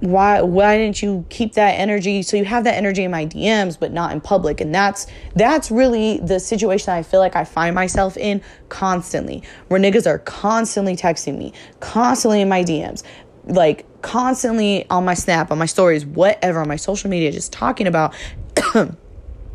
why 0.00 0.42
why 0.42 0.76
didn't 0.76 1.02
you 1.02 1.24
keep 1.30 1.54
that 1.54 1.72
energy? 1.72 2.22
So 2.22 2.36
you 2.36 2.44
have 2.44 2.64
that 2.64 2.74
energy 2.74 3.04
in 3.04 3.10
my 3.10 3.26
DMs 3.26 3.78
but 3.78 3.92
not 3.92 4.12
in 4.12 4.20
public. 4.20 4.60
And 4.60 4.74
that's 4.74 5.06
that's 5.34 5.70
really 5.70 6.18
the 6.18 6.38
situation 6.38 6.92
I 6.92 7.02
feel 7.02 7.20
like 7.20 7.36
I 7.36 7.44
find 7.44 7.74
myself 7.74 8.16
in 8.16 8.42
constantly 8.68 9.42
where 9.68 9.80
niggas 9.80 10.06
are 10.06 10.18
constantly 10.18 10.96
texting 10.96 11.38
me 11.38 11.52
constantly 11.80 12.40
in 12.40 12.48
my 12.48 12.62
DMs 12.62 13.02
like 13.46 13.86
constantly 14.02 14.88
on 14.90 15.04
my 15.04 15.14
snap 15.14 15.50
on 15.50 15.58
my 15.58 15.66
stories 15.66 16.04
whatever 16.04 16.60
on 16.60 16.68
my 16.68 16.76
social 16.76 17.08
media 17.08 17.32
just 17.32 17.52
talking 17.52 17.86
about 17.86 18.14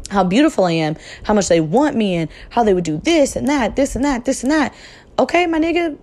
how 0.10 0.24
beautiful 0.24 0.66
I 0.66 0.72
am 0.72 0.96
how 1.24 1.34
much 1.34 1.50
they 1.50 1.62
want 1.62 1.96
me 1.96 2.16
and 2.16 2.30
how 2.50 2.64
they 2.64 2.74
would 2.74 2.84
do 2.84 2.98
this 2.98 3.36
and 3.36 3.48
that 3.48 3.76
this 3.76 3.96
and 3.96 4.04
that 4.06 4.26
this 4.26 4.44
and 4.44 4.52
that. 4.52 4.74
Okay 5.20 5.46
my 5.46 5.60
nigga 5.60 5.98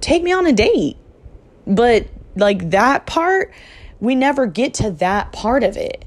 take 0.00 0.22
me 0.22 0.32
on 0.32 0.46
a 0.46 0.52
date. 0.52 0.96
But 1.66 2.08
like 2.38 2.70
that 2.70 3.06
part, 3.06 3.52
we 4.00 4.14
never 4.14 4.46
get 4.46 4.74
to 4.74 4.90
that 4.92 5.32
part 5.32 5.62
of 5.62 5.76
it. 5.76 6.04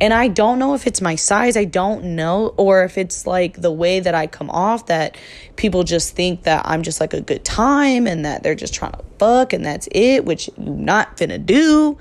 And 0.00 0.12
I 0.12 0.26
don't 0.26 0.58
know 0.58 0.74
if 0.74 0.88
it's 0.88 1.00
my 1.00 1.14
size, 1.14 1.56
I 1.56 1.64
don't 1.64 2.16
know, 2.16 2.54
or 2.56 2.82
if 2.82 2.98
it's 2.98 3.24
like 3.24 3.60
the 3.60 3.70
way 3.70 4.00
that 4.00 4.16
I 4.16 4.26
come 4.26 4.50
off 4.50 4.86
that 4.86 5.16
people 5.54 5.84
just 5.84 6.16
think 6.16 6.42
that 6.42 6.62
I'm 6.64 6.82
just 6.82 7.00
like 7.00 7.14
a 7.14 7.20
good 7.20 7.44
time 7.44 8.08
and 8.08 8.24
that 8.24 8.42
they're 8.42 8.56
just 8.56 8.74
trying 8.74 8.92
to 8.92 9.04
fuck 9.18 9.52
and 9.52 9.64
that's 9.64 9.88
it, 9.92 10.24
which 10.24 10.50
you 10.58 10.74
not 10.74 11.16
finna 11.16 11.44
do. 11.44 11.98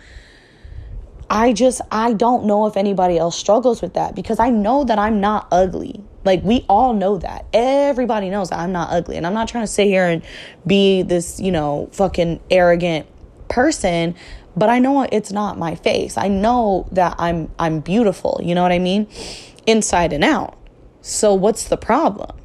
I 1.29 1.53
just 1.53 1.79
I 1.91 2.13
don't 2.13 2.45
know 2.45 2.65
if 2.65 2.75
anybody 2.75 3.19
else 3.19 3.37
struggles 3.37 3.83
with 3.83 3.93
that 3.93 4.15
because 4.15 4.39
I 4.39 4.49
know 4.49 4.83
that 4.83 4.97
I'm 4.97 5.21
not 5.21 5.47
ugly. 5.51 6.03
Like 6.25 6.43
we 6.43 6.65
all 6.67 6.93
know 6.93 7.19
that. 7.19 7.45
Everybody 7.53 8.31
knows 8.31 8.49
that 8.49 8.59
I'm 8.59 8.71
not 8.71 8.91
ugly. 8.91 9.15
And 9.15 9.27
I'm 9.27 9.35
not 9.35 9.47
trying 9.47 9.63
to 9.63 9.71
sit 9.71 9.85
here 9.85 10.07
and 10.07 10.23
be 10.65 11.03
this, 11.03 11.39
you 11.39 11.51
know, 11.51 11.87
fucking 11.91 12.39
arrogant 12.49 13.07
person 13.51 14.15
but 14.55 14.69
I 14.69 14.79
know 14.79 15.03
it's 15.03 15.31
not 15.31 15.57
my 15.57 15.75
face. 15.75 16.17
I 16.17 16.27
know 16.27 16.87
that 16.91 17.15
I'm 17.17 17.51
I'm 17.57 17.79
beautiful, 17.79 18.39
you 18.43 18.55
know 18.55 18.63
what 18.63 18.71
I 18.71 18.79
mean? 18.79 19.07
Inside 19.65 20.13
and 20.13 20.23
out. 20.23 20.57
So 21.01 21.33
what's 21.33 21.67
the 21.67 21.77
problem? 21.77 22.37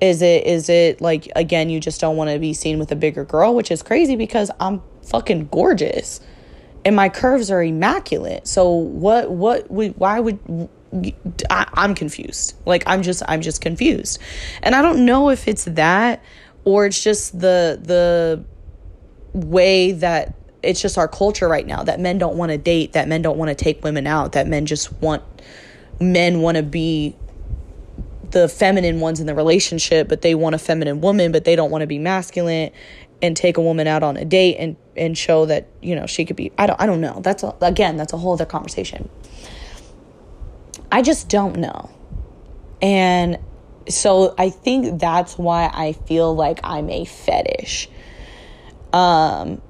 Is 0.00 0.22
it 0.22 0.46
is 0.46 0.68
it 0.68 1.00
like 1.00 1.28
again 1.36 1.70
you 1.70 1.80
just 1.80 2.00
don't 2.00 2.16
want 2.16 2.30
to 2.30 2.38
be 2.38 2.54
seen 2.54 2.78
with 2.78 2.90
a 2.92 2.96
bigger 2.96 3.24
girl, 3.24 3.54
which 3.54 3.70
is 3.70 3.82
crazy 3.82 4.16
because 4.16 4.50
I'm 4.60 4.82
fucking 5.04 5.48
gorgeous. 5.48 6.20
And 6.84 6.96
my 6.96 7.10
curves 7.10 7.50
are 7.50 7.62
immaculate. 7.62 8.46
So 8.46 8.70
what 8.70 9.30
what 9.30 9.70
would 9.70 9.98
why 9.98 10.20
would 10.20 10.68
I, 11.50 11.68
I'm 11.74 11.94
confused. 11.94 12.54
Like 12.64 12.84
I'm 12.86 13.02
just 13.02 13.22
I'm 13.28 13.40
just 13.40 13.60
confused. 13.60 14.18
And 14.62 14.74
I 14.74 14.82
don't 14.82 15.04
know 15.04 15.30
if 15.30 15.48
it's 15.48 15.64
that 15.64 16.22
or 16.64 16.86
it's 16.86 17.02
just 17.02 17.38
the 17.38 17.78
the 17.82 18.44
way 19.32 19.92
that 19.92 20.34
it's 20.62 20.80
just 20.80 20.98
our 20.98 21.08
culture 21.08 21.48
right 21.48 21.66
now 21.66 21.82
that 21.82 22.00
men 22.00 22.18
don't 22.18 22.36
want 22.36 22.52
to 22.52 22.58
date, 22.58 22.92
that 22.92 23.08
men 23.08 23.22
don't 23.22 23.38
want 23.38 23.48
to 23.48 23.54
take 23.54 23.82
women 23.82 24.06
out, 24.06 24.32
that 24.32 24.46
men 24.46 24.66
just 24.66 24.92
want 25.00 25.22
men 26.00 26.40
want 26.40 26.56
to 26.56 26.62
be 26.62 27.16
the 28.30 28.48
feminine 28.48 29.00
ones 29.00 29.20
in 29.20 29.26
the 29.26 29.34
relationship, 29.34 30.08
but 30.08 30.22
they 30.22 30.34
want 30.34 30.54
a 30.54 30.58
feminine 30.58 31.00
woman, 31.00 31.32
but 31.32 31.44
they 31.44 31.56
don't 31.56 31.70
want 31.70 31.82
to 31.82 31.86
be 31.86 31.98
masculine 31.98 32.70
and 33.22 33.36
take 33.36 33.56
a 33.56 33.60
woman 33.60 33.86
out 33.86 34.02
on 34.02 34.16
a 34.16 34.24
date 34.24 34.56
and 34.56 34.76
and 34.96 35.16
show 35.16 35.46
that, 35.46 35.68
you 35.82 35.94
know, 35.94 36.06
she 36.06 36.24
could 36.24 36.36
be 36.36 36.52
I 36.58 36.66
don't 36.66 36.80
I 36.80 36.86
don't 36.86 37.00
know. 37.00 37.20
That's 37.22 37.42
a, 37.42 37.54
again, 37.60 37.96
that's 37.96 38.12
a 38.12 38.16
whole 38.16 38.34
other 38.34 38.46
conversation. 38.46 39.08
I 40.92 41.02
just 41.02 41.28
don't 41.28 41.56
know. 41.56 41.90
And 42.82 43.38
so 43.88 44.34
I 44.38 44.50
think 44.50 45.00
that's 45.00 45.38
why 45.38 45.70
I 45.72 45.92
feel 45.92 46.34
like 46.34 46.60
I'm 46.64 46.88
a 46.90 47.04
fetish 47.04 47.88
um, 48.92 49.60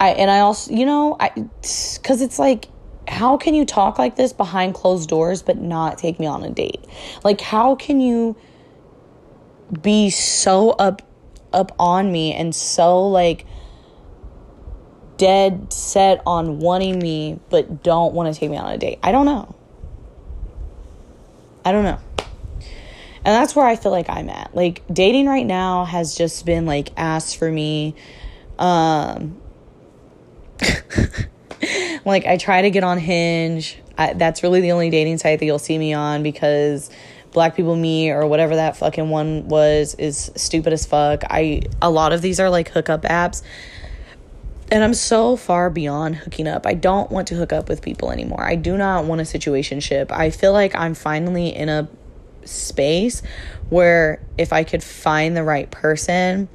I 0.00 0.10
and 0.10 0.30
I 0.30 0.40
also, 0.40 0.72
you 0.72 0.86
know, 0.86 1.16
I 1.18 1.30
because 1.30 2.20
it's 2.20 2.38
like, 2.38 2.68
how 3.08 3.36
can 3.36 3.54
you 3.54 3.64
talk 3.64 3.98
like 3.98 4.16
this 4.16 4.32
behind 4.32 4.74
closed 4.74 5.08
doors 5.08 5.42
but 5.42 5.58
not 5.58 5.98
take 5.98 6.18
me 6.18 6.26
on 6.26 6.42
a 6.42 6.50
date? 6.50 6.84
Like, 7.24 7.40
how 7.40 7.74
can 7.76 8.00
you 8.00 8.36
be 9.82 10.10
so 10.10 10.70
up 10.70 11.02
up 11.52 11.72
on 11.78 12.12
me 12.12 12.34
and 12.34 12.54
so 12.54 13.06
like 13.08 13.46
dead 15.16 15.72
set 15.72 16.20
on 16.26 16.58
wanting 16.58 16.98
me 16.98 17.40
but 17.48 17.82
don't 17.82 18.12
want 18.12 18.32
to 18.32 18.38
take 18.38 18.50
me 18.50 18.56
on 18.56 18.70
a 18.72 18.78
date? 18.78 18.98
I 19.02 19.12
don't 19.12 19.26
know. 19.26 19.54
I 21.64 21.72
don't 21.72 21.84
know. 21.84 21.98
And 23.26 23.34
that's 23.34 23.56
where 23.56 23.66
I 23.66 23.74
feel 23.74 23.90
like 23.90 24.08
I'm 24.08 24.30
at. 24.30 24.54
Like 24.54 24.82
dating 24.90 25.26
right 25.26 25.44
now 25.44 25.84
has 25.84 26.14
just 26.14 26.46
been 26.46 26.64
like 26.64 26.90
asked 26.96 27.38
for 27.38 27.50
me. 27.50 27.96
Um 28.56 29.36
like 32.04 32.24
I 32.24 32.36
try 32.36 32.62
to 32.62 32.70
get 32.70 32.84
on 32.84 32.98
Hinge. 32.98 33.78
I, 33.98 34.12
that's 34.12 34.44
really 34.44 34.60
the 34.60 34.70
only 34.70 34.90
dating 34.90 35.18
site 35.18 35.40
that 35.40 35.44
you'll 35.44 35.58
see 35.58 35.76
me 35.76 35.92
on 35.92 36.22
because 36.22 36.88
Black 37.32 37.56
People 37.56 37.74
Meet 37.74 38.12
or 38.12 38.28
whatever 38.28 38.54
that 38.54 38.76
fucking 38.76 39.10
one 39.10 39.48
was 39.48 39.96
is 39.96 40.30
stupid 40.36 40.72
as 40.72 40.86
fuck. 40.86 41.24
I 41.28 41.62
a 41.82 41.90
lot 41.90 42.12
of 42.12 42.22
these 42.22 42.38
are 42.38 42.48
like 42.48 42.68
hookup 42.68 43.02
apps. 43.02 43.42
And 44.70 44.84
I'm 44.84 44.94
so 44.94 45.34
far 45.34 45.68
beyond 45.68 46.14
hooking 46.14 46.46
up. 46.46 46.64
I 46.64 46.74
don't 46.74 47.10
want 47.10 47.26
to 47.28 47.34
hook 47.34 47.52
up 47.52 47.68
with 47.68 47.82
people 47.82 48.12
anymore. 48.12 48.44
I 48.44 48.54
do 48.54 48.76
not 48.76 49.04
want 49.04 49.20
a 49.20 49.24
situationship. 49.24 50.12
I 50.12 50.30
feel 50.30 50.52
like 50.52 50.76
I'm 50.76 50.94
finally 50.94 51.48
in 51.48 51.68
a 51.68 51.88
space 52.46 53.22
where 53.68 54.20
if 54.38 54.52
I 54.52 54.64
could 54.64 54.82
find 54.82 55.36
the 55.36 55.44
right 55.44 55.70
person, 55.70 56.48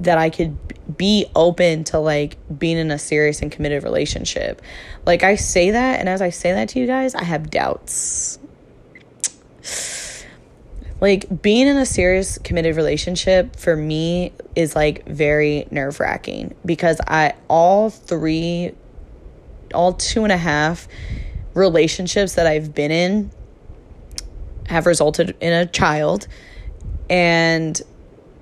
that 0.00 0.18
I 0.18 0.30
could 0.30 0.56
be 0.96 1.26
open 1.34 1.84
to 1.84 1.98
like 1.98 2.36
being 2.58 2.78
in 2.78 2.90
a 2.90 2.98
serious 2.98 3.42
and 3.42 3.52
committed 3.52 3.84
relationship. 3.84 4.62
Like 5.06 5.22
I 5.22 5.36
say 5.36 5.70
that, 5.70 6.00
and 6.00 6.08
as 6.08 6.22
I 6.22 6.30
say 6.30 6.52
that 6.52 6.70
to 6.70 6.80
you 6.80 6.86
guys, 6.86 7.14
I 7.14 7.24
have 7.24 7.50
doubts. 7.50 8.38
Like 11.00 11.42
being 11.42 11.66
in 11.66 11.76
a 11.76 11.86
serious 11.86 12.38
committed 12.38 12.76
relationship 12.76 13.56
for 13.56 13.74
me 13.74 14.32
is 14.54 14.76
like 14.76 15.06
very 15.06 15.66
nerve 15.70 15.98
wracking 15.98 16.54
because 16.64 17.00
I 17.06 17.34
all 17.48 17.88
three, 17.88 18.72
all 19.72 19.94
two 19.94 20.24
and 20.24 20.32
a 20.32 20.36
half 20.36 20.88
relationships 21.54 22.34
that 22.34 22.46
I've 22.46 22.74
been 22.74 22.90
in 22.90 23.30
have 24.70 24.86
resulted 24.86 25.36
in 25.40 25.52
a 25.52 25.66
child. 25.66 26.26
And 27.08 27.80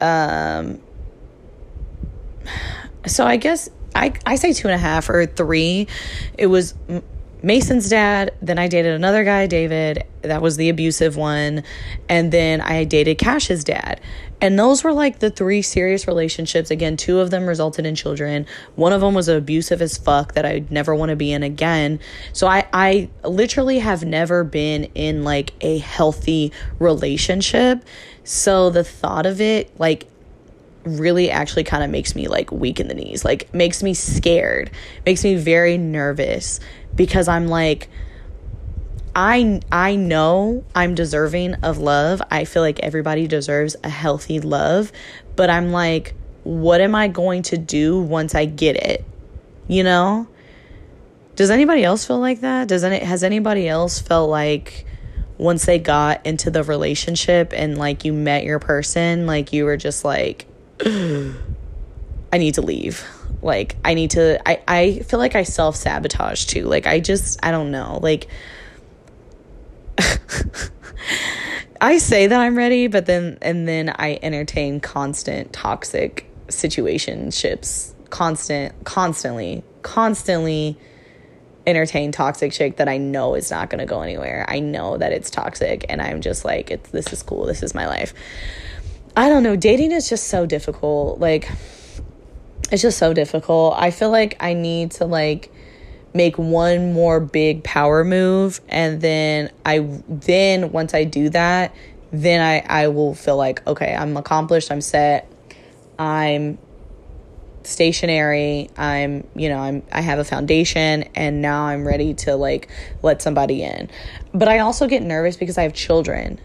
um 0.00 0.80
so 3.06 3.26
i 3.26 3.36
guess 3.36 3.68
i 3.94 4.12
i 4.24 4.36
say 4.36 4.52
two 4.52 4.68
and 4.68 4.74
a 4.74 4.78
half 4.78 5.08
or 5.08 5.26
three. 5.26 5.88
It 6.36 6.46
was 6.46 6.74
mason's 7.42 7.88
dad 7.88 8.32
then 8.42 8.58
i 8.58 8.66
dated 8.66 8.94
another 8.94 9.24
guy 9.24 9.46
david 9.46 10.04
that 10.22 10.42
was 10.42 10.56
the 10.56 10.68
abusive 10.68 11.16
one 11.16 11.62
and 12.08 12.32
then 12.32 12.60
i 12.60 12.84
dated 12.84 13.16
cash's 13.18 13.62
dad 13.64 14.00
and 14.40 14.58
those 14.58 14.84
were 14.84 14.92
like 14.92 15.18
the 15.18 15.30
three 15.30 15.62
serious 15.62 16.06
relationships. 16.06 16.70
Again, 16.70 16.96
two 16.96 17.18
of 17.18 17.30
them 17.30 17.46
resulted 17.46 17.84
in 17.86 17.94
children. 17.94 18.46
One 18.76 18.92
of 18.92 19.00
them 19.00 19.14
was 19.14 19.28
abusive 19.28 19.82
as 19.82 19.98
fuck 19.98 20.34
that 20.34 20.46
I'd 20.46 20.70
never 20.70 20.94
want 20.94 21.10
to 21.10 21.16
be 21.16 21.32
in 21.32 21.42
again. 21.42 21.98
So 22.32 22.46
I, 22.46 22.66
I 22.72 23.10
literally 23.24 23.80
have 23.80 24.04
never 24.04 24.44
been 24.44 24.84
in 24.94 25.24
like 25.24 25.52
a 25.60 25.78
healthy 25.78 26.52
relationship. 26.78 27.84
So 28.22 28.70
the 28.70 28.84
thought 28.84 29.26
of 29.26 29.40
it, 29.40 29.78
like, 29.78 30.06
really 30.84 31.30
actually 31.30 31.64
kind 31.64 31.82
of 31.82 31.90
makes 31.90 32.14
me 32.14 32.28
like 32.28 32.50
weak 32.52 32.78
in 32.78 32.88
the 32.88 32.94
knees, 32.94 33.24
like, 33.24 33.52
makes 33.52 33.82
me 33.82 33.92
scared, 33.94 34.70
makes 35.04 35.24
me 35.24 35.34
very 35.34 35.76
nervous 35.76 36.60
because 36.94 37.28
I'm 37.28 37.48
like, 37.48 37.88
I 39.14 39.60
I 39.72 39.96
know 39.96 40.64
I'm 40.74 40.94
deserving 40.94 41.54
of 41.56 41.78
love. 41.78 42.22
I 42.30 42.44
feel 42.44 42.62
like 42.62 42.80
everybody 42.80 43.26
deserves 43.26 43.76
a 43.82 43.88
healthy 43.88 44.40
love, 44.40 44.92
but 45.36 45.50
I'm 45.50 45.72
like 45.72 46.14
what 46.48 46.80
am 46.80 46.94
I 46.94 47.08
going 47.08 47.42
to 47.42 47.58
do 47.58 48.00
once 48.00 48.34
I 48.34 48.46
get 48.46 48.76
it? 48.76 49.04
You 49.66 49.84
know? 49.84 50.26
Does 51.36 51.50
anybody 51.50 51.84
else 51.84 52.06
feel 52.06 52.20
like 52.20 52.40
that? 52.40 52.68
Does 52.68 52.84
any 52.84 52.98
has 53.04 53.22
anybody 53.22 53.68
else 53.68 54.00
felt 54.00 54.30
like 54.30 54.86
once 55.36 55.66
they 55.66 55.78
got 55.78 56.24
into 56.26 56.50
the 56.50 56.64
relationship 56.64 57.52
and 57.54 57.76
like 57.76 58.04
you 58.04 58.12
met 58.12 58.44
your 58.44 58.58
person, 58.58 59.26
like 59.26 59.52
you 59.52 59.66
were 59.66 59.76
just 59.76 60.04
like 60.04 60.46
I 60.84 61.34
need 62.32 62.54
to 62.54 62.62
leave. 62.62 63.04
Like 63.42 63.76
I 63.84 63.94
need 63.94 64.10
to 64.12 64.40
I 64.48 64.60
I 64.66 64.98
feel 65.00 65.18
like 65.18 65.34
I 65.34 65.42
self-sabotage 65.44 66.46
too. 66.46 66.64
Like 66.64 66.86
I 66.86 67.00
just 67.00 67.38
I 67.44 67.50
don't 67.50 67.70
know. 67.70 67.98
Like 68.02 68.28
I 71.80 71.98
say 71.98 72.26
that 72.26 72.40
I'm 72.40 72.56
ready, 72.56 72.88
but 72.88 73.06
then 73.06 73.38
and 73.40 73.68
then 73.68 73.90
I 73.90 74.18
entertain 74.22 74.80
constant 74.80 75.52
toxic 75.52 76.28
situationships, 76.48 77.92
constant 78.10 78.84
constantly, 78.84 79.62
constantly 79.82 80.78
entertain 81.66 82.10
toxic 82.10 82.50
chick 82.50 82.78
that 82.78 82.88
I 82.88 82.96
know 82.96 83.34
is 83.34 83.50
not 83.50 83.68
going 83.68 83.80
to 83.80 83.86
go 83.86 84.00
anywhere. 84.00 84.44
I 84.48 84.58
know 84.58 84.96
that 84.96 85.12
it's 85.12 85.30
toxic 85.30 85.84
and 85.88 86.00
I'm 86.00 86.20
just 86.22 86.44
like 86.44 86.70
it's 86.70 86.90
this 86.90 87.12
is 87.12 87.22
cool. 87.22 87.44
This 87.46 87.62
is 87.62 87.74
my 87.74 87.86
life. 87.86 88.14
I 89.16 89.28
don't 89.28 89.42
know, 89.42 89.56
dating 89.56 89.92
is 89.92 90.08
just 90.08 90.28
so 90.28 90.46
difficult. 90.46 91.20
Like 91.20 91.48
it's 92.70 92.82
just 92.82 92.98
so 92.98 93.12
difficult. 93.14 93.74
I 93.76 93.90
feel 93.90 94.10
like 94.10 94.36
I 94.40 94.54
need 94.54 94.92
to 94.92 95.06
like 95.06 95.52
make 96.14 96.38
one 96.38 96.92
more 96.92 97.20
big 97.20 97.62
power 97.64 98.04
move 98.04 98.60
and 98.68 99.00
then 99.00 99.50
I 99.64 99.80
then 100.08 100.72
once 100.72 100.94
I 100.94 101.04
do 101.04 101.30
that, 101.30 101.74
then 102.10 102.40
I 102.40 102.84
I 102.84 102.88
will 102.88 103.14
feel 103.14 103.36
like 103.36 103.66
okay, 103.66 103.94
I'm 103.94 104.16
accomplished, 104.16 104.70
I'm 104.70 104.80
set. 104.80 105.30
I'm 105.98 106.58
stationary 107.68 108.70
i'm 108.78 109.26
you 109.34 109.48
know 109.48 109.58
i'm 109.58 109.82
i 109.92 110.00
have 110.00 110.18
a 110.18 110.24
foundation 110.24 111.02
and 111.14 111.42
now 111.42 111.64
i'm 111.64 111.86
ready 111.86 112.14
to 112.14 112.34
like 112.34 112.68
let 113.02 113.20
somebody 113.20 113.62
in 113.62 113.90
but 114.32 114.48
i 114.48 114.60
also 114.60 114.86
get 114.86 115.02
nervous 115.02 115.36
because 115.36 115.58
i 115.58 115.62
have 115.62 115.74
children 115.74 116.40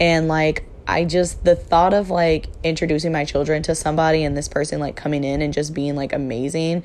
and 0.00 0.26
like 0.26 0.64
i 0.86 1.04
just 1.04 1.44
the 1.44 1.54
thought 1.54 1.94
of 1.94 2.10
like 2.10 2.48
introducing 2.62 3.12
my 3.12 3.24
children 3.24 3.62
to 3.62 3.74
somebody 3.74 4.24
and 4.24 4.36
this 4.36 4.48
person 4.48 4.80
like 4.80 4.96
coming 4.96 5.24
in 5.24 5.40
and 5.42 5.52
just 5.52 5.72
being 5.74 5.94
like 5.94 6.12
amazing 6.12 6.82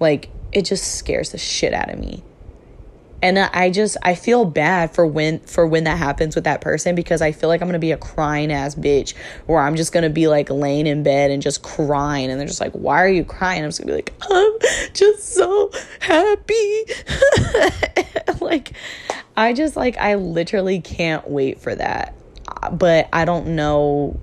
like 0.00 0.30
it 0.52 0.64
just 0.64 0.94
scares 0.94 1.32
the 1.32 1.38
shit 1.38 1.72
out 1.72 1.90
of 1.90 1.98
me. 1.98 2.22
And 3.22 3.38
I 3.38 3.70
just 3.70 3.96
I 4.02 4.14
feel 4.14 4.44
bad 4.44 4.94
for 4.94 5.06
when 5.06 5.40
for 5.40 5.66
when 5.66 5.84
that 5.84 5.98
happens 5.98 6.34
with 6.34 6.44
that 6.44 6.60
person 6.60 6.94
because 6.94 7.22
I 7.22 7.32
feel 7.32 7.48
like 7.48 7.62
I'm 7.62 7.68
gonna 7.68 7.78
be 7.78 7.92
a 7.92 7.96
crying 7.96 8.52
ass 8.52 8.74
bitch 8.74 9.14
where 9.46 9.58
I'm 9.58 9.74
just 9.74 9.92
gonna 9.92 10.10
be 10.10 10.28
like 10.28 10.50
laying 10.50 10.86
in 10.86 11.02
bed 11.02 11.30
and 11.30 11.42
just 11.42 11.62
crying 11.62 12.30
and 12.30 12.38
they're 12.38 12.46
just 12.46 12.60
like 12.60 12.72
why 12.72 13.02
are 13.02 13.08
you 13.08 13.24
crying? 13.24 13.64
I'm 13.64 13.68
just 13.70 13.80
gonna 13.80 13.92
be 13.92 13.96
like 13.96 14.12
I'm 14.30 14.58
just 14.92 15.34
so 15.34 15.70
happy. 16.00 16.84
Like 18.40 18.72
I 19.36 19.54
just 19.54 19.76
like 19.76 19.96
I 19.96 20.16
literally 20.16 20.80
can't 20.80 21.28
wait 21.28 21.60
for 21.60 21.74
that 21.74 22.14
but 22.72 23.08
I 23.12 23.24
don't 23.24 23.48
know 23.48 24.18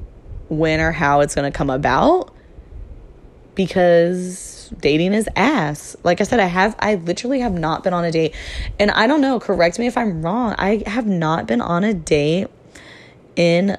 when 0.49 0.79
or 0.79 0.91
how 0.91 1.21
it's 1.21 1.35
gonna 1.35 1.51
come 1.51 1.69
about 1.69 2.33
because 3.55 4.73
dating 4.79 5.13
is 5.13 5.29
ass. 5.35 5.95
Like 6.03 6.21
I 6.21 6.23
said, 6.23 6.39
I 6.39 6.45
have, 6.45 6.75
I 6.79 6.95
literally 6.95 7.39
have 7.39 7.53
not 7.53 7.83
been 7.83 7.93
on 7.93 8.03
a 8.03 8.11
date. 8.11 8.35
And 8.79 8.91
I 8.91 9.07
don't 9.07 9.21
know, 9.21 9.39
correct 9.39 9.79
me 9.79 9.87
if 9.87 9.97
I'm 9.97 10.21
wrong. 10.21 10.55
I 10.57 10.83
have 10.85 11.05
not 11.05 11.47
been 11.47 11.61
on 11.61 11.83
a 11.83 11.93
date 11.93 12.47
in 13.35 13.77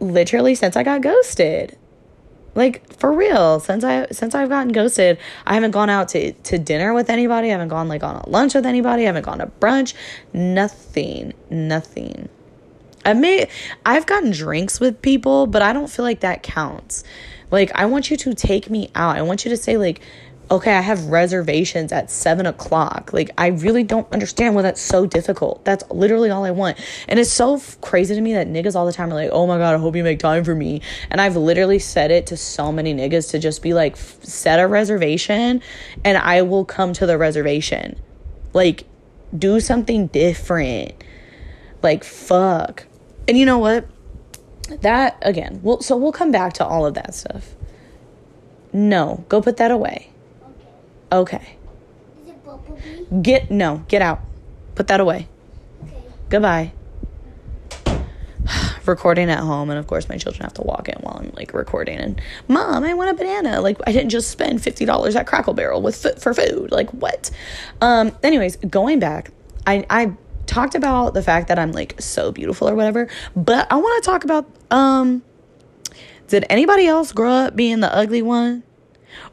literally 0.00 0.54
since 0.54 0.76
I 0.76 0.82
got 0.82 1.02
ghosted. 1.02 1.76
Like 2.54 2.92
for 2.94 3.12
real, 3.12 3.60
since 3.60 3.84
I 3.84 4.06
since 4.10 4.34
I've 4.34 4.48
gotten 4.48 4.72
ghosted, 4.72 5.18
I 5.46 5.54
haven't 5.54 5.70
gone 5.70 5.90
out 5.90 6.08
to 6.08 6.32
to 6.32 6.58
dinner 6.58 6.92
with 6.92 7.08
anybody. 7.08 7.48
I 7.48 7.50
haven't 7.52 7.68
gone 7.68 7.86
like 7.86 8.02
on 8.02 8.16
a 8.16 8.28
lunch 8.28 8.54
with 8.54 8.66
anybody. 8.66 9.04
I 9.04 9.06
haven't 9.06 9.24
gone 9.24 9.38
to 9.38 9.46
brunch. 9.60 9.94
Nothing. 10.32 11.34
Nothing. 11.50 12.28
I've 13.08 13.48
I've 13.86 14.06
gotten 14.06 14.30
drinks 14.30 14.80
with 14.80 15.00
people, 15.02 15.46
but 15.46 15.62
I 15.62 15.72
don't 15.72 15.88
feel 15.88 16.04
like 16.04 16.20
that 16.20 16.42
counts. 16.42 17.04
Like, 17.50 17.72
I 17.74 17.86
want 17.86 18.10
you 18.10 18.16
to 18.18 18.34
take 18.34 18.68
me 18.68 18.90
out. 18.94 19.16
I 19.16 19.22
want 19.22 19.44
you 19.44 19.50
to 19.50 19.56
say, 19.56 19.78
like, 19.78 20.00
okay, 20.50 20.72
I 20.72 20.80
have 20.80 21.06
reservations 21.06 21.92
at 21.92 22.10
seven 22.10 22.46
o'clock. 22.46 23.12
Like, 23.12 23.30
I 23.36 23.48
really 23.48 23.82
don't 23.82 24.10
understand 24.12 24.54
why 24.54 24.62
that's 24.62 24.80
so 24.80 25.06
difficult. 25.06 25.64
That's 25.64 25.84
literally 25.90 26.30
all 26.30 26.44
I 26.44 26.50
want. 26.50 26.78
And 27.06 27.18
it's 27.18 27.30
so 27.30 27.56
f- 27.56 27.80
crazy 27.80 28.14
to 28.14 28.20
me 28.20 28.32
that 28.34 28.48
niggas 28.48 28.74
all 28.74 28.86
the 28.86 28.92
time 28.92 29.10
are 29.10 29.14
like, 29.14 29.30
oh 29.32 29.46
my 29.46 29.58
God, 29.58 29.74
I 29.74 29.78
hope 29.78 29.94
you 29.94 30.02
make 30.02 30.18
time 30.18 30.44
for 30.44 30.54
me. 30.54 30.80
And 31.10 31.20
I've 31.20 31.36
literally 31.36 31.78
said 31.78 32.10
it 32.10 32.26
to 32.28 32.36
so 32.36 32.72
many 32.72 32.94
niggas 32.94 33.30
to 33.32 33.38
just 33.38 33.62
be 33.62 33.74
like, 33.74 33.96
set 33.96 34.58
a 34.58 34.66
reservation 34.66 35.62
and 36.04 36.18
I 36.18 36.42
will 36.42 36.64
come 36.64 36.92
to 36.94 37.06
the 37.06 37.18
reservation. 37.18 38.00
Like, 38.54 38.84
do 39.36 39.60
something 39.60 40.06
different. 40.06 41.04
Like, 41.82 42.04
fuck. 42.04 42.86
And 43.28 43.38
you 43.38 43.46
know 43.46 43.58
what? 43.58 43.86
that 44.80 45.16
again 45.22 45.60
well 45.62 45.80
so 45.80 45.96
we'll 45.96 46.12
come 46.12 46.30
back 46.30 46.52
to 46.54 46.64
all 46.64 46.86
of 46.86 46.94
that 46.94 47.14
stuff. 47.14 47.54
No 48.72 49.24
go 49.28 49.40
put 49.40 49.56
that 49.56 49.70
away. 49.70 50.10
Okay, 51.10 51.56
okay. 52.68 53.06
get 53.22 53.50
no 53.50 53.84
get 53.88 54.02
out. 54.02 54.20
Put 54.74 54.88
that 54.88 55.00
away. 55.00 55.28
Okay. 55.82 56.02
goodbye. 56.28 56.72
Recording 58.86 59.30
at 59.30 59.40
home 59.40 59.70
and 59.70 59.78
of 59.78 59.86
course 59.86 60.08
my 60.08 60.18
children 60.18 60.42
have 60.42 60.54
to 60.54 60.62
walk 60.62 60.88
in 60.88 60.96
while 61.00 61.18
i'm 61.18 61.32
like 61.34 61.54
recording. 61.54 61.98
And 61.98 62.20
mom 62.46 62.84
i 62.84 62.94
want 62.94 63.10
a 63.10 63.14
banana. 63.14 63.60
Like 63.60 63.78
i 63.86 63.92
didn't 63.92 64.10
just 64.10 64.30
spend 64.30 64.60
$50 64.60 65.16
at 65.16 65.26
Cracker 65.26 65.54
Barrel 65.54 65.80
with 65.80 66.20
for 66.22 66.34
food. 66.34 66.70
Like 66.70 66.90
what? 66.90 67.30
Um 67.80 68.16
anyways 68.22 68.56
going 68.56 68.98
back 68.98 69.30
i 69.66 69.86
i 69.88 70.12
talked 70.48 70.74
about 70.74 71.14
the 71.14 71.22
fact 71.22 71.48
that 71.48 71.58
I'm 71.58 71.70
like 71.70 72.00
so 72.00 72.32
beautiful 72.32 72.68
or 72.68 72.74
whatever, 72.74 73.08
but 73.36 73.70
I 73.70 73.76
want 73.76 74.02
to 74.02 74.10
talk 74.10 74.24
about 74.24 74.46
um 74.70 75.22
did 76.26 76.44
anybody 76.50 76.86
else 76.86 77.12
grow 77.12 77.30
up 77.30 77.56
being 77.56 77.80
the 77.80 77.94
ugly 77.94 78.20
one 78.20 78.64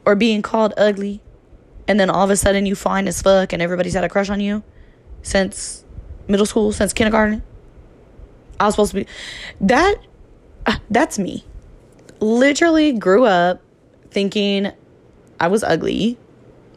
or 0.04 0.14
being 0.14 0.40
called 0.40 0.72
ugly 0.76 1.20
and 1.88 1.98
then 2.00 2.08
all 2.08 2.24
of 2.24 2.30
a 2.30 2.36
sudden 2.36 2.66
you 2.66 2.74
fine 2.74 3.06
as 3.06 3.20
fuck 3.20 3.52
and 3.52 3.60
everybody's 3.60 3.94
had 3.94 4.04
a 4.04 4.08
crush 4.08 4.30
on 4.30 4.40
you 4.40 4.62
since 5.22 5.84
middle 6.28 6.46
school, 6.46 6.72
since 6.72 6.92
kindergarten? 6.92 7.42
I 8.58 8.66
was 8.66 8.74
supposed 8.74 8.92
to 8.92 9.00
be 9.00 9.06
that 9.60 9.96
uh, 10.66 10.78
that's 10.90 11.18
me. 11.18 11.44
Literally 12.20 12.92
grew 12.92 13.24
up 13.24 13.60
thinking 14.10 14.72
I 15.38 15.48
was 15.48 15.62
ugly 15.62 16.18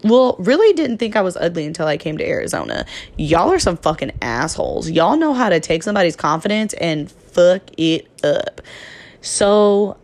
well, 0.03 0.35
really 0.39 0.73
didn't 0.73 0.97
think 0.97 1.15
I 1.15 1.21
was 1.21 1.37
ugly 1.37 1.65
until 1.65 1.87
I 1.87 1.97
came 1.97 2.17
to 2.17 2.27
Arizona. 2.27 2.85
Y'all 3.17 3.51
are 3.51 3.59
some 3.59 3.77
fucking 3.77 4.11
assholes. 4.21 4.89
Y'all 4.89 5.17
know 5.17 5.33
how 5.33 5.49
to 5.49 5.59
take 5.59 5.83
somebody's 5.83 6.15
confidence 6.15 6.73
and 6.75 7.11
fuck 7.11 7.61
it 7.77 8.07
up. 8.23 8.61
So 9.21 9.97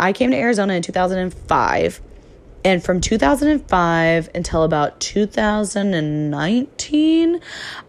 I 0.00 0.12
came 0.12 0.30
to 0.30 0.36
Arizona 0.36 0.74
in 0.74 0.82
2005. 0.82 2.00
And 2.64 2.82
from 2.82 3.00
2005 3.00 4.30
until 4.36 4.62
about 4.62 5.00
2019, 5.00 7.40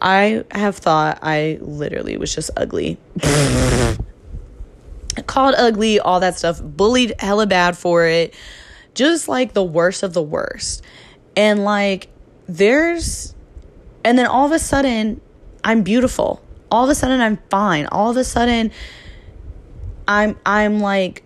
I 0.02 0.44
have 0.52 0.78
thought 0.78 1.20
I 1.22 1.60
literally 1.62 2.18
was 2.18 2.34
just 2.34 2.50
ugly. 2.58 2.98
Called 5.28 5.54
ugly, 5.60 6.00
all 6.00 6.20
that 6.22 6.40
stuff, 6.40 6.60
bullied 6.64 7.14
hella 7.20 7.46
bad 7.46 7.78
for 7.78 8.08
it. 8.08 8.34
Just 8.96 9.28
like 9.28 9.54
the 9.54 9.64
worst 9.64 10.02
of 10.02 10.14
the 10.14 10.24
worst. 10.24 10.82
And 11.36 11.64
like, 11.64 12.10
there's, 12.48 13.34
and 14.04 14.18
then 14.18 14.28
all 14.28 14.46
of 14.46 14.52
a 14.52 14.60
sudden, 14.60 15.22
I'm 15.64 15.84
beautiful. 15.84 16.42
All 16.70 16.84
of 16.84 16.90
a 16.90 16.96
sudden, 16.96 17.22
I'm 17.22 17.38
fine. 17.50 17.86
All 17.88 18.12
of 18.12 18.18
a 18.18 18.24
sudden, 18.24 18.72
I'm, 20.08 20.38
I'm 20.46 20.80
like, 20.80 21.24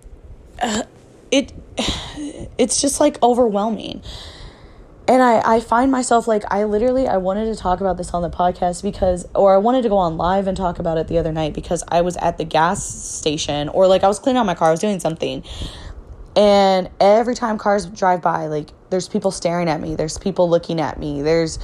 uh, 0.62 0.84
it, 1.32 1.54
it's 2.58 2.82
just 2.82 3.00
like 3.00 3.22
overwhelming. 3.22 4.02
And 5.10 5.24
I, 5.24 5.56
I 5.56 5.60
find 5.62 5.90
myself 5.90 6.28
like, 6.28 6.44
I 6.52 6.66
literally, 6.66 7.08
I 7.08 7.16
wanted 7.16 7.46
to 7.46 7.56
talk 7.56 7.80
about 7.80 7.96
this 7.96 8.14
on 8.14 8.22
the 8.24 8.30
podcast 8.30 8.84
because, 8.84 9.26
or 9.34 9.56
I 9.56 9.58
wanted 9.58 9.84
to 9.84 9.90
go 9.90 9.98
on 9.98 10.18
live 10.18 10.48
and 10.48 10.58
talk 10.58 10.80
about 10.80 10.98
it 10.98 11.08
the 11.08 11.18
other 11.18 11.32
night 11.32 11.54
because 11.54 11.82
I 11.88 12.02
was 12.02 12.18
at 12.18 12.38
the 12.38 12.44
gas 12.44 12.84
station 12.84 13.70
or 13.70 13.88
like 13.88 14.04
I 14.04 14.10
was 14.10 14.20
cleaning 14.20 14.40
out 14.40 14.46
my 14.46 14.56
car, 14.56 14.68
I 14.68 14.72
was 14.72 14.82
doing 14.82 15.00
something. 15.00 15.46
And 16.36 16.90
every 17.00 17.36
time 17.36 17.58
cars 17.58 17.86
drive 17.86 18.22
by, 18.22 18.48
like 18.48 18.72
there's 18.90 19.08
people 19.08 19.32
staring 19.32 19.68
at 19.70 19.82
me 19.82 19.96
there's 19.96 20.18
people 20.18 20.50
looking 20.50 20.80
at 20.80 21.00
me 21.00 21.22
there's 21.22 21.60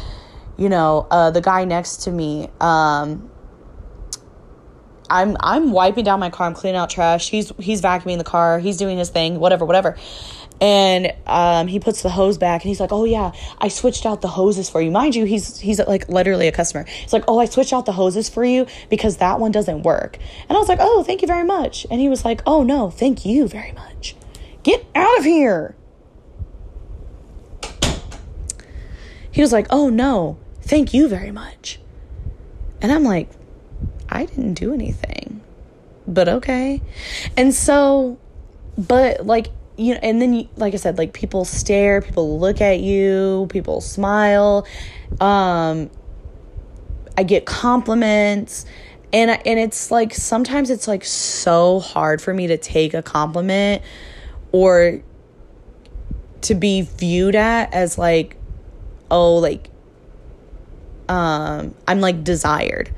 you 0.57 0.69
know 0.69 1.07
uh, 1.11 1.31
the 1.31 1.41
guy 1.41 1.65
next 1.65 2.03
to 2.03 2.11
me 2.11 2.49
um, 2.59 3.29
I'm 5.09 5.37
I'm 5.39 5.71
wiping 5.71 6.03
down 6.05 6.19
my 6.19 6.31
car. 6.31 6.47
I'm 6.47 6.55
cleaning 6.55 6.79
out 6.79 6.89
trash. 6.89 7.29
He's 7.29 7.51
he's 7.59 7.81
vacuuming 7.81 8.17
the 8.17 8.23
car. 8.23 8.59
He's 8.59 8.77
doing 8.77 8.97
his 8.97 9.09
thing. 9.09 9.39
Whatever, 9.39 9.63
whatever. 9.65 9.95
And 10.61 11.13
um, 11.27 11.67
he 11.67 11.79
puts 11.79 12.03
the 12.03 12.09
hose 12.09 12.37
back, 12.37 12.63
and 12.63 12.69
he's 12.69 12.79
like, 12.79 12.91
"Oh 12.91 13.05
yeah, 13.05 13.31
I 13.59 13.67
switched 13.67 14.05
out 14.05 14.21
the 14.21 14.27
hoses 14.27 14.69
for 14.69 14.81
you." 14.81 14.91
Mind 14.91 15.15
you, 15.15 15.25
he's 15.25 15.59
he's 15.59 15.79
like 15.79 16.09
literally 16.09 16.47
a 16.47 16.51
customer. 16.51 16.85
He's 16.85 17.13
like, 17.13 17.25
"Oh, 17.27 17.39
I 17.39 17.45
switched 17.45 17.73
out 17.73 17.85
the 17.85 17.91
hoses 17.91 18.29
for 18.29 18.43
you 18.43 18.65
because 18.89 19.17
that 19.17 19.39
one 19.39 19.51
doesn't 19.51 19.83
work." 19.83 20.17
And 20.49 20.55
I 20.55 20.59
was 20.59 20.69
like, 20.69 20.79
"Oh, 20.81 21.03
thank 21.03 21.21
you 21.21 21.27
very 21.27 21.43
much." 21.43 21.85
And 21.91 21.99
he 21.99 22.09
was 22.09 22.25
like, 22.25 22.41
"Oh 22.45 22.63
no, 22.63 22.89
thank 22.89 23.25
you 23.25 23.47
very 23.47 23.73
much. 23.73 24.15
Get 24.63 24.85
out 24.95 25.19
of 25.19 25.25
here." 25.25 25.75
He 29.33 29.41
was 29.41 29.51
like, 29.51 29.67
Oh 29.69 29.89
no, 29.89 30.37
thank 30.61 30.93
you 30.93 31.09
very 31.09 31.31
much. 31.31 31.79
And 32.81 32.91
I'm 32.91 33.03
like, 33.03 33.29
I 34.07 34.25
didn't 34.25 34.53
do 34.53 34.73
anything. 34.73 35.41
But 36.07 36.29
okay. 36.29 36.81
And 37.35 37.53
so, 37.53 38.19
but 38.77 39.25
like, 39.25 39.47
you 39.75 39.95
know, 39.95 39.99
and 40.03 40.21
then, 40.21 40.33
you, 40.33 40.47
like 40.55 40.73
I 40.73 40.77
said, 40.77 40.97
like 40.97 41.13
people 41.13 41.45
stare, 41.45 42.01
people 42.01 42.39
look 42.39 42.61
at 42.61 42.79
you, 42.79 43.47
people 43.49 43.81
smile. 43.81 44.67
Um, 45.19 45.89
I 47.17 47.23
get 47.23 47.45
compliments. 47.45 48.65
And, 49.11 49.31
and 49.31 49.59
it's 49.59 49.89
like 49.89 50.13
sometimes 50.13 50.69
it's 50.69 50.87
like 50.87 51.05
so 51.05 51.79
hard 51.79 52.21
for 52.21 52.33
me 52.33 52.47
to 52.47 52.57
take 52.57 52.93
a 52.93 53.01
compliment 53.01 53.81
or 54.51 55.01
to 56.41 56.55
be 56.55 56.81
viewed 56.81 57.35
at 57.35 57.73
as 57.73 57.97
like 57.97 58.37
oh 59.13 59.35
like 59.35 59.69
um 61.07 61.73
I'm 61.87 62.01
like 62.01 62.23
desired. 62.23 62.93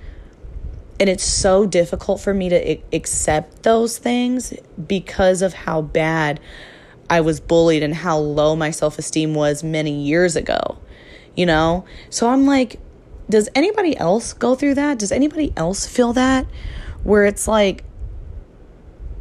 And 0.97 1.10
it's 1.10 1.25
so 1.25 1.65
difficult 1.65 2.21
for 2.21 2.34
me 2.34 2.47
to 2.49 2.71
I- 2.71 2.84
accept 2.93 3.63
those 3.63 3.97
things 3.97 4.54
because 4.88 5.41
of 5.41 5.54
how 5.54 5.82
bad 5.82 6.39
I 7.10 7.19
was 7.19 7.41
bullied 7.41 7.84
and 7.84 7.93
how 7.93 8.17
low 8.17 8.56
my 8.56 8.71
self-esteem 8.71 9.36
was 9.36 9.62
many 9.62 10.04
years 10.06 10.38
ago. 10.38 10.78
You 11.36 11.45
know? 11.45 11.86
So 12.10 12.30
I'm 12.30 12.45
like 12.47 12.80
does 13.30 13.49
anybody 13.56 13.97
else 13.97 14.34
go 14.34 14.56
through 14.56 14.75
that? 14.75 14.99
Does 14.99 15.12
anybody 15.12 15.51
else 15.58 15.86
feel 15.86 16.13
that 16.13 16.45
where 17.04 17.25
it's 17.25 17.47
like 17.47 17.84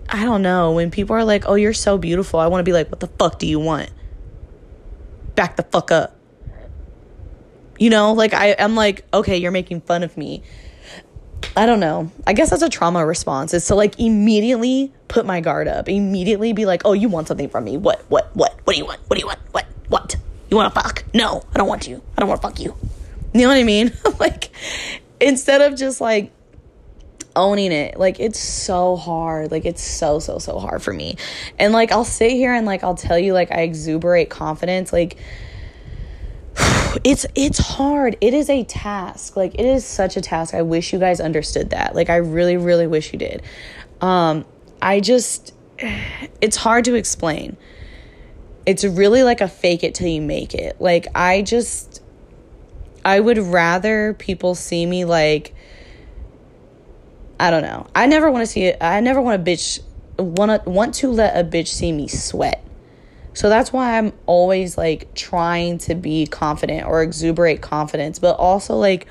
I 0.08 0.24
don't 0.24 0.42
know, 0.42 0.72
when 0.72 0.90
people 0.90 1.16
are 1.16 1.24
like, 1.24 1.44
"Oh, 1.48 1.54
you're 1.54 1.72
so 1.72 1.96
beautiful." 1.98 2.38
I 2.38 2.46
want 2.46 2.60
to 2.60 2.64
be 2.64 2.74
like, 2.74 2.90
"What 2.90 3.00
the 3.00 3.06
fuck 3.06 3.38
do 3.38 3.46
you 3.46 3.58
want?" 3.58 3.90
Back 5.34 5.56
the 5.56 5.62
fuck 5.64 5.90
up. 5.90 6.13
You 7.78 7.90
know, 7.90 8.12
like 8.12 8.34
I, 8.34 8.54
I'm 8.58 8.74
like, 8.74 9.04
okay, 9.12 9.36
you're 9.36 9.50
making 9.50 9.80
fun 9.82 10.02
of 10.02 10.16
me. 10.16 10.42
I 11.56 11.66
don't 11.66 11.80
know. 11.80 12.10
I 12.26 12.32
guess 12.32 12.50
that's 12.50 12.62
a 12.62 12.68
trauma 12.68 13.04
response 13.06 13.54
is 13.54 13.66
to 13.66 13.74
like 13.74 13.98
immediately 14.00 14.92
put 15.08 15.24
my 15.24 15.40
guard 15.40 15.68
up, 15.68 15.88
immediately 15.88 16.52
be 16.52 16.66
like, 16.66 16.82
oh, 16.84 16.92
you 16.92 17.08
want 17.08 17.28
something 17.28 17.48
from 17.48 17.64
me. 17.64 17.76
What, 17.76 18.04
what, 18.08 18.34
what? 18.34 18.58
What 18.64 18.74
do 18.74 18.78
you 18.78 18.86
want? 18.86 19.00
What 19.06 19.16
do 19.16 19.20
you 19.20 19.26
want? 19.26 19.38
What, 19.52 19.66
what? 19.88 20.16
You 20.50 20.56
want 20.56 20.74
to 20.74 20.80
fuck? 20.80 21.04
No, 21.14 21.42
I 21.54 21.58
don't 21.58 21.68
want 21.68 21.86
you. 21.86 22.02
I 22.16 22.20
don't 22.20 22.28
want 22.28 22.42
to 22.42 22.48
fuck 22.48 22.60
you. 22.60 22.74
You 23.32 23.42
know 23.42 23.48
what 23.48 23.56
I 23.56 23.64
mean? 23.64 23.92
like, 24.20 24.50
instead 25.20 25.60
of 25.60 25.78
just 25.78 26.00
like 26.00 26.32
owning 27.36 27.72
it, 27.72 27.98
like, 27.98 28.18
it's 28.18 28.38
so 28.38 28.96
hard. 28.96 29.52
Like, 29.52 29.64
it's 29.64 29.82
so, 29.82 30.18
so, 30.18 30.38
so 30.38 30.58
hard 30.58 30.82
for 30.82 30.92
me. 30.92 31.16
And 31.58 31.72
like, 31.72 31.92
I'll 31.92 32.04
sit 32.04 32.32
here 32.32 32.52
and 32.52 32.66
like, 32.66 32.82
I'll 32.82 32.96
tell 32.96 33.18
you, 33.18 33.32
like, 33.32 33.52
I 33.52 33.60
exuberate 33.62 34.30
confidence. 34.30 34.92
Like, 34.92 35.18
it's 37.04 37.26
it's 37.34 37.58
hard. 37.58 38.16
It 38.20 38.34
is 38.34 38.48
a 38.50 38.64
task. 38.64 39.36
Like 39.36 39.54
it 39.54 39.64
is 39.64 39.84
such 39.84 40.16
a 40.16 40.20
task. 40.20 40.54
I 40.54 40.62
wish 40.62 40.92
you 40.92 40.98
guys 40.98 41.20
understood 41.20 41.70
that. 41.70 41.94
Like 41.94 42.10
i 42.10 42.16
really 42.16 42.56
really 42.56 42.86
wish 42.86 43.12
you 43.12 43.18
did. 43.18 43.42
Um 44.00 44.44
i 44.80 45.00
just 45.00 45.54
it's 46.40 46.56
hard 46.56 46.84
to 46.86 46.94
explain. 46.94 47.56
It's 48.66 48.84
really 48.84 49.22
like 49.22 49.40
a 49.40 49.48
fake 49.48 49.84
it 49.84 49.94
till 49.94 50.08
you 50.08 50.22
make 50.22 50.54
it. 50.54 50.80
Like 50.80 51.06
i 51.14 51.42
just 51.42 52.02
i 53.04 53.20
would 53.20 53.38
rather 53.38 54.14
people 54.14 54.54
see 54.54 54.86
me 54.86 55.04
like 55.04 55.54
i 57.38 57.50
don't 57.50 57.62
know. 57.62 57.86
I 57.94 58.06
never 58.06 58.30
want 58.30 58.42
to 58.42 58.46
see 58.46 58.64
it 58.64 58.78
i 58.80 59.00
never 59.00 59.20
want 59.20 59.40
a 59.40 59.44
bitch 59.44 59.80
want 60.18 60.64
to 60.64 60.70
want 60.70 60.94
to 60.94 61.08
let 61.08 61.36
a 61.36 61.48
bitch 61.48 61.68
see 61.68 61.90
me 61.92 62.06
sweat 62.06 62.63
so 63.34 63.48
that's 63.48 63.72
why 63.72 63.98
I'm 63.98 64.12
always 64.26 64.78
like 64.78 65.12
trying 65.14 65.78
to 65.78 65.96
be 65.96 66.26
confident 66.26 66.86
or 66.86 67.02
exuberate 67.02 67.60
confidence. 67.60 68.20
But 68.20 68.36
also, 68.36 68.76
like, 68.76 69.08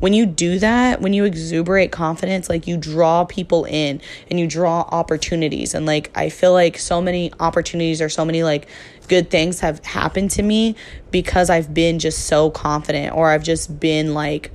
when 0.00 0.14
you 0.14 0.24
do 0.24 0.58
that, 0.58 1.02
when 1.02 1.12
you 1.12 1.24
exuberate 1.24 1.92
confidence, 1.92 2.48
like, 2.48 2.66
you 2.66 2.78
draw 2.78 3.26
people 3.26 3.66
in 3.66 4.00
and 4.30 4.40
you 4.40 4.46
draw 4.46 4.80
opportunities. 4.90 5.74
And 5.74 5.84
like, 5.84 6.10
I 6.14 6.30
feel 6.30 6.52
like 6.52 6.78
so 6.78 7.02
many 7.02 7.30
opportunities 7.38 8.00
or 8.00 8.08
so 8.08 8.24
many 8.24 8.42
like 8.42 8.68
good 9.06 9.30
things 9.30 9.60
have 9.60 9.84
happened 9.84 10.30
to 10.32 10.42
me 10.42 10.74
because 11.10 11.50
I've 11.50 11.74
been 11.74 11.98
just 11.98 12.26
so 12.26 12.50
confident 12.50 13.14
or 13.14 13.30
I've 13.30 13.44
just 13.44 13.78
been 13.78 14.14
like, 14.14 14.50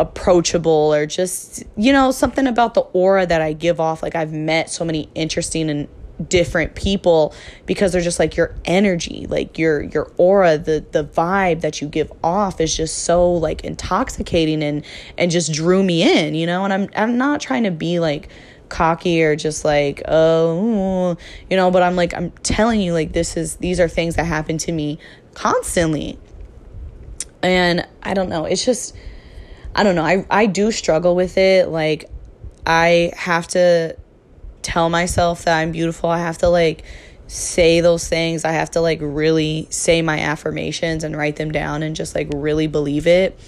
approachable 0.00 0.92
or 0.92 1.06
just 1.06 1.62
you 1.76 1.92
know 1.92 2.10
something 2.10 2.48
about 2.48 2.74
the 2.74 2.80
aura 2.80 3.24
that 3.24 3.40
I 3.40 3.52
give 3.52 3.78
off 3.78 4.02
like 4.02 4.16
I've 4.16 4.32
met 4.32 4.68
so 4.68 4.84
many 4.84 5.08
interesting 5.14 5.70
and 5.70 5.86
different 6.28 6.74
people 6.74 7.34
because 7.66 7.92
they're 7.92 8.00
just 8.00 8.18
like 8.18 8.36
your 8.36 8.54
energy 8.64 9.26
like 9.28 9.58
your 9.58 9.82
your 9.82 10.12
aura 10.16 10.58
the 10.58 10.84
the 10.92 11.04
vibe 11.04 11.60
that 11.60 11.80
you 11.80 11.88
give 11.88 12.12
off 12.22 12.60
is 12.60 12.76
just 12.76 13.00
so 13.00 13.32
like 13.32 13.64
intoxicating 13.64 14.62
and 14.62 14.84
and 15.18 15.30
just 15.30 15.52
drew 15.52 15.82
me 15.82 16.02
in 16.02 16.34
you 16.34 16.46
know? 16.46 16.64
And 16.64 16.72
I'm 16.72 16.88
I'm 16.96 17.18
not 17.18 17.40
trying 17.40 17.64
to 17.64 17.70
be 17.70 17.98
like 18.00 18.28
cocky 18.68 19.22
or 19.22 19.36
just 19.36 19.64
like 19.64 20.02
oh 20.08 21.16
you 21.50 21.56
know 21.56 21.70
but 21.70 21.82
I'm 21.82 21.96
like 21.96 22.14
I'm 22.14 22.30
telling 22.42 22.80
you 22.80 22.92
like 22.92 23.12
this 23.12 23.36
is 23.36 23.56
these 23.56 23.78
are 23.78 23.88
things 23.88 24.16
that 24.16 24.24
happen 24.24 24.58
to 24.58 24.72
me 24.72 24.98
constantly. 25.34 26.18
And 27.42 27.86
I 28.02 28.14
don't 28.14 28.28
know 28.28 28.44
it's 28.46 28.64
just 28.64 28.96
I 29.74 29.82
don't 29.82 29.94
know 29.94 30.04
I 30.04 30.26
I 30.30 30.46
do 30.46 30.70
struggle 30.72 31.14
with 31.14 31.36
it. 31.36 31.68
Like 31.68 32.10
I 32.66 33.12
have 33.16 33.46
to 33.48 33.96
tell 34.64 34.88
myself 34.90 35.44
that 35.44 35.58
I'm 35.58 35.70
beautiful. 35.70 36.10
I 36.10 36.18
have 36.18 36.38
to 36.38 36.48
like 36.48 36.82
say 37.26 37.80
those 37.80 38.08
things. 38.08 38.44
I 38.44 38.52
have 38.52 38.70
to 38.72 38.80
like 38.80 38.98
really 39.00 39.66
say 39.70 40.02
my 40.02 40.18
affirmations 40.20 41.04
and 41.04 41.16
write 41.16 41.36
them 41.36 41.52
down 41.52 41.82
and 41.82 41.94
just 41.94 42.14
like 42.14 42.28
really 42.34 42.66
believe 42.66 43.06
it. 43.06 43.38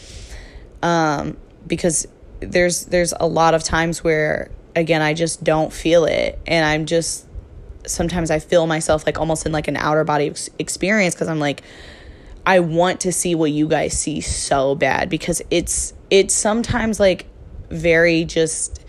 Um 0.83 1.37
because 1.67 2.07
there's 2.41 2.85
there's 2.87 3.13
a 3.19 3.27
lot 3.27 3.55
of 3.55 3.65
times 3.65 4.05
where 4.05 4.51
again 4.75 5.03
I 5.03 5.15
just 5.15 5.43
don't 5.43 5.73
feel 5.73 6.05
it 6.05 6.39
and 6.47 6.65
I'm 6.65 6.87
just 6.87 7.27
sometimes 7.87 8.31
I 8.31 8.39
feel 8.39 8.67
myself 8.67 9.07
like 9.07 9.19
almost 9.19 9.47
in 9.47 9.53
like 9.53 9.69
an 9.69 9.77
outer 9.77 10.05
body 10.05 10.33
experience 10.59 11.15
cuz 11.15 11.29
I'm 11.29 11.41
like 11.41 11.63
I 12.45 12.61
want 12.61 13.01
to 13.01 13.13
see 13.13 13.35
what 13.35 13.51
you 13.51 13.67
guys 13.67 13.95
see 13.95 14.21
so 14.21 14.75
bad 14.75 15.09
because 15.09 15.43
it's 15.51 15.95
it's 16.11 16.35
sometimes 16.35 17.01
like 17.01 17.27
very 17.71 18.25
just 18.25 18.85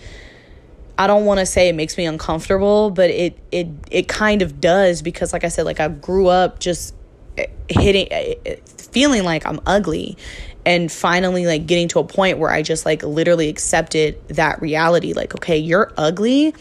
I 0.97 1.07
don't 1.07 1.25
want 1.25 1.39
to 1.39 1.45
say 1.45 1.69
it 1.69 1.75
makes 1.75 1.97
me 1.97 2.05
uncomfortable, 2.05 2.89
but 2.89 3.10
it 3.10 3.38
it 3.51 3.67
it 3.91 4.07
kind 4.07 4.41
of 4.41 4.60
does 4.60 5.01
because 5.01 5.33
like 5.33 5.43
I 5.43 5.49
said 5.49 5.65
like 5.65 5.79
I 5.79 5.89
grew 5.89 6.27
up 6.27 6.60
just 6.60 6.95
eh, 7.38 7.47
hitting 7.69 8.07
eh, 8.12 8.36
eh, 8.45 8.55
feeling 8.77 9.23
like 9.23 9.45
I'm 9.45 9.60
ugly 9.65 10.17
and 10.65 10.91
finally 10.91 11.45
like 11.45 11.67
getting 11.67 11.88
to 11.89 11.99
a 11.99 12.03
point 12.03 12.39
where 12.39 12.49
I 12.49 12.63
just 12.63 12.86
like 12.86 13.03
literally 13.03 13.47
accepted 13.47 14.27
that 14.29 14.62
reality 14.62 15.13
like 15.13 15.36
okay, 15.36 15.57
you're 15.57 15.93
ugly 15.97 16.55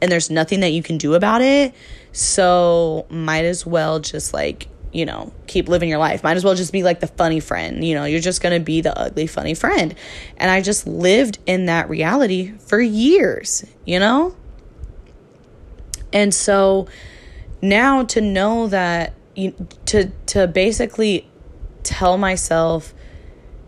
and 0.00 0.10
there's 0.10 0.30
nothing 0.30 0.60
that 0.60 0.70
you 0.70 0.82
can 0.82 0.96
do 0.96 1.14
about 1.14 1.42
it. 1.42 1.74
So 2.12 3.06
might 3.10 3.44
as 3.44 3.66
well 3.66 3.98
just 3.98 4.32
like 4.32 4.68
you 4.92 5.06
know, 5.06 5.32
keep 5.46 5.68
living 5.68 5.88
your 5.88 5.98
life. 5.98 6.22
Might 6.22 6.36
as 6.36 6.44
well 6.44 6.54
just 6.54 6.72
be 6.72 6.82
like 6.82 7.00
the 7.00 7.06
funny 7.06 7.40
friend. 7.40 7.84
You 7.84 7.94
know, 7.94 8.04
you're 8.04 8.20
just 8.20 8.42
going 8.42 8.58
to 8.58 8.64
be 8.64 8.80
the 8.80 8.96
ugly, 8.98 9.26
funny 9.26 9.54
friend. 9.54 9.94
And 10.36 10.50
I 10.50 10.60
just 10.60 10.86
lived 10.86 11.38
in 11.46 11.66
that 11.66 11.88
reality 11.88 12.52
for 12.58 12.80
years, 12.80 13.64
you 13.84 14.00
know? 14.00 14.34
And 16.12 16.34
so 16.34 16.88
now 17.62 18.04
to 18.04 18.20
know 18.20 18.66
that 18.68 19.14
you 19.34 19.54
to 19.86 20.10
to 20.26 20.46
basically 20.46 21.28
tell 21.82 22.18
myself 22.18 22.94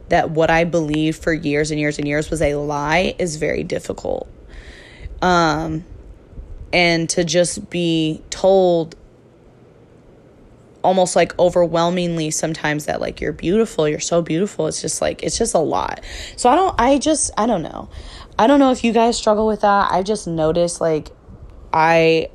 that 0.08 0.30
what 0.30 0.50
I 0.50 0.64
believed 0.64 1.22
for 1.22 1.32
years 1.32 1.70
and 1.70 1.78
years 1.78 1.98
and 1.98 2.08
years 2.08 2.30
was 2.30 2.42
a 2.42 2.56
lie 2.56 3.14
is 3.18 3.36
very 3.36 3.62
difficult. 3.62 4.28
Um 5.20 5.84
and 6.72 7.08
to 7.10 7.22
just 7.22 7.70
be 7.70 8.22
told 8.30 8.96
almost 10.82 11.16
like 11.16 11.38
overwhelmingly 11.38 12.30
sometimes 12.30 12.86
that 12.86 13.00
like 13.00 13.20
you're 13.20 13.32
beautiful 13.32 13.88
you're 13.88 14.00
so 14.00 14.22
beautiful 14.22 14.66
it's 14.66 14.80
just 14.80 15.00
like 15.00 15.22
it's 15.22 15.38
just 15.38 15.54
a 15.54 15.58
lot 15.58 16.00
so 16.36 16.48
i 16.48 16.54
don't 16.54 16.74
i 16.78 16.98
just 16.98 17.30
i 17.36 17.46
don't 17.46 17.62
know 17.62 17.88
i 18.38 18.46
don't 18.46 18.60
know 18.60 18.70
if 18.70 18.84
you 18.84 18.92
guys 18.92 19.16
struggle 19.16 19.46
with 19.46 19.60
that 19.60 19.90
i 19.92 20.02
just 20.02 20.26
noticed 20.26 20.80
like 20.80 21.10
i 21.72 22.28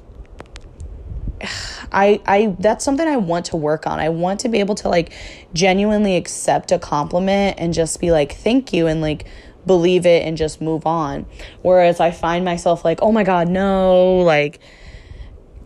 I 1.91 2.21
I 2.25 2.55
that's 2.59 2.83
something 2.83 3.07
I 3.07 3.17
want 3.17 3.45
to 3.47 3.57
work 3.57 3.87
on. 3.87 3.99
I 3.99 4.09
want 4.09 4.41
to 4.41 4.49
be 4.49 4.59
able 4.59 4.75
to 4.75 4.89
like 4.89 5.13
genuinely 5.53 6.15
accept 6.15 6.71
a 6.71 6.79
compliment 6.79 7.57
and 7.59 7.73
just 7.73 7.99
be 8.01 8.11
like 8.11 8.33
thank 8.33 8.73
you 8.73 8.87
and 8.87 9.01
like 9.01 9.25
believe 9.65 10.05
it 10.05 10.25
and 10.25 10.37
just 10.37 10.61
move 10.61 10.85
on. 10.85 11.25
Whereas 11.61 11.99
I 11.99 12.11
find 12.11 12.43
myself 12.43 12.83
like, 12.83 13.01
"Oh 13.01 13.11
my 13.11 13.23
god, 13.23 13.49
no." 13.49 14.17
Like 14.17 14.59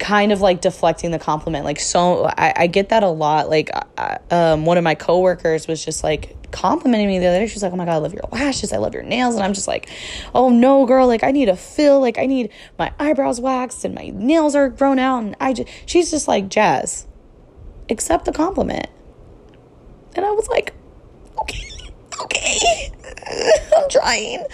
kind 0.02 0.34
of 0.34 0.41
like 0.41 0.60
deflecting 0.60 1.12
the 1.12 1.20
compliment. 1.20 1.64
Like, 1.64 1.80
so 1.80 2.26
I, 2.26 2.54
I 2.56 2.68
get 2.68 2.89
that 2.89 3.04
a 3.04 3.08
lot. 3.08 3.49
Like, 3.49 3.70
I, 3.97 4.18
um, 4.32 4.66
one 4.66 4.78
of 4.78 4.84
my 4.84 4.95
coworkers 4.95 5.68
was 5.68 5.84
just 5.86 6.04
like 6.04 6.36
complimenting 6.52 7.08
me 7.08 7.20
the 7.20 7.28
other 7.28 7.39
day. 7.39 7.47
She's 7.47 7.64
like, 7.64 7.72
"Oh 7.72 7.78
my 7.78 7.86
god, 7.86 7.93
I 7.93 7.97
love 7.97 8.14
your 8.14 8.26
lashes. 8.32 8.74
I 8.74 8.78
love 8.78 8.93
your 8.93 9.04
nails." 9.04 9.36
And 9.36 9.43
I'm 9.43 9.54
just 9.54 9.68
like, 9.68 9.89
"Oh 10.36 10.49
no, 10.49 10.86
girl! 10.86 11.08
Like, 11.08 11.24
I 11.24 11.32
need 11.32 11.47
a 11.47 11.56
fill. 11.56 12.02
Like, 12.02 12.18
I 12.18 12.26
need 12.26 12.52
my 12.78 12.91
eyebrows 12.99 13.39
waxed 13.39 13.86
and 13.86 13.95
my 13.95 14.12
nails 14.14 14.56
are 14.56 14.68
grown 14.68 14.99
out." 14.99 15.24
And 15.24 15.38
I 15.39 15.54
just, 15.54 15.70
she's 15.86 16.12
just 16.12 16.28
like, 16.28 16.49
"Jaz, 16.49 17.06
accept 17.91 18.26
the 18.26 18.32
compliment. 18.32 18.88
And 20.16 20.26
I 20.26 20.32
was 20.32 20.47
like, 20.47 20.74
okay, 21.39 21.70
okay, 22.24 22.91
I'm 23.78 23.89
trying. 23.89 24.45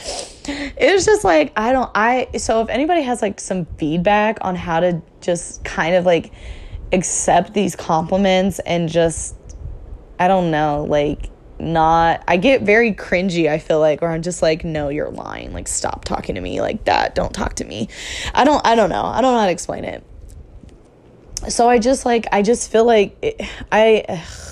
It 0.45 0.93
was 0.93 1.05
just 1.05 1.23
like, 1.23 1.51
I 1.57 1.71
don't, 1.71 1.89
I, 1.93 2.29
so 2.37 2.61
if 2.61 2.69
anybody 2.69 3.01
has 3.01 3.21
like 3.21 3.39
some 3.39 3.65
feedback 3.77 4.37
on 4.41 4.55
how 4.55 4.79
to 4.79 5.01
just 5.21 5.63
kind 5.63 5.95
of 5.95 6.05
like 6.05 6.31
accept 6.91 7.53
these 7.53 7.75
compliments 7.75 8.59
and 8.59 8.89
just, 8.89 9.35
I 10.19 10.27
don't 10.27 10.51
know, 10.51 10.85
like, 10.87 11.29
not 11.59 12.23
I 12.27 12.37
get 12.37 12.61
very 12.61 12.93
cringy, 12.93 13.49
I 13.49 13.57
feel 13.57 13.79
like, 13.79 14.01
or 14.01 14.09
I'm 14.09 14.21
just 14.21 14.41
like, 14.41 14.63
no, 14.63 14.89
you're 14.89 15.09
lying. 15.09 15.53
Like 15.53 15.67
stop 15.67 16.05
talking 16.05 16.35
to 16.35 16.41
me 16.41 16.61
like 16.61 16.85
that. 16.85 17.15
Don't 17.15 17.33
talk 17.33 17.55
to 17.55 17.65
me. 17.65 17.89
I 18.33 18.43
don't 18.43 18.65
I 18.65 18.75
don't 18.75 18.89
know. 18.89 19.03
I 19.03 19.21
don't 19.21 19.33
know 19.33 19.39
how 19.39 19.45
to 19.45 19.51
explain 19.51 19.83
it. 19.83 20.03
So 21.49 21.69
I 21.69 21.79
just 21.79 22.05
like 22.05 22.27
I 22.31 22.41
just 22.41 22.71
feel 22.71 22.85
like 22.85 23.17
it, 23.21 23.41
I 23.71 24.05
ugh. 24.07 24.46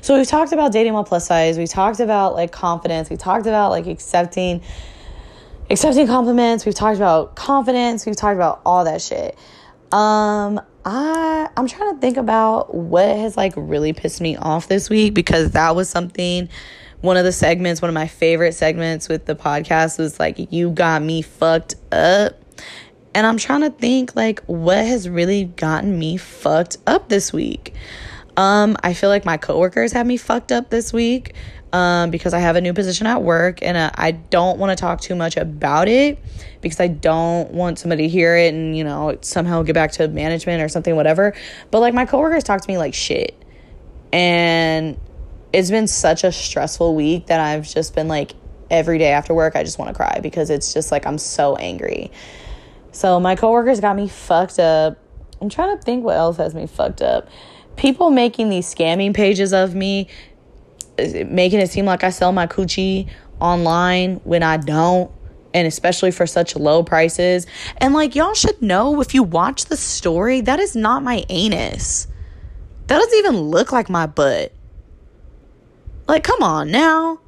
So 0.00 0.16
we've 0.16 0.26
talked 0.26 0.52
about 0.52 0.72
dating 0.72 0.92
while 0.94 1.04
plus 1.04 1.26
size. 1.26 1.58
We 1.58 1.66
talked 1.66 2.00
about 2.00 2.34
like 2.34 2.52
confidence. 2.52 3.10
We 3.10 3.16
talked 3.16 3.46
about 3.46 3.70
like 3.70 3.86
accepting 3.86 4.62
accepting 5.70 6.06
compliments. 6.06 6.64
We've 6.64 6.74
talked 6.74 6.96
about 6.96 7.36
confidence. 7.36 8.06
We've 8.06 8.16
talked 8.16 8.36
about 8.36 8.60
all 8.64 8.84
that 8.84 9.02
shit. 9.02 9.36
Um 9.92 10.60
I 10.84 11.48
I'm 11.56 11.68
trying 11.68 11.94
to 11.94 12.00
think 12.00 12.16
about 12.16 12.74
what 12.74 13.06
has 13.06 13.36
like 13.36 13.52
really 13.56 13.92
pissed 13.92 14.20
me 14.20 14.36
off 14.36 14.68
this 14.68 14.90
week 14.90 15.14
because 15.14 15.52
that 15.52 15.76
was 15.76 15.88
something 15.88 16.48
one 17.02 17.16
of 17.16 17.24
the 17.24 17.32
segments, 17.32 17.82
one 17.82 17.88
of 17.88 17.94
my 17.94 18.06
favorite 18.06 18.54
segments 18.54 19.08
with 19.08 19.26
the 19.26 19.34
podcast 19.34 19.98
was 19.98 20.18
like 20.20 20.52
you 20.52 20.70
got 20.70 21.02
me 21.02 21.20
fucked 21.20 21.74
up. 21.90 22.40
And 23.14 23.26
I'm 23.26 23.36
trying 23.36 23.60
to 23.62 23.70
think 23.70 24.16
like 24.16 24.40
what 24.46 24.78
has 24.78 25.08
really 25.08 25.44
gotten 25.44 25.98
me 25.98 26.16
fucked 26.16 26.78
up 26.86 27.08
this 27.08 27.32
week. 27.32 27.74
Um 28.36 28.76
I 28.82 28.94
feel 28.94 29.08
like 29.08 29.24
my 29.24 29.36
coworkers 29.36 29.92
have 29.92 30.06
me 30.06 30.16
fucked 30.16 30.52
up 30.52 30.70
this 30.70 30.92
week 30.92 31.34
um, 31.72 32.10
because 32.10 32.34
I 32.34 32.38
have 32.38 32.56
a 32.56 32.60
new 32.60 32.74
position 32.74 33.06
at 33.06 33.22
work 33.22 33.60
and 33.62 33.76
uh, 33.76 33.90
I 33.94 34.12
don't 34.12 34.58
want 34.58 34.76
to 34.76 34.80
talk 34.80 35.00
too 35.00 35.14
much 35.14 35.36
about 35.36 35.88
it 35.88 36.18
because 36.60 36.78
I 36.80 36.88
don't 36.88 37.50
want 37.50 37.78
somebody 37.78 38.04
to 38.04 38.08
hear 38.08 38.36
it 38.36 38.52
and, 38.52 38.76
you 38.76 38.84
know, 38.84 39.16
somehow 39.22 39.62
get 39.62 39.74
back 39.74 39.92
to 39.92 40.06
management 40.08 40.62
or 40.62 40.68
something, 40.68 40.94
whatever. 40.94 41.34
But 41.70 41.80
like 41.80 41.94
my 41.94 42.04
coworkers 42.04 42.44
talk 42.44 42.60
to 42.60 42.68
me 42.68 42.76
like 42.76 42.92
shit. 42.92 43.42
And 44.12 45.00
it's 45.54 45.70
been 45.70 45.86
such 45.86 46.24
a 46.24 46.32
stressful 46.32 46.94
week 46.94 47.26
that 47.26 47.40
I've 47.40 47.66
just 47.66 47.94
been 47.94 48.08
like, 48.08 48.32
every 48.70 48.98
day 48.98 49.12
after 49.12 49.34
work, 49.34 49.54
I 49.54 49.64
just 49.64 49.78
want 49.78 49.90
to 49.90 49.94
cry 49.94 50.20
because 50.22 50.48
it's 50.48 50.72
just 50.72 50.90
like 50.90 51.06
I'm 51.06 51.18
so 51.18 51.56
angry. 51.56 52.10
So 52.90 53.20
my 53.20 53.36
coworkers 53.36 53.80
got 53.80 53.96
me 53.96 54.08
fucked 54.08 54.58
up. 54.58 54.98
I'm 55.40 55.48
trying 55.48 55.76
to 55.76 55.82
think 55.82 56.04
what 56.04 56.16
else 56.16 56.36
has 56.38 56.54
me 56.54 56.66
fucked 56.66 57.02
up. 57.02 57.28
People 57.76 58.10
making 58.10 58.50
these 58.50 58.72
scamming 58.72 59.14
pages 59.14 59.52
of 59.52 59.74
me 59.74 60.08
making 60.98 61.60
it 61.60 61.70
seem 61.70 61.86
like 61.86 62.04
I 62.04 62.10
sell 62.10 62.32
my 62.32 62.46
coochie 62.46 63.08
online 63.40 64.16
when 64.24 64.42
I 64.42 64.56
don't 64.56 65.10
and 65.54 65.66
especially 65.66 66.10
for 66.10 66.26
such 66.26 66.56
low 66.56 66.82
prices. 66.82 67.46
And 67.78 67.92
like 67.92 68.14
y'all 68.14 68.34
should 68.34 68.60
know 68.62 69.00
if 69.00 69.14
you 69.14 69.22
watch 69.22 69.66
the 69.66 69.76
story, 69.76 70.40
that 70.42 70.58
is 70.58 70.74
not 70.74 71.02
my 71.02 71.24
anus. 71.28 72.06
That 72.86 72.98
doesn't 72.98 73.18
even 73.18 73.36
look 73.36 73.72
like 73.72 73.90
my 73.90 74.06
butt. 74.06 74.52
Like 76.08 76.24
come 76.24 76.42
on 76.42 76.70
now. 76.70 77.20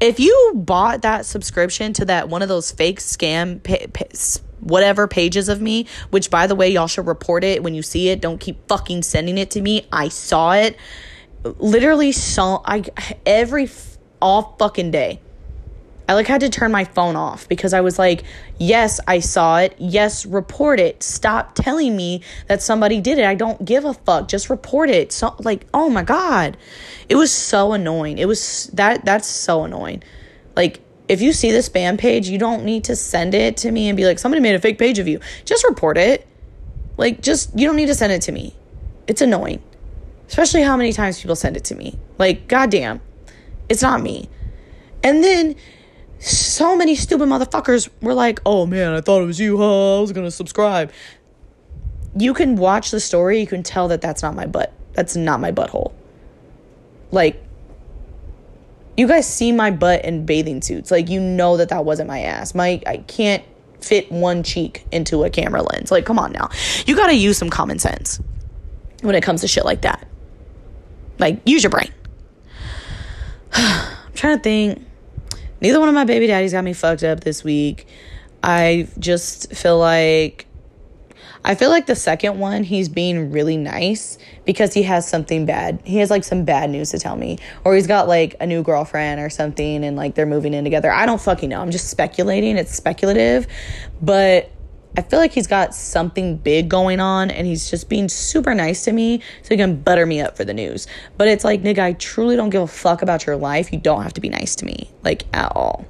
If 0.00 0.20
you 0.20 0.52
bought 0.54 1.02
that 1.02 1.24
subscription 1.24 1.92
to 1.94 2.04
that 2.04 2.28
one 2.28 2.42
of 2.42 2.48
those 2.48 2.70
fake 2.70 3.00
scam 3.00 3.62
pa- 3.62 3.86
pa- 3.92 4.40
whatever 4.60 5.06
pages 5.06 5.48
of 5.48 5.60
me, 5.60 5.86
which 6.10 6.30
by 6.30 6.46
the 6.46 6.54
way 6.54 6.68
y'all 6.68 6.86
should 6.86 7.06
report 7.06 7.44
it 7.44 7.62
when 7.62 7.74
you 7.74 7.82
see 7.82 8.08
it, 8.08 8.20
don't 8.20 8.38
keep 8.38 8.66
fucking 8.68 9.02
sending 9.02 9.38
it 9.38 9.50
to 9.52 9.60
me. 9.60 9.86
I 9.92 10.08
saw 10.08 10.52
it 10.52 10.76
literally 11.58 12.12
saw 12.12 12.62
I 12.64 12.84
every 13.24 13.68
all 14.20 14.56
fucking 14.58 14.90
day. 14.90 15.20
I 16.08 16.14
like 16.14 16.28
had 16.28 16.40
to 16.42 16.48
turn 16.48 16.70
my 16.70 16.84
phone 16.84 17.16
off 17.16 17.48
because 17.48 17.74
I 17.74 17.80
was 17.80 17.98
like, 17.98 18.22
yes, 18.58 19.00
I 19.08 19.18
saw 19.18 19.58
it. 19.58 19.74
Yes, 19.76 20.24
report 20.24 20.78
it. 20.78 21.02
Stop 21.02 21.56
telling 21.56 21.96
me 21.96 22.22
that 22.46 22.62
somebody 22.62 23.00
did 23.00 23.18
it. 23.18 23.24
I 23.24 23.34
don't 23.34 23.64
give 23.64 23.84
a 23.84 23.92
fuck. 23.92 24.28
Just 24.28 24.48
report 24.48 24.88
it. 24.88 25.10
So 25.10 25.34
like, 25.40 25.66
oh 25.74 25.90
my 25.90 26.04
god. 26.04 26.56
It 27.08 27.16
was 27.16 27.32
so 27.32 27.72
annoying. 27.72 28.18
It 28.18 28.28
was 28.28 28.70
that 28.74 29.04
that's 29.04 29.26
so 29.26 29.64
annoying. 29.64 30.04
Like 30.54 30.80
if 31.08 31.20
you 31.20 31.32
see 31.32 31.52
the 31.52 31.58
spam 31.58 31.98
page, 31.98 32.28
you 32.28 32.38
don't 32.38 32.64
need 32.64 32.84
to 32.84 32.96
send 32.96 33.34
it 33.34 33.56
to 33.58 33.70
me 33.70 33.88
and 33.88 33.96
be 33.96 34.04
like, 34.04 34.18
somebody 34.18 34.40
made 34.40 34.54
a 34.54 34.60
fake 34.60 34.78
page 34.78 34.98
of 34.98 35.06
you. 35.06 35.20
Just 35.44 35.64
report 35.64 35.98
it. 35.98 36.26
Like 36.96 37.20
just 37.20 37.56
you 37.58 37.66
don't 37.66 37.76
need 37.76 37.86
to 37.86 37.94
send 37.94 38.12
it 38.12 38.22
to 38.22 38.32
me. 38.32 38.54
It's 39.06 39.20
annoying. 39.20 39.62
Especially 40.28 40.62
how 40.62 40.76
many 40.76 40.92
times 40.92 41.20
people 41.20 41.36
send 41.36 41.56
it 41.56 41.64
to 41.64 41.76
me. 41.76 41.98
Like, 42.18 42.48
goddamn, 42.48 43.00
it's 43.68 43.82
not 43.82 44.02
me. 44.02 44.28
And 45.04 45.22
then 45.22 45.54
so 46.18 46.76
many 46.76 46.96
stupid 46.96 47.28
motherfuckers 47.28 47.88
were 48.00 48.14
like, 48.14 48.40
oh 48.44 48.66
man, 48.66 48.92
I 48.92 49.00
thought 49.00 49.22
it 49.22 49.26
was 49.26 49.38
you, 49.38 49.58
huh? 49.58 49.98
I 49.98 50.00
was 50.00 50.12
gonna 50.12 50.30
subscribe. 50.30 50.90
You 52.16 52.34
can 52.34 52.56
watch 52.56 52.90
the 52.90 53.00
story, 53.00 53.40
you 53.40 53.46
can 53.46 53.62
tell 53.62 53.88
that 53.88 54.00
that's 54.00 54.22
not 54.22 54.34
my 54.34 54.46
butt. 54.46 54.72
That's 54.94 55.14
not 55.14 55.38
my 55.38 55.52
butthole. 55.52 55.92
Like, 57.12 57.45
you 58.96 59.06
guys 59.06 59.26
see 59.26 59.52
my 59.52 59.70
butt 59.70 60.04
in 60.04 60.26
bathing 60.26 60.62
suits. 60.62 60.90
Like, 60.90 61.08
you 61.08 61.20
know 61.20 61.56
that 61.58 61.68
that 61.68 61.84
wasn't 61.84 62.08
my 62.08 62.20
ass. 62.20 62.54
My, 62.54 62.80
I 62.86 62.98
can't 62.98 63.44
fit 63.80 64.10
one 64.10 64.42
cheek 64.42 64.86
into 64.90 65.24
a 65.24 65.30
camera 65.30 65.62
lens. 65.62 65.90
Like, 65.90 66.06
come 66.06 66.18
on 66.18 66.32
now. 66.32 66.50
You 66.86 66.96
gotta 66.96 67.14
use 67.14 67.38
some 67.38 67.50
common 67.50 67.78
sense 67.78 68.20
when 69.02 69.14
it 69.14 69.22
comes 69.22 69.42
to 69.42 69.48
shit 69.48 69.64
like 69.64 69.82
that. 69.82 70.06
Like, 71.18 71.40
use 71.44 71.62
your 71.62 71.70
brain. 71.70 71.92
I'm 73.52 74.12
trying 74.14 74.38
to 74.38 74.42
think. 74.42 74.82
Neither 75.60 75.80
one 75.80 75.88
of 75.88 75.94
my 75.94 76.04
baby 76.04 76.26
daddies 76.26 76.52
got 76.52 76.64
me 76.64 76.72
fucked 76.72 77.02
up 77.02 77.20
this 77.20 77.42
week. 77.42 77.86
I 78.42 78.88
just 78.98 79.52
feel 79.54 79.78
like 79.78 80.45
I 81.46 81.54
feel 81.54 81.70
like 81.70 81.86
the 81.86 81.94
second 81.94 82.40
one, 82.40 82.64
he's 82.64 82.88
being 82.88 83.30
really 83.30 83.56
nice 83.56 84.18
because 84.44 84.74
he 84.74 84.82
has 84.82 85.08
something 85.08 85.46
bad. 85.46 85.80
He 85.84 85.98
has 85.98 86.10
like 86.10 86.24
some 86.24 86.44
bad 86.44 86.70
news 86.70 86.90
to 86.90 86.98
tell 86.98 87.14
me. 87.14 87.38
Or 87.62 87.76
he's 87.76 87.86
got 87.86 88.08
like 88.08 88.34
a 88.40 88.46
new 88.46 88.64
girlfriend 88.64 89.20
or 89.20 89.30
something 89.30 89.84
and 89.84 89.96
like 89.96 90.16
they're 90.16 90.26
moving 90.26 90.54
in 90.54 90.64
together. 90.64 90.90
I 90.90 91.06
don't 91.06 91.20
fucking 91.20 91.48
know. 91.48 91.60
I'm 91.60 91.70
just 91.70 91.88
speculating. 91.88 92.56
It's 92.56 92.74
speculative. 92.74 93.46
But 94.02 94.50
I 94.96 95.02
feel 95.02 95.20
like 95.20 95.32
he's 95.32 95.46
got 95.46 95.72
something 95.72 96.36
big 96.36 96.68
going 96.68 96.98
on 96.98 97.30
and 97.30 97.46
he's 97.46 97.70
just 97.70 97.88
being 97.88 98.08
super 98.08 98.52
nice 98.52 98.82
to 98.84 98.92
me 98.92 99.22
so 99.42 99.50
he 99.50 99.56
can 99.56 99.80
butter 99.82 100.04
me 100.04 100.20
up 100.20 100.36
for 100.36 100.44
the 100.44 100.54
news. 100.54 100.88
But 101.16 101.28
it's 101.28 101.44
like, 101.44 101.62
nigga, 101.62 101.78
I 101.78 101.92
truly 101.92 102.34
don't 102.34 102.50
give 102.50 102.62
a 102.62 102.66
fuck 102.66 103.02
about 103.02 103.24
your 103.24 103.36
life. 103.36 103.72
You 103.72 103.78
don't 103.78 104.02
have 104.02 104.14
to 104.14 104.20
be 104.20 104.30
nice 104.30 104.56
to 104.56 104.64
me, 104.64 104.90
like 105.04 105.26
at 105.32 105.54
all. 105.54 105.86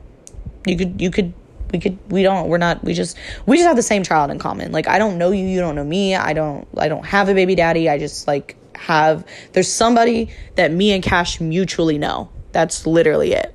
You 0.67 0.77
could, 0.77 1.01
you 1.01 1.11
could, 1.11 1.33
we 1.77 1.81
could, 1.81 1.99
we 2.11 2.23
don't, 2.23 2.49
we're 2.49 2.57
not, 2.57 2.83
we 2.83 2.95
just, 2.95 3.19
we 3.45 3.57
just 3.57 3.67
have 3.67 3.77
the 3.77 3.83
same 3.83 4.03
child 4.03 4.31
in 4.31 4.39
common. 4.39 4.73
Like, 4.73 4.89
I 4.89 4.99
don't 4.99 5.19
know 5.19 5.31
you, 5.31 5.47
you 5.47 5.61
don't 5.61 5.75
know 5.75 5.85
me. 5.85 6.15
I 6.15 6.33
don't, 6.33 6.67
I 6.77 6.89
don't 6.89 7.05
have 7.05 7.29
a 7.29 7.35
baby 7.35 7.55
daddy. 7.55 7.91
I 7.91 7.99
just 7.99 8.27
like 8.27 8.57
have, 8.77 9.27
there's 9.53 9.71
somebody 9.71 10.31
that 10.55 10.73
me 10.73 10.93
and 10.93 11.03
Cash 11.03 11.39
mutually 11.39 11.99
know. 11.99 12.31
That's 12.53 12.87
literally 12.87 13.35
it. 13.35 13.55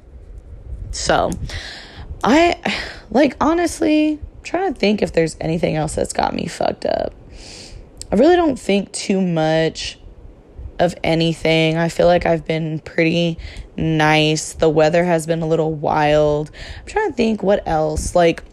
So, 0.91 1.32
I, 2.24 2.59
like, 3.09 3.36
honestly, 3.41 4.19
I'm 4.22 4.43
trying 4.43 4.72
to 4.72 4.80
think 4.80 5.01
if 5.01 5.13
there's 5.13 5.36
anything 5.41 5.76
else 5.76 5.95
that's 5.95 6.13
got 6.13 6.36
me 6.36 6.45
fucked 6.45 6.86
up. 6.86 7.15
I 8.11 8.15
really 8.17 8.36
don't 8.36 8.59
think 8.59 8.91
too 8.91 9.19
much 9.19 9.97
of 10.78 10.93
anything. 11.03 11.78
I 11.78 11.89
feel 11.89 12.05
like 12.05 12.28
I've 12.28 12.45
been 12.45 12.80
pretty 12.80 13.39
nice. 13.82 14.53
The 14.53 14.69
weather 14.69 15.03
has 15.03 15.27
been 15.27 15.41
a 15.41 15.47
little 15.47 15.73
wild. 15.73 16.51
I'm 16.79 16.86
trying 16.86 17.09
to 17.09 17.15
think 17.15 17.43
what 17.43 17.67
else. 17.67 18.15
Like, 18.15 18.43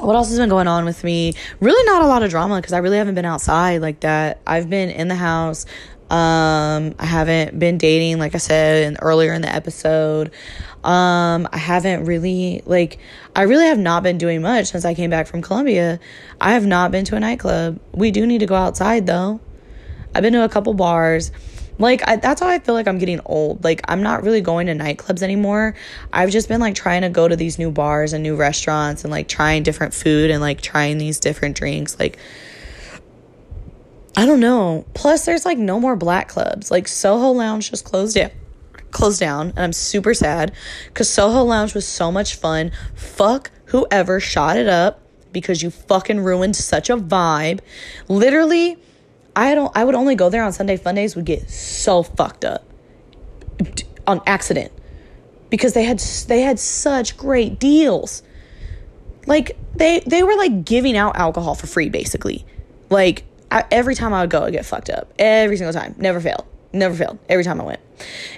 what 0.00 0.14
else 0.14 0.28
has 0.28 0.38
been 0.38 0.48
going 0.48 0.68
on 0.68 0.84
with 0.84 1.02
me? 1.02 1.34
Really, 1.60 1.84
not 1.86 2.02
a 2.02 2.06
lot 2.06 2.22
of 2.22 2.30
drama 2.30 2.56
because 2.56 2.72
I 2.72 2.78
really 2.78 2.98
haven't 2.98 3.14
been 3.14 3.24
outside 3.24 3.80
like 3.80 4.00
that. 4.00 4.40
I've 4.46 4.68
been 4.68 4.90
in 4.90 5.08
the 5.08 5.14
house. 5.14 5.66
Um, 6.10 6.94
I 6.98 7.06
haven't 7.06 7.58
been 7.58 7.78
dating, 7.78 8.18
like 8.18 8.34
I 8.34 8.38
said 8.38 8.84
in, 8.84 8.98
earlier 9.00 9.32
in 9.32 9.42
the 9.42 9.52
episode. 9.52 10.30
Um, 10.84 11.48
I 11.50 11.56
haven't 11.56 12.04
really 12.04 12.62
like 12.66 12.98
I 13.34 13.42
really 13.42 13.66
have 13.66 13.78
not 13.78 14.02
been 14.02 14.18
doing 14.18 14.42
much 14.42 14.66
since 14.66 14.84
I 14.84 14.94
came 14.94 15.08
back 15.08 15.26
from 15.26 15.40
Colombia. 15.40 15.98
I 16.40 16.52
have 16.52 16.66
not 16.66 16.90
been 16.90 17.06
to 17.06 17.16
a 17.16 17.20
nightclub. 17.20 17.80
We 17.92 18.10
do 18.10 18.26
need 18.26 18.40
to 18.40 18.46
go 18.46 18.54
outside 18.54 19.06
though. 19.06 19.40
I've 20.14 20.22
been 20.22 20.34
to 20.34 20.44
a 20.44 20.48
couple 20.48 20.74
bars. 20.74 21.32
Like 21.78 22.06
I, 22.06 22.16
that's 22.16 22.40
how 22.40 22.48
I 22.48 22.58
feel 22.58 22.74
like 22.74 22.86
I'm 22.86 22.98
getting 22.98 23.20
old. 23.24 23.64
Like 23.64 23.80
I'm 23.88 24.02
not 24.02 24.22
really 24.22 24.40
going 24.40 24.66
to 24.68 24.74
nightclubs 24.74 25.22
anymore. 25.22 25.74
I've 26.12 26.30
just 26.30 26.48
been 26.48 26.60
like 26.60 26.74
trying 26.74 27.02
to 27.02 27.08
go 27.08 27.26
to 27.26 27.36
these 27.36 27.58
new 27.58 27.70
bars 27.70 28.12
and 28.12 28.22
new 28.22 28.36
restaurants 28.36 29.04
and 29.04 29.10
like 29.10 29.28
trying 29.28 29.62
different 29.62 29.94
food 29.94 30.30
and 30.30 30.40
like 30.40 30.60
trying 30.60 30.98
these 30.98 31.18
different 31.18 31.56
drinks. 31.56 31.98
Like 31.98 32.18
I 34.16 34.26
don't 34.26 34.40
know. 34.40 34.84
Plus, 34.94 35.24
there's 35.24 35.44
like 35.44 35.58
no 35.58 35.80
more 35.80 35.96
black 35.96 36.28
clubs. 36.28 36.70
Like 36.70 36.86
Soho 36.86 37.30
Lounge 37.30 37.70
just 37.70 37.84
closed 37.84 38.14
down. 38.14 38.30
Closed 38.92 39.18
down, 39.18 39.48
and 39.50 39.58
I'm 39.58 39.72
super 39.72 40.14
sad 40.14 40.52
because 40.86 41.10
Soho 41.10 41.42
Lounge 41.42 41.74
was 41.74 41.84
so 41.84 42.12
much 42.12 42.36
fun. 42.36 42.70
Fuck 42.94 43.50
whoever 43.66 44.20
shot 44.20 44.56
it 44.56 44.68
up 44.68 45.00
because 45.32 45.64
you 45.64 45.70
fucking 45.70 46.20
ruined 46.20 46.54
such 46.54 46.88
a 46.88 46.96
vibe. 46.96 47.58
Literally, 48.06 48.78
I 49.36 49.54
don't 49.54 49.72
I 49.76 49.84
would 49.84 49.94
only 49.94 50.14
go 50.14 50.30
there 50.30 50.44
on 50.44 50.52
Sunday 50.52 50.76
fun 50.76 50.94
days 50.94 51.16
would 51.16 51.24
get 51.24 51.48
so 51.50 52.02
fucked 52.02 52.44
up 52.44 52.64
on 54.06 54.20
accident 54.26 54.72
because 55.50 55.72
they 55.72 55.84
had 55.84 55.98
they 56.28 56.40
had 56.40 56.58
such 56.58 57.16
great 57.16 57.58
deals. 57.58 58.22
Like 59.26 59.56
they 59.76 60.00
they 60.00 60.22
were 60.22 60.36
like 60.36 60.64
giving 60.64 60.96
out 60.96 61.16
alcohol 61.16 61.54
for 61.54 61.66
free 61.66 61.88
basically. 61.88 62.44
Like 62.90 63.24
I, 63.50 63.64
every 63.70 63.94
time 63.94 64.12
I 64.12 64.20
would 64.22 64.30
go, 64.30 64.44
I 64.44 64.50
get 64.50 64.66
fucked 64.66 64.90
up 64.90 65.12
every 65.18 65.56
single 65.56 65.72
time. 65.72 65.94
Never 65.98 66.20
failed. 66.20 66.44
Never 66.74 66.96
failed. 66.96 67.20
Every 67.28 67.44
time 67.44 67.60
I 67.60 67.64
went. 67.64 67.80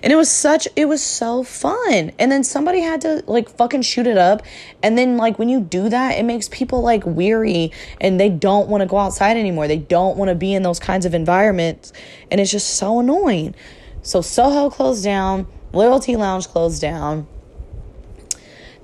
And 0.02 0.12
it 0.12 0.16
was 0.16 0.30
such 0.30 0.68
it 0.76 0.84
was 0.84 1.02
so 1.02 1.42
fun. 1.42 2.12
And 2.18 2.30
then 2.30 2.44
somebody 2.44 2.80
had 2.80 3.00
to 3.00 3.24
like 3.26 3.48
fucking 3.48 3.80
shoot 3.80 4.06
it 4.06 4.18
up. 4.18 4.42
And 4.82 4.98
then 4.98 5.16
like 5.16 5.38
when 5.38 5.48
you 5.48 5.58
do 5.58 5.88
that, 5.88 6.18
it 6.18 6.22
makes 6.24 6.50
people 6.50 6.82
like 6.82 7.04
weary 7.06 7.72
and 7.98 8.20
they 8.20 8.28
don't 8.28 8.68
want 8.68 8.82
to 8.82 8.86
go 8.86 8.98
outside 8.98 9.38
anymore. 9.38 9.68
They 9.68 9.78
don't 9.78 10.18
want 10.18 10.28
to 10.28 10.34
be 10.34 10.52
in 10.52 10.62
those 10.62 10.78
kinds 10.78 11.06
of 11.06 11.14
environments. 11.14 11.94
And 12.30 12.42
it's 12.42 12.50
just 12.50 12.76
so 12.76 13.00
annoying. 13.00 13.54
So 14.02 14.20
Soho 14.20 14.68
closed 14.68 15.02
down, 15.02 15.46
Loyalty 15.72 16.14
Lounge 16.14 16.46
closed 16.48 16.82
down. 16.82 17.26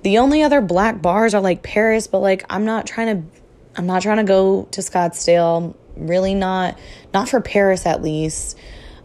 The 0.03 0.17
only 0.17 0.43
other 0.43 0.63
black 0.63 1.03
bars 1.03 1.35
are 1.35 1.43
like 1.43 1.63
Paris, 1.63 2.07
but 2.07 2.21
like 2.21 2.47
I'm 2.49 2.65
not 2.65 2.87
trying 2.87 3.23
to 3.23 3.41
I'm 3.77 3.87
not 3.87 4.01
trying 4.01 4.17
to 4.17 4.25
go 4.25 4.67
to 4.71 4.81
Scottsdale. 4.81 5.75
Really 5.95 6.35
not 6.35 6.79
not 7.13 7.29
for 7.29 7.43
Paris 7.43 7.85
at 7.85 8.03
least. 8.03 8.57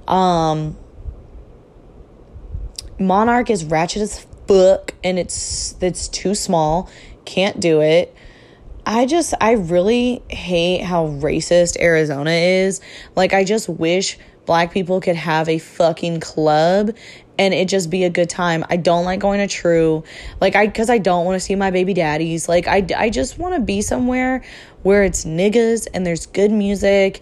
Um 0.07 0.77
Monarch 2.99 3.49
is 3.49 3.63
ratchet 3.65 4.01
as 4.01 4.25
fuck 4.47 4.93
and 5.03 5.19
it's 5.19 5.75
it's 5.81 6.07
too 6.07 6.33
small. 6.33 6.89
Can't 7.25 7.59
do 7.59 7.81
it. 7.81 8.15
I 8.85 9.05
just 9.05 9.33
I 9.41 9.51
really 9.53 10.23
hate 10.29 10.81
how 10.81 11.07
racist 11.07 11.79
Arizona 11.79 12.31
is. 12.31 12.79
Like 13.15 13.33
I 13.33 13.43
just 13.43 13.67
wish 13.67 14.17
black 14.45 14.71
people 14.71 15.01
could 15.01 15.17
have 15.17 15.49
a 15.49 15.59
fucking 15.59 16.21
club 16.21 16.95
and 17.37 17.53
it 17.53 17.67
just 17.67 17.89
be 17.89 18.03
a 18.05 18.09
good 18.09 18.29
time. 18.29 18.65
I 18.69 18.77
don't 18.77 19.05
like 19.05 19.19
going 19.19 19.39
to 19.39 19.53
True, 19.53 20.03
like 20.39 20.55
I 20.55 20.65
because 20.67 20.89
I 20.89 20.97
don't 20.97 21.25
want 21.25 21.35
to 21.35 21.39
see 21.39 21.55
my 21.55 21.69
baby 21.69 21.93
daddies. 21.93 22.49
Like 22.49 22.67
I 22.67 22.85
I 22.97 23.09
just 23.09 23.37
want 23.37 23.55
to 23.55 23.61
be 23.61 23.81
somewhere 23.81 24.43
where 24.83 25.03
it's 25.03 25.25
niggas 25.25 25.87
and 25.93 26.05
there's 26.05 26.25
good 26.25 26.51
music, 26.51 27.21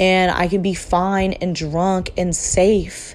and 0.00 0.32
I 0.32 0.48
can 0.48 0.62
be 0.62 0.74
fine 0.74 1.34
and 1.34 1.54
drunk 1.54 2.10
and 2.16 2.34
safe. 2.34 3.14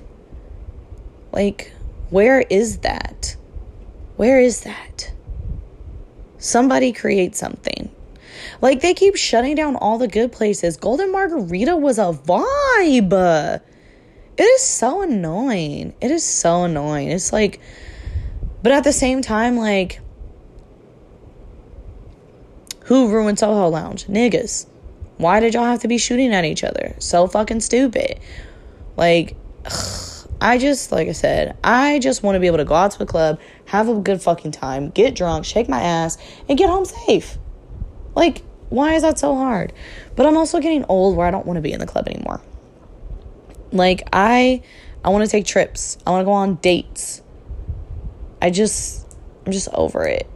Like 1.34 1.74
where 2.12 2.42
is 2.42 2.78
that? 2.78 3.36
Where 4.16 4.40
is 4.40 4.62
that? 4.62 5.12
Somebody 6.38 6.94
create 6.94 7.36
something. 7.36 7.92
Like 8.62 8.82
they 8.82 8.94
keep 8.94 9.16
shutting 9.16 9.56
down 9.56 9.76
all 9.76 9.98
the 9.98 10.08
good 10.08 10.32
places. 10.32 10.78
Golden 10.78 11.12
Margarita 11.12 11.76
was 11.76 11.98
a 11.98 12.14
vibe. 12.14 13.62
It 14.38 14.44
is 14.44 14.62
so 14.62 15.02
annoying. 15.02 15.94
It 16.02 16.12
is 16.12 16.24
so 16.24 16.64
annoying. 16.66 17.10
It's 17.10 17.34
like, 17.34 17.60
but 18.62 18.72
at 18.72 18.84
the 18.84 18.92
same 18.92 19.22
time, 19.22 19.58
like, 19.58 20.02
who 22.86 23.10
ruined 23.10 23.40
Soho 23.40 23.70
Lounge? 23.70 24.08
Niggas. 24.08 24.68
Why 25.18 25.40
did 25.40 25.54
y'all 25.54 25.66
have 25.66 25.82
to 25.82 25.88
be 25.88 25.98
shooting 25.98 26.34
at 26.34 26.46
each 26.46 26.64
other? 26.64 26.96
So 27.00 27.28
fucking 27.28 27.62
stupid. 27.62 28.20
Like, 28.98 29.36
ugh, 29.66 30.30
I 30.42 30.58
just, 30.58 30.92
like 30.92 31.08
I 31.08 31.14
said, 31.14 31.58
I 31.64 32.00
just 32.00 32.22
want 32.22 32.36
to 32.36 32.40
be 32.40 32.48
able 32.48 32.58
to 32.58 32.66
go 32.66 32.76
out 32.76 32.92
to 32.92 33.04
a 33.04 33.06
club, 33.06 33.40
have 33.66 33.88
a 33.88 33.96
good 33.96 34.22
fucking 34.22 34.52
time, 34.52 34.90
get 34.90 35.16
drunk, 35.16 35.46
shake 35.46 35.70
my 35.70 35.82
ass, 35.82 36.18
and 36.50 36.58
get 36.58 36.70
home 36.70 36.86
safe. 36.86 37.38
Like, 38.14 38.42
why 38.70 38.96
is 38.96 39.04
that 39.04 39.18
so 39.18 39.36
hard? 39.36 39.72
But 40.16 40.26
I'm 40.26 40.36
also 40.36 40.60
getting 40.60 40.86
old 40.86 41.16
where 41.16 41.28
I 41.28 41.32
don't 41.32 41.46
want 41.46 41.58
to 41.58 41.62
be 41.62 41.72
in 41.72 41.80
the 41.80 41.86
club 41.86 42.08
anymore. 42.08 42.42
Like 43.72 44.08
I 44.12 44.62
I 45.04 45.10
want 45.10 45.24
to 45.24 45.30
take 45.30 45.46
trips. 45.46 45.98
I 46.06 46.12
want 46.12 46.22
to 46.22 46.26
go 46.26 46.32
on 46.32 46.56
dates. 46.56 47.22
I 48.42 48.50
just 48.50 49.06
I'm 49.46 49.52
just 49.52 49.70
over 49.74 50.06
it. 50.06 50.28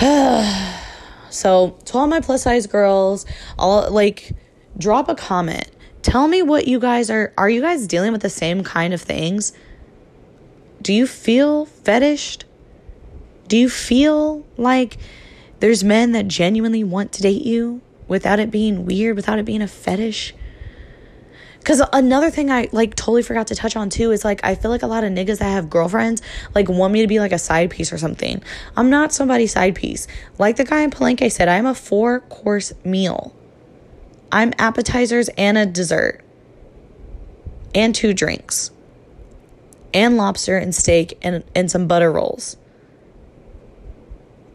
so, 1.30 1.78
to 1.86 1.98
all 1.98 2.06
my 2.06 2.20
plus 2.20 2.42
size 2.42 2.66
girls, 2.66 3.24
I'll 3.58 3.90
like 3.90 4.32
drop 4.76 5.08
a 5.08 5.14
comment. 5.14 5.68
Tell 6.02 6.28
me 6.28 6.42
what 6.42 6.66
you 6.66 6.80
guys 6.80 7.10
are 7.10 7.32
are 7.36 7.48
you 7.48 7.60
guys 7.60 7.86
dealing 7.86 8.12
with 8.12 8.22
the 8.22 8.30
same 8.30 8.62
kind 8.62 8.92
of 8.94 9.00
things? 9.00 9.52
Do 10.82 10.92
you 10.92 11.06
feel 11.06 11.66
fetished? 11.66 12.44
Do 13.48 13.56
you 13.56 13.68
feel 13.68 14.46
like 14.56 14.96
there's 15.60 15.84
men 15.84 16.12
that 16.12 16.28
genuinely 16.28 16.84
want 16.84 17.12
to 17.12 17.22
date 17.22 17.42
you 17.42 17.82
without 18.08 18.38
it 18.38 18.50
being 18.50 18.86
weird, 18.86 19.16
without 19.16 19.38
it 19.38 19.44
being 19.44 19.62
a 19.62 19.68
fetish? 19.68 20.34
Cause 21.64 21.82
another 21.92 22.30
thing 22.30 22.50
I 22.50 22.68
like 22.72 22.94
totally 22.96 23.22
forgot 23.22 23.48
to 23.48 23.54
touch 23.54 23.76
on 23.76 23.90
too 23.90 24.12
is 24.12 24.24
like 24.24 24.40
I 24.42 24.54
feel 24.54 24.70
like 24.70 24.82
a 24.82 24.86
lot 24.86 25.04
of 25.04 25.12
niggas 25.12 25.38
that 25.38 25.50
have 25.50 25.68
girlfriends 25.68 26.22
like 26.54 26.68
want 26.68 26.92
me 26.92 27.02
to 27.02 27.06
be 27.06 27.20
like 27.20 27.32
a 27.32 27.38
side 27.38 27.70
piece 27.70 27.92
or 27.92 27.98
something. 27.98 28.42
I'm 28.76 28.88
not 28.88 29.12
somebody's 29.12 29.52
side 29.52 29.74
piece. 29.74 30.06
Like 30.38 30.56
the 30.56 30.64
guy 30.64 30.80
in 30.80 30.90
Palenque 30.90 31.30
said, 31.30 31.48
I'm 31.48 31.66
a 31.66 31.74
four 31.74 32.20
course 32.20 32.72
meal. 32.82 33.34
I'm 34.32 34.52
appetizers 34.58 35.28
and 35.36 35.58
a 35.58 35.66
dessert. 35.66 36.22
And 37.74 37.94
two 37.94 38.14
drinks. 38.14 38.70
And 39.92 40.16
lobster 40.16 40.56
and 40.56 40.74
steak 40.74 41.18
and, 41.22 41.44
and 41.54 41.70
some 41.70 41.86
butter 41.86 42.10
rolls. 42.10 42.56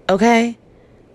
Okay? 0.10 0.58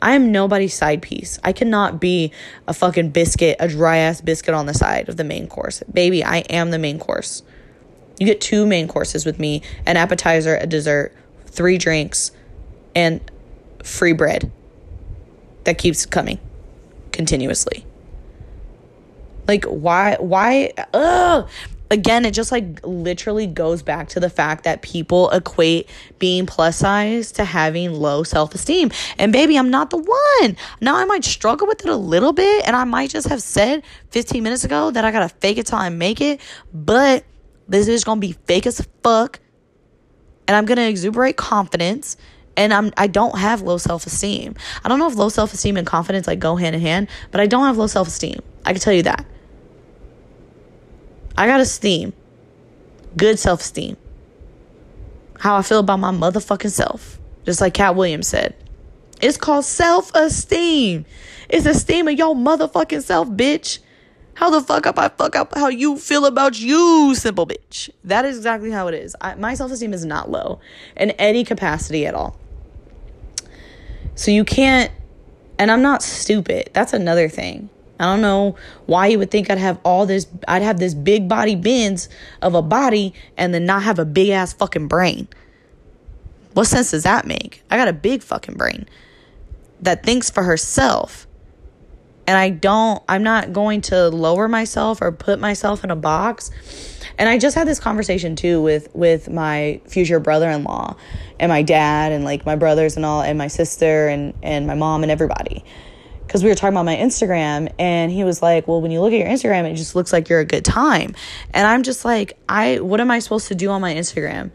I 0.03 0.15
am 0.15 0.33
nobody's 0.33 0.75
side 0.75 1.03
piece. 1.03 1.39
I 1.45 1.53
cannot 1.53 2.01
be 2.01 2.33
a 2.67 2.75
fucking 2.75 3.11
biscuit, 3.11 3.57
a 3.61 3.69
dry 3.69 3.99
ass 3.99 4.21
biscuit 4.21 4.55
on 4.55 4.67
the 4.67 4.75
side 4.75 5.09
of 5.09 5.17
the 5.17 5.25
main 5.25 5.47
course. 5.47 5.83
Baby, 5.93 6.25
I 6.25 6.39
am 6.51 6.71
the 6.71 6.79
main 6.79 6.99
course. 6.99 7.43
You 8.19 8.27
get 8.27 8.41
two 8.41 8.67
main 8.67 8.89
courses 8.89 9.25
with 9.25 9.39
me 9.39 9.63
an 9.87 9.97
appetizer, 9.97 10.57
a 10.57 10.67
dessert, 10.67 11.15
three 11.47 11.79
drinks, 11.79 12.33
and 12.95 13.21
free 13.83 14.13
bread 14.13 14.51
that 15.65 15.79
keeps 15.79 16.07
coming 16.07 16.39
continuously. 17.13 17.85
Like 19.49 19.65
why 19.65 20.17
why 20.21 20.73
ugh 20.95 21.49
again, 21.91 22.25
it 22.25 22.33
just 22.33 22.53
like 22.53 22.81
literally 22.85 23.47
goes 23.47 23.83
back 23.83 24.09
to 24.11 24.21
the 24.21 24.31
fact 24.31 24.65
that 24.65 24.83
people 24.83 25.29
equate 25.31 25.89
being 26.19 26.47
plus 26.47 26.77
size 26.77 27.33
to 27.33 27.45
having 27.45 27.93
low 27.93 28.23
self 28.23 28.55
esteem. 28.55 28.91
And 29.19 29.33
baby, 29.33 29.59
I'm 29.59 29.71
not 29.71 29.91
the 29.91 29.99
one. 29.99 30.57
Now 30.81 30.97
I 30.97 31.05
might 31.05 31.25
struggle 31.25 31.67
with 31.67 31.85
it 31.85 31.91
a 31.91 31.97
little 31.97 32.33
bit, 32.33 32.67
and 32.67 32.77
I 32.77 32.85
might 32.85 33.11
just 33.11 33.29
have 33.29 33.43
said 33.43 33.83
15 34.11 34.43
minutes 34.43 34.65
ago 34.65 34.91
that 34.91 35.05
I 35.05 35.11
gotta 35.11 35.29
fake 35.29 35.59
it 35.59 35.67
till 35.67 35.79
I 35.79 35.89
make 35.89 36.21
it, 36.21 36.41
but 36.73 37.25
this 37.69 37.89
is 37.89 38.05
gonna 38.05 38.21
be 38.21 38.33
fake 38.33 38.67
as 38.67 38.87
fuck. 39.03 39.41
And 40.47 40.57
I'm 40.57 40.65
gonna 40.65 40.89
exuberate 40.89 41.37
confidence 41.37 42.17
and 42.57 42.75
I'm 42.75 42.93
I 42.97 43.07
don't 43.07 43.39
have 43.39 43.63
low 43.63 43.79
self-esteem. 43.79 44.55
I 44.85 44.89
don't 44.89 44.99
know 44.99 45.07
if 45.07 45.15
low 45.15 45.29
self-esteem 45.29 45.77
and 45.77 45.87
confidence 45.87 46.27
like 46.27 46.41
go 46.41 46.57
hand 46.57 46.75
in 46.75 46.83
hand, 46.83 47.09
but 47.31 47.41
I 47.41 47.47
don't 47.47 47.65
have 47.65 47.79
low 47.79 47.87
self-esteem. 47.87 48.41
I 48.65 48.73
can 48.73 48.81
tell 48.81 48.93
you 48.93 49.05
that. 49.05 49.25
I 51.41 51.47
got 51.47 51.59
esteem, 51.59 52.13
good 53.17 53.39
self 53.39 53.63
esteem. 53.63 53.97
How 55.39 55.57
I 55.57 55.63
feel 55.63 55.79
about 55.79 55.99
my 55.99 56.11
motherfucking 56.11 56.71
self. 56.71 57.19
Just 57.47 57.63
like 57.63 57.73
Katt 57.73 57.97
Williams 57.97 58.29
said. 58.29 58.55
It's 59.23 59.39
called 59.39 59.65
self 59.65 60.15
esteem. 60.15 61.07
It's 61.49 61.65
esteem 61.65 62.09
of 62.09 62.19
your 62.19 62.35
motherfucking 62.35 63.01
self, 63.01 63.29
bitch. 63.29 63.79
How 64.35 64.51
the 64.51 64.61
fuck 64.61 64.87
up 64.87 64.99
I 64.99 65.09
fuck 65.09 65.35
up 65.35 65.55
how 65.55 65.69
you 65.69 65.97
feel 65.97 66.27
about 66.27 66.61
you, 66.61 67.15
simple 67.15 67.47
bitch. 67.47 67.89
That 68.05 68.27
is 68.27 68.37
exactly 68.37 68.71
how 68.71 68.89
it 68.89 68.95
is. 68.95 69.17
I, 69.19 69.35
my 69.37 69.55
self 69.55 69.73
esteem 69.73 69.95
is 69.95 70.05
not 70.05 70.31
low 70.31 70.61
in 70.95 71.13
any 71.13 71.43
capacity 71.43 72.07
at 72.07 72.13
all. 72.15 72.39
So 74.15 74.31
you 74.31 74.45
can't, 74.45 74.93
and 75.59 75.71
I'm 75.71 75.81
not 75.81 76.03
stupid. 76.03 76.69
That's 76.75 76.93
another 76.93 77.31
thing. 77.31 77.71
I 78.01 78.05
don't 78.05 78.23
know 78.23 78.57
why 78.87 79.09
you 79.09 79.19
would 79.19 79.31
think 79.31 79.51
I'd 79.51 79.59
have 79.59 79.79
all 79.85 80.07
this, 80.07 80.27
I'd 80.49 80.63
have 80.63 80.79
this 80.79 80.95
big 80.95 81.29
body 81.29 81.55
bends 81.55 82.09
of 82.41 82.55
a 82.55 82.63
body 82.63 83.13
and 83.37 83.53
then 83.53 83.67
not 83.67 83.83
have 83.83 83.99
a 83.99 84.07
big 84.07 84.31
ass 84.31 84.55
fucking 84.55 84.89
brain. 84.89 85.29
What 86.55 86.65
sense 86.65 86.93
does 86.93 87.03
that 87.03 87.27
make? 87.27 87.63
I 87.71 87.77
got 87.77 87.89
a 87.89 87.93
big 87.93 88.23
fucking 88.23 88.57
brain 88.57 88.89
that 89.83 90.03
thinks 90.03 90.31
for 90.31 90.43
herself. 90.43 91.27
And 92.27 92.39
I 92.39 92.49
don't, 92.49 93.03
I'm 93.07 93.23
not 93.23 93.53
going 93.53 93.83
to 93.83 94.09
lower 94.09 94.49
myself 94.49 95.03
or 95.03 95.13
put 95.13 95.39
myself 95.39 95.85
in 95.85 95.91
a 95.91 95.97
box. 95.97 96.51
And 97.19 97.29
I 97.29 97.39
just 97.39 97.55
had 97.55 97.69
this 97.69 97.81
conversation 97.81 98.35
too 98.35 98.63
with 98.63 98.89
with 98.95 99.29
my 99.29 99.81
future 99.87 100.21
brother-in-law 100.21 100.97
and 101.39 101.51
my 101.51 101.63
dad 101.63 102.13
and 102.13 102.25
like 102.25 102.47
my 102.47 102.57
brothers 102.57 102.97
and 102.97 103.05
all 103.05 103.21
and 103.21 103.37
my 103.37 103.49
sister 103.49 104.09
and 104.09 104.33
and 104.43 104.67
my 104.67 104.75
mom 104.75 105.03
and 105.03 105.13
everybody 105.13 105.65
because 106.31 106.45
we 106.45 106.49
were 106.49 106.55
talking 106.55 106.75
about 106.75 106.85
my 106.85 106.95
Instagram 106.95 107.73
and 107.77 108.13
he 108.13 108.23
was 108.23 108.41
like, 108.41 108.69
"Well, 108.69 108.81
when 108.81 108.93
you 108.93 109.01
look 109.01 109.13
at 109.13 109.19
your 109.19 109.27
Instagram, 109.27 109.69
it 109.69 109.75
just 109.75 109.97
looks 109.97 110.13
like 110.13 110.29
you're 110.29 110.39
a 110.39 110.45
good 110.45 110.65
time." 110.65 111.13
And 111.53 111.67
I'm 111.67 111.83
just 111.83 112.05
like, 112.05 112.39
"I 112.49 112.79
what 112.79 113.01
am 113.01 113.11
I 113.11 113.19
supposed 113.19 113.49
to 113.49 113.57
do 113.57 113.69
on 113.71 113.81
my 113.81 113.93
Instagram?" 113.93 114.53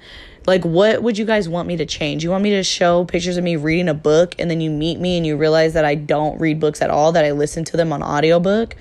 Like, 0.47 0.63
what 0.63 1.03
would 1.03 1.17
you 1.17 1.25
guys 1.25 1.49
want 1.49 1.67
me 1.67 1.75
to 1.75 1.85
change? 1.85 2.23
You 2.23 2.29
want 2.29 2.43
me 2.43 2.51
to 2.51 2.63
show 2.63 3.03
pictures 3.03 3.35
of 3.35 3.43
me 3.43 3.57
reading 3.57 3.89
a 3.89 3.93
book 3.93 4.35
and 4.39 4.49
then 4.49 4.61
you 4.61 4.71
meet 4.71 5.01
me 5.01 5.17
and 5.17 5.25
you 5.25 5.35
realize 5.35 5.73
that 5.73 5.83
I 5.83 5.95
don't 5.95 6.39
read 6.39 6.61
books 6.61 6.81
at 6.81 6.89
all, 6.89 7.11
that 7.11 7.25
I 7.25 7.31
listen 7.31 7.65
to 7.65 7.77
them 7.77 7.91
on 7.91 8.01
audiobook? 8.01 8.77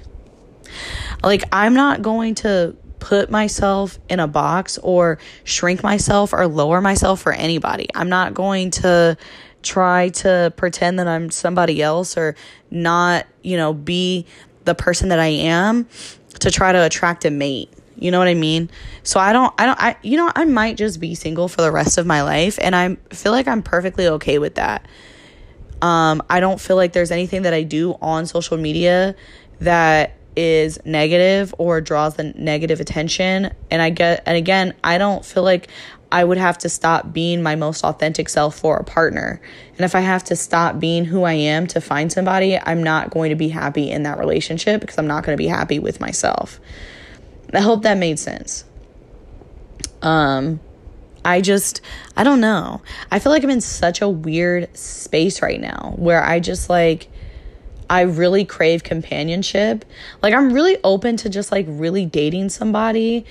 Like, 1.24 1.42
I'm 1.51 1.74
not 1.74 2.03
going 2.03 2.36
to 2.36 2.76
put 3.01 3.30
myself 3.30 3.99
in 4.09 4.20
a 4.20 4.28
box 4.28 4.78
or 4.78 5.18
shrink 5.42 5.82
myself 5.82 6.32
or 6.32 6.47
lower 6.47 6.80
myself 6.80 7.22
for 7.22 7.32
anybody. 7.32 7.88
I'm 7.95 8.11
not 8.11 8.34
going 8.34 8.70
to 8.72 9.16
try 9.64 10.10
to 10.10 10.52
pretend 10.56 10.98
that 10.98 11.08
I'm 11.08 11.30
somebody 11.30 11.82
else 11.82 12.16
or 12.16 12.36
not, 12.70 13.26
you 13.42 13.56
know, 13.56 13.72
be 13.74 14.26
the 14.64 14.74
person 14.74 15.08
that 15.08 15.18
I 15.18 15.28
am 15.28 15.88
to 16.40 16.50
try 16.50 16.72
to 16.72 16.84
attract 16.84 17.24
a 17.24 17.30
mate. 17.30 17.70
You 17.96 18.10
know 18.10 18.18
what 18.18 18.28
I 18.28 18.34
mean? 18.34 18.70
So 19.02 19.20
I 19.20 19.32
don't 19.32 19.54
I 19.58 19.66
don't 19.66 19.80
I 19.80 19.96
you 20.02 20.16
know, 20.16 20.30
I 20.34 20.44
might 20.44 20.76
just 20.76 21.00
be 21.00 21.14
single 21.14 21.48
for 21.48 21.62
the 21.62 21.70
rest 21.70 21.96
of 21.96 22.06
my 22.06 22.22
life 22.22 22.58
and 22.60 22.74
I 22.74 22.96
feel 23.10 23.32
like 23.32 23.48
I'm 23.48 23.62
perfectly 23.62 24.06
okay 24.08 24.38
with 24.38 24.56
that. 24.56 24.86
Um 25.80 26.22
I 26.28 26.40
don't 26.40 26.60
feel 26.60 26.76
like 26.76 26.92
there's 26.92 27.10
anything 27.10 27.42
that 27.42 27.54
I 27.54 27.62
do 27.62 27.96
on 28.02 28.26
social 28.26 28.56
media 28.56 29.14
that 29.60 30.16
is 30.36 30.80
negative 30.84 31.54
or 31.58 31.80
draws 31.80 32.16
the 32.16 32.24
negative 32.24 32.80
attention 32.80 33.52
and 33.70 33.80
I 33.80 33.90
get 33.90 34.24
and 34.26 34.36
again, 34.36 34.74
I 34.82 34.98
don't 34.98 35.24
feel 35.24 35.44
like 35.44 35.68
I 36.14 36.22
would 36.22 36.38
have 36.38 36.58
to 36.58 36.68
stop 36.68 37.12
being 37.12 37.42
my 37.42 37.56
most 37.56 37.82
authentic 37.82 38.28
self 38.28 38.56
for 38.56 38.76
a 38.76 38.84
partner. 38.84 39.40
And 39.76 39.80
if 39.80 39.96
I 39.96 40.00
have 40.00 40.22
to 40.24 40.36
stop 40.36 40.78
being 40.78 41.04
who 41.04 41.24
I 41.24 41.32
am 41.32 41.66
to 41.66 41.80
find 41.80 42.12
somebody, 42.12 42.56
I'm 42.56 42.84
not 42.84 43.10
going 43.10 43.30
to 43.30 43.34
be 43.36 43.48
happy 43.48 43.90
in 43.90 44.04
that 44.04 44.20
relationship 44.20 44.80
because 44.80 44.96
I'm 44.96 45.08
not 45.08 45.24
going 45.24 45.36
to 45.36 45.42
be 45.42 45.48
happy 45.48 45.80
with 45.80 45.98
myself. 45.98 46.60
I 47.52 47.58
hope 47.58 47.82
that 47.82 47.98
made 47.98 48.20
sense. 48.20 48.64
Um 50.02 50.60
I 51.24 51.40
just 51.40 51.80
I 52.16 52.22
don't 52.22 52.40
know. 52.40 52.80
I 53.10 53.18
feel 53.18 53.32
like 53.32 53.42
I'm 53.42 53.50
in 53.50 53.60
such 53.60 54.00
a 54.00 54.08
weird 54.08 54.76
space 54.76 55.42
right 55.42 55.60
now 55.60 55.94
where 55.96 56.22
I 56.22 56.38
just 56.38 56.70
like 56.70 57.08
I 57.90 58.02
really 58.02 58.44
crave 58.44 58.84
companionship. 58.84 59.84
Like 60.22 60.32
I'm 60.32 60.52
really 60.52 60.78
open 60.84 61.16
to 61.18 61.28
just 61.28 61.50
like 61.50 61.66
really 61.68 62.06
dating 62.06 62.50
somebody 62.50 63.26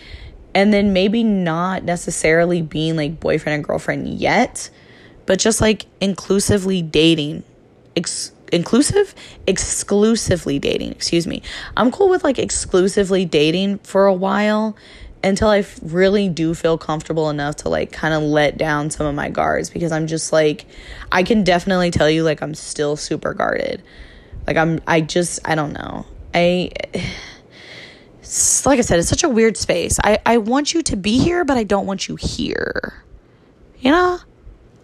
and 0.56 0.74
then 0.74 0.93
maybe 0.93 1.24
not 1.24 1.84
necessarily 1.84 2.62
being 2.62 2.95
like 2.95 3.20
boyfriend 3.20 3.56
and 3.56 3.64
girlfriend 3.64 4.08
yet, 4.08 4.70
but 5.26 5.39
just 5.39 5.62
like 5.62 5.86
inclusively 5.99 6.82
dating. 6.82 7.43
Ex- 7.95 8.32
inclusive? 8.51 9.16
Exclusively 9.47 10.60
dating, 10.60 10.91
excuse 10.91 11.26
me. 11.28 11.41
I'm 11.76 11.91
cool 11.91 12.10
with 12.10 12.24
like 12.24 12.39
exclusively 12.39 13.26
dating 13.26 13.80
for 13.80 14.06
a 14.06 14.14
while 14.14 14.76
until 15.24 15.47
I 15.47 15.66
really 15.82 16.28
do 16.28 16.54
feel 16.54 16.78
comfortable 16.78 17.30
enough 17.30 17.56
to 17.58 17.70
like 17.70 17.91
kind 17.91 18.14
of 18.14 18.22
let 18.24 18.58
down 18.58 18.89
some 18.89 19.08
of 19.08 19.16
my 19.16 19.30
guards 19.30 19.70
because 19.70 19.91
I'm 19.91 20.06
just 20.06 20.34
like 20.34 20.66
I 21.12 21.24
can 21.24 21.43
definitely 21.43 21.91
tell 21.91 22.10
you 22.10 22.24
like 22.24 22.41
I'm 22.41 22.54
still 22.54 22.95
super 22.95 23.34
guarded. 23.34 23.82
Like 24.45 24.58
I'm 24.58 24.82
I 24.86 25.01
just 25.01 25.39
I 25.45 25.56
don't 25.56 25.74
know. 25.74 26.06
I 26.34 26.72
like 28.65 28.79
I 28.79 28.81
said, 28.81 28.99
it's 28.99 29.09
such 29.09 29.23
a 29.23 29.29
weird 29.29 29.57
space. 29.57 29.99
I, 30.03 30.19
I 30.25 30.38
want 30.38 30.73
you 30.73 30.81
to 30.84 30.95
be 30.95 31.19
here, 31.19 31.45
but 31.45 31.57
I 31.57 31.63
don't 31.63 31.86
want 31.86 32.07
you 32.07 32.15
here. 32.15 33.03
You 33.79 33.91
know? 33.91 34.19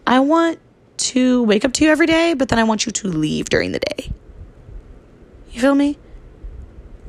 I 0.05 0.19
want 0.19 0.59
to 0.97 1.43
wake 1.43 1.65
up 1.65 1.73
to 1.73 1.85
you 1.85 1.91
every 1.91 2.05
day, 2.05 2.33
but 2.33 2.49
then 2.49 2.59
I 2.59 2.63
want 2.63 2.85
you 2.85 2.91
to 2.91 3.07
leave 3.07 3.49
during 3.49 3.71
the 3.71 3.79
day. 3.79 4.11
You 5.51 5.61
feel 5.61 5.73
me? 5.73 5.97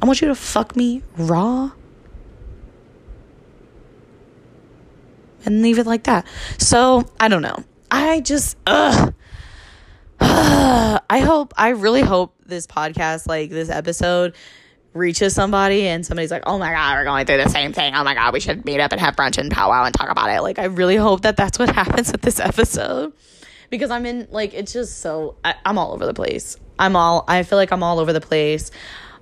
I 0.00 0.06
want 0.06 0.22
you 0.22 0.28
to 0.28 0.34
fuck 0.34 0.76
me 0.76 1.02
raw 1.16 1.72
and 5.44 5.62
leave 5.62 5.78
it 5.78 5.86
like 5.86 6.04
that. 6.04 6.26
So, 6.58 7.04
I 7.18 7.28
don't 7.28 7.42
know. 7.42 7.64
I 7.90 8.20
just, 8.20 8.56
ugh. 8.66 9.12
I 10.20 11.20
hope, 11.24 11.52
I 11.56 11.70
really 11.70 12.02
hope 12.02 12.34
this 12.46 12.66
podcast, 12.66 13.26
like 13.26 13.50
this 13.50 13.68
episode, 13.68 14.34
reaches 14.92 15.34
somebody 15.34 15.86
and 15.86 16.04
somebody's 16.04 16.30
like, 16.30 16.42
oh 16.46 16.58
my 16.58 16.72
God, 16.72 16.96
we're 16.96 17.04
going 17.04 17.26
through 17.26 17.42
the 17.42 17.48
same 17.48 17.72
thing. 17.72 17.94
Oh 17.94 18.02
my 18.02 18.14
God, 18.14 18.32
we 18.32 18.40
should 18.40 18.64
meet 18.64 18.80
up 18.80 18.92
and 18.92 19.00
have 19.00 19.14
brunch 19.16 19.38
and 19.38 19.50
powwow 19.50 19.84
and 19.84 19.94
talk 19.94 20.10
about 20.10 20.30
it. 20.30 20.42
Like, 20.42 20.58
I 20.58 20.64
really 20.64 20.96
hope 20.96 21.22
that 21.22 21.36
that's 21.36 21.58
what 21.58 21.68
happens 21.74 22.10
with 22.10 22.22
this 22.22 22.40
episode 22.40 23.12
because 23.70 23.90
I'm 23.90 24.04
in, 24.04 24.26
like, 24.30 24.52
it's 24.52 24.72
just 24.72 24.98
so, 24.98 25.36
I, 25.44 25.54
am 25.64 25.78
all 25.78 25.92
over 25.92 26.06
the 26.06 26.14
place. 26.14 26.56
I'm 26.78 26.96
all, 26.96 27.24
I 27.28 27.42
feel 27.44 27.58
like 27.58 27.72
I'm 27.72 27.82
all 27.82 28.00
over 28.00 28.12
the 28.12 28.20
place. 28.20 28.70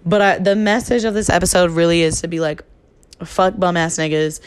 But 0.06 0.22
I, 0.22 0.38
the 0.38 0.56
message 0.56 1.04
of 1.04 1.12
this 1.12 1.28
episode 1.28 1.70
really 1.72 2.02
is 2.02 2.22
to 2.22 2.28
be 2.28 2.40
like, 2.40 2.62
fuck 3.24 3.58
bum 3.58 3.76
ass 3.76 3.96
niggas, 3.96 4.40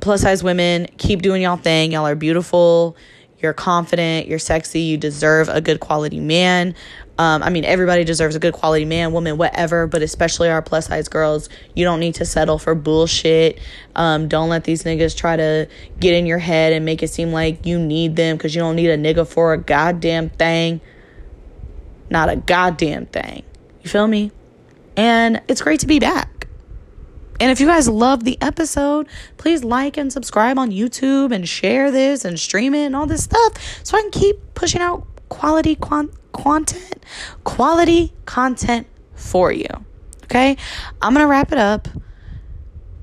plus 0.00 0.22
size 0.22 0.44
women, 0.44 0.86
keep 0.96 1.22
doing 1.22 1.42
y'all 1.42 1.56
thing. 1.56 1.92
Y'all 1.92 2.06
are 2.06 2.14
beautiful. 2.14 2.96
You're 3.38 3.54
confident, 3.54 4.26
you're 4.28 4.38
sexy, 4.38 4.80
you 4.80 4.98
deserve 4.98 5.48
a 5.48 5.62
good 5.62 5.80
quality 5.80 6.20
man. 6.20 6.74
Um, 7.20 7.42
I 7.42 7.50
mean, 7.50 7.66
everybody 7.66 8.02
deserves 8.02 8.34
a 8.34 8.38
good 8.38 8.54
quality 8.54 8.86
man, 8.86 9.12
woman, 9.12 9.36
whatever, 9.36 9.86
but 9.86 10.00
especially 10.00 10.48
our 10.48 10.62
plus 10.62 10.86
size 10.86 11.06
girls. 11.06 11.50
You 11.74 11.84
don't 11.84 12.00
need 12.00 12.14
to 12.14 12.24
settle 12.24 12.58
for 12.58 12.74
bullshit. 12.74 13.60
Um, 13.94 14.26
don't 14.26 14.48
let 14.48 14.64
these 14.64 14.84
niggas 14.84 15.14
try 15.14 15.36
to 15.36 15.68
get 15.98 16.14
in 16.14 16.24
your 16.24 16.38
head 16.38 16.72
and 16.72 16.86
make 16.86 17.02
it 17.02 17.08
seem 17.08 17.30
like 17.30 17.66
you 17.66 17.78
need 17.78 18.16
them 18.16 18.38
because 18.38 18.54
you 18.54 18.62
don't 18.62 18.74
need 18.74 18.88
a 18.88 18.96
nigga 18.96 19.28
for 19.28 19.52
a 19.52 19.58
goddamn 19.58 20.30
thing. 20.30 20.80
Not 22.08 22.30
a 22.30 22.36
goddamn 22.36 23.04
thing. 23.04 23.42
You 23.82 23.90
feel 23.90 24.06
me? 24.08 24.32
And 24.96 25.42
it's 25.46 25.60
great 25.60 25.80
to 25.80 25.86
be 25.86 25.98
back. 25.98 26.48
And 27.38 27.50
if 27.50 27.60
you 27.60 27.66
guys 27.66 27.86
love 27.86 28.24
the 28.24 28.38
episode, 28.40 29.08
please 29.36 29.62
like 29.62 29.98
and 29.98 30.10
subscribe 30.10 30.58
on 30.58 30.70
YouTube 30.70 31.34
and 31.34 31.46
share 31.46 31.90
this 31.90 32.24
and 32.24 32.40
stream 32.40 32.74
it 32.74 32.86
and 32.86 32.96
all 32.96 33.04
this 33.04 33.24
stuff 33.24 33.52
so 33.84 33.98
I 33.98 34.00
can 34.00 34.10
keep 34.10 34.54
pushing 34.54 34.80
out 34.80 35.06
quality 35.28 35.74
content 35.74 36.16
content, 36.32 37.04
quality 37.44 38.12
content 38.26 38.86
for 39.14 39.52
you. 39.52 39.68
Okay? 40.24 40.56
I'm 41.02 41.14
going 41.14 41.24
to 41.24 41.28
wrap 41.28 41.52
it 41.52 41.58
up, 41.58 41.88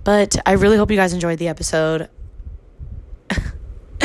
but 0.03 0.37
I 0.45 0.53
really 0.53 0.77
hope 0.77 0.91
you 0.91 0.97
guys 0.97 1.13
enjoyed 1.13 1.39
the 1.39 1.47
episode. 1.47 2.09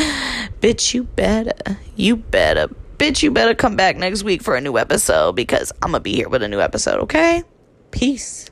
bitch, 0.60 0.94
you 0.94 1.04
better, 1.04 1.78
you 1.96 2.16
better, 2.16 2.68
bitch, 2.98 3.22
you 3.22 3.30
better 3.30 3.54
come 3.54 3.76
back 3.76 3.96
next 3.96 4.22
week 4.22 4.42
for 4.42 4.56
a 4.56 4.60
new 4.60 4.78
episode 4.78 5.32
because 5.32 5.72
I'm 5.82 5.92
going 5.92 6.00
to 6.00 6.04
be 6.04 6.14
here 6.14 6.28
with 6.28 6.42
a 6.42 6.48
new 6.48 6.60
episode, 6.60 7.00
okay? 7.00 7.42
Peace. 7.90 8.51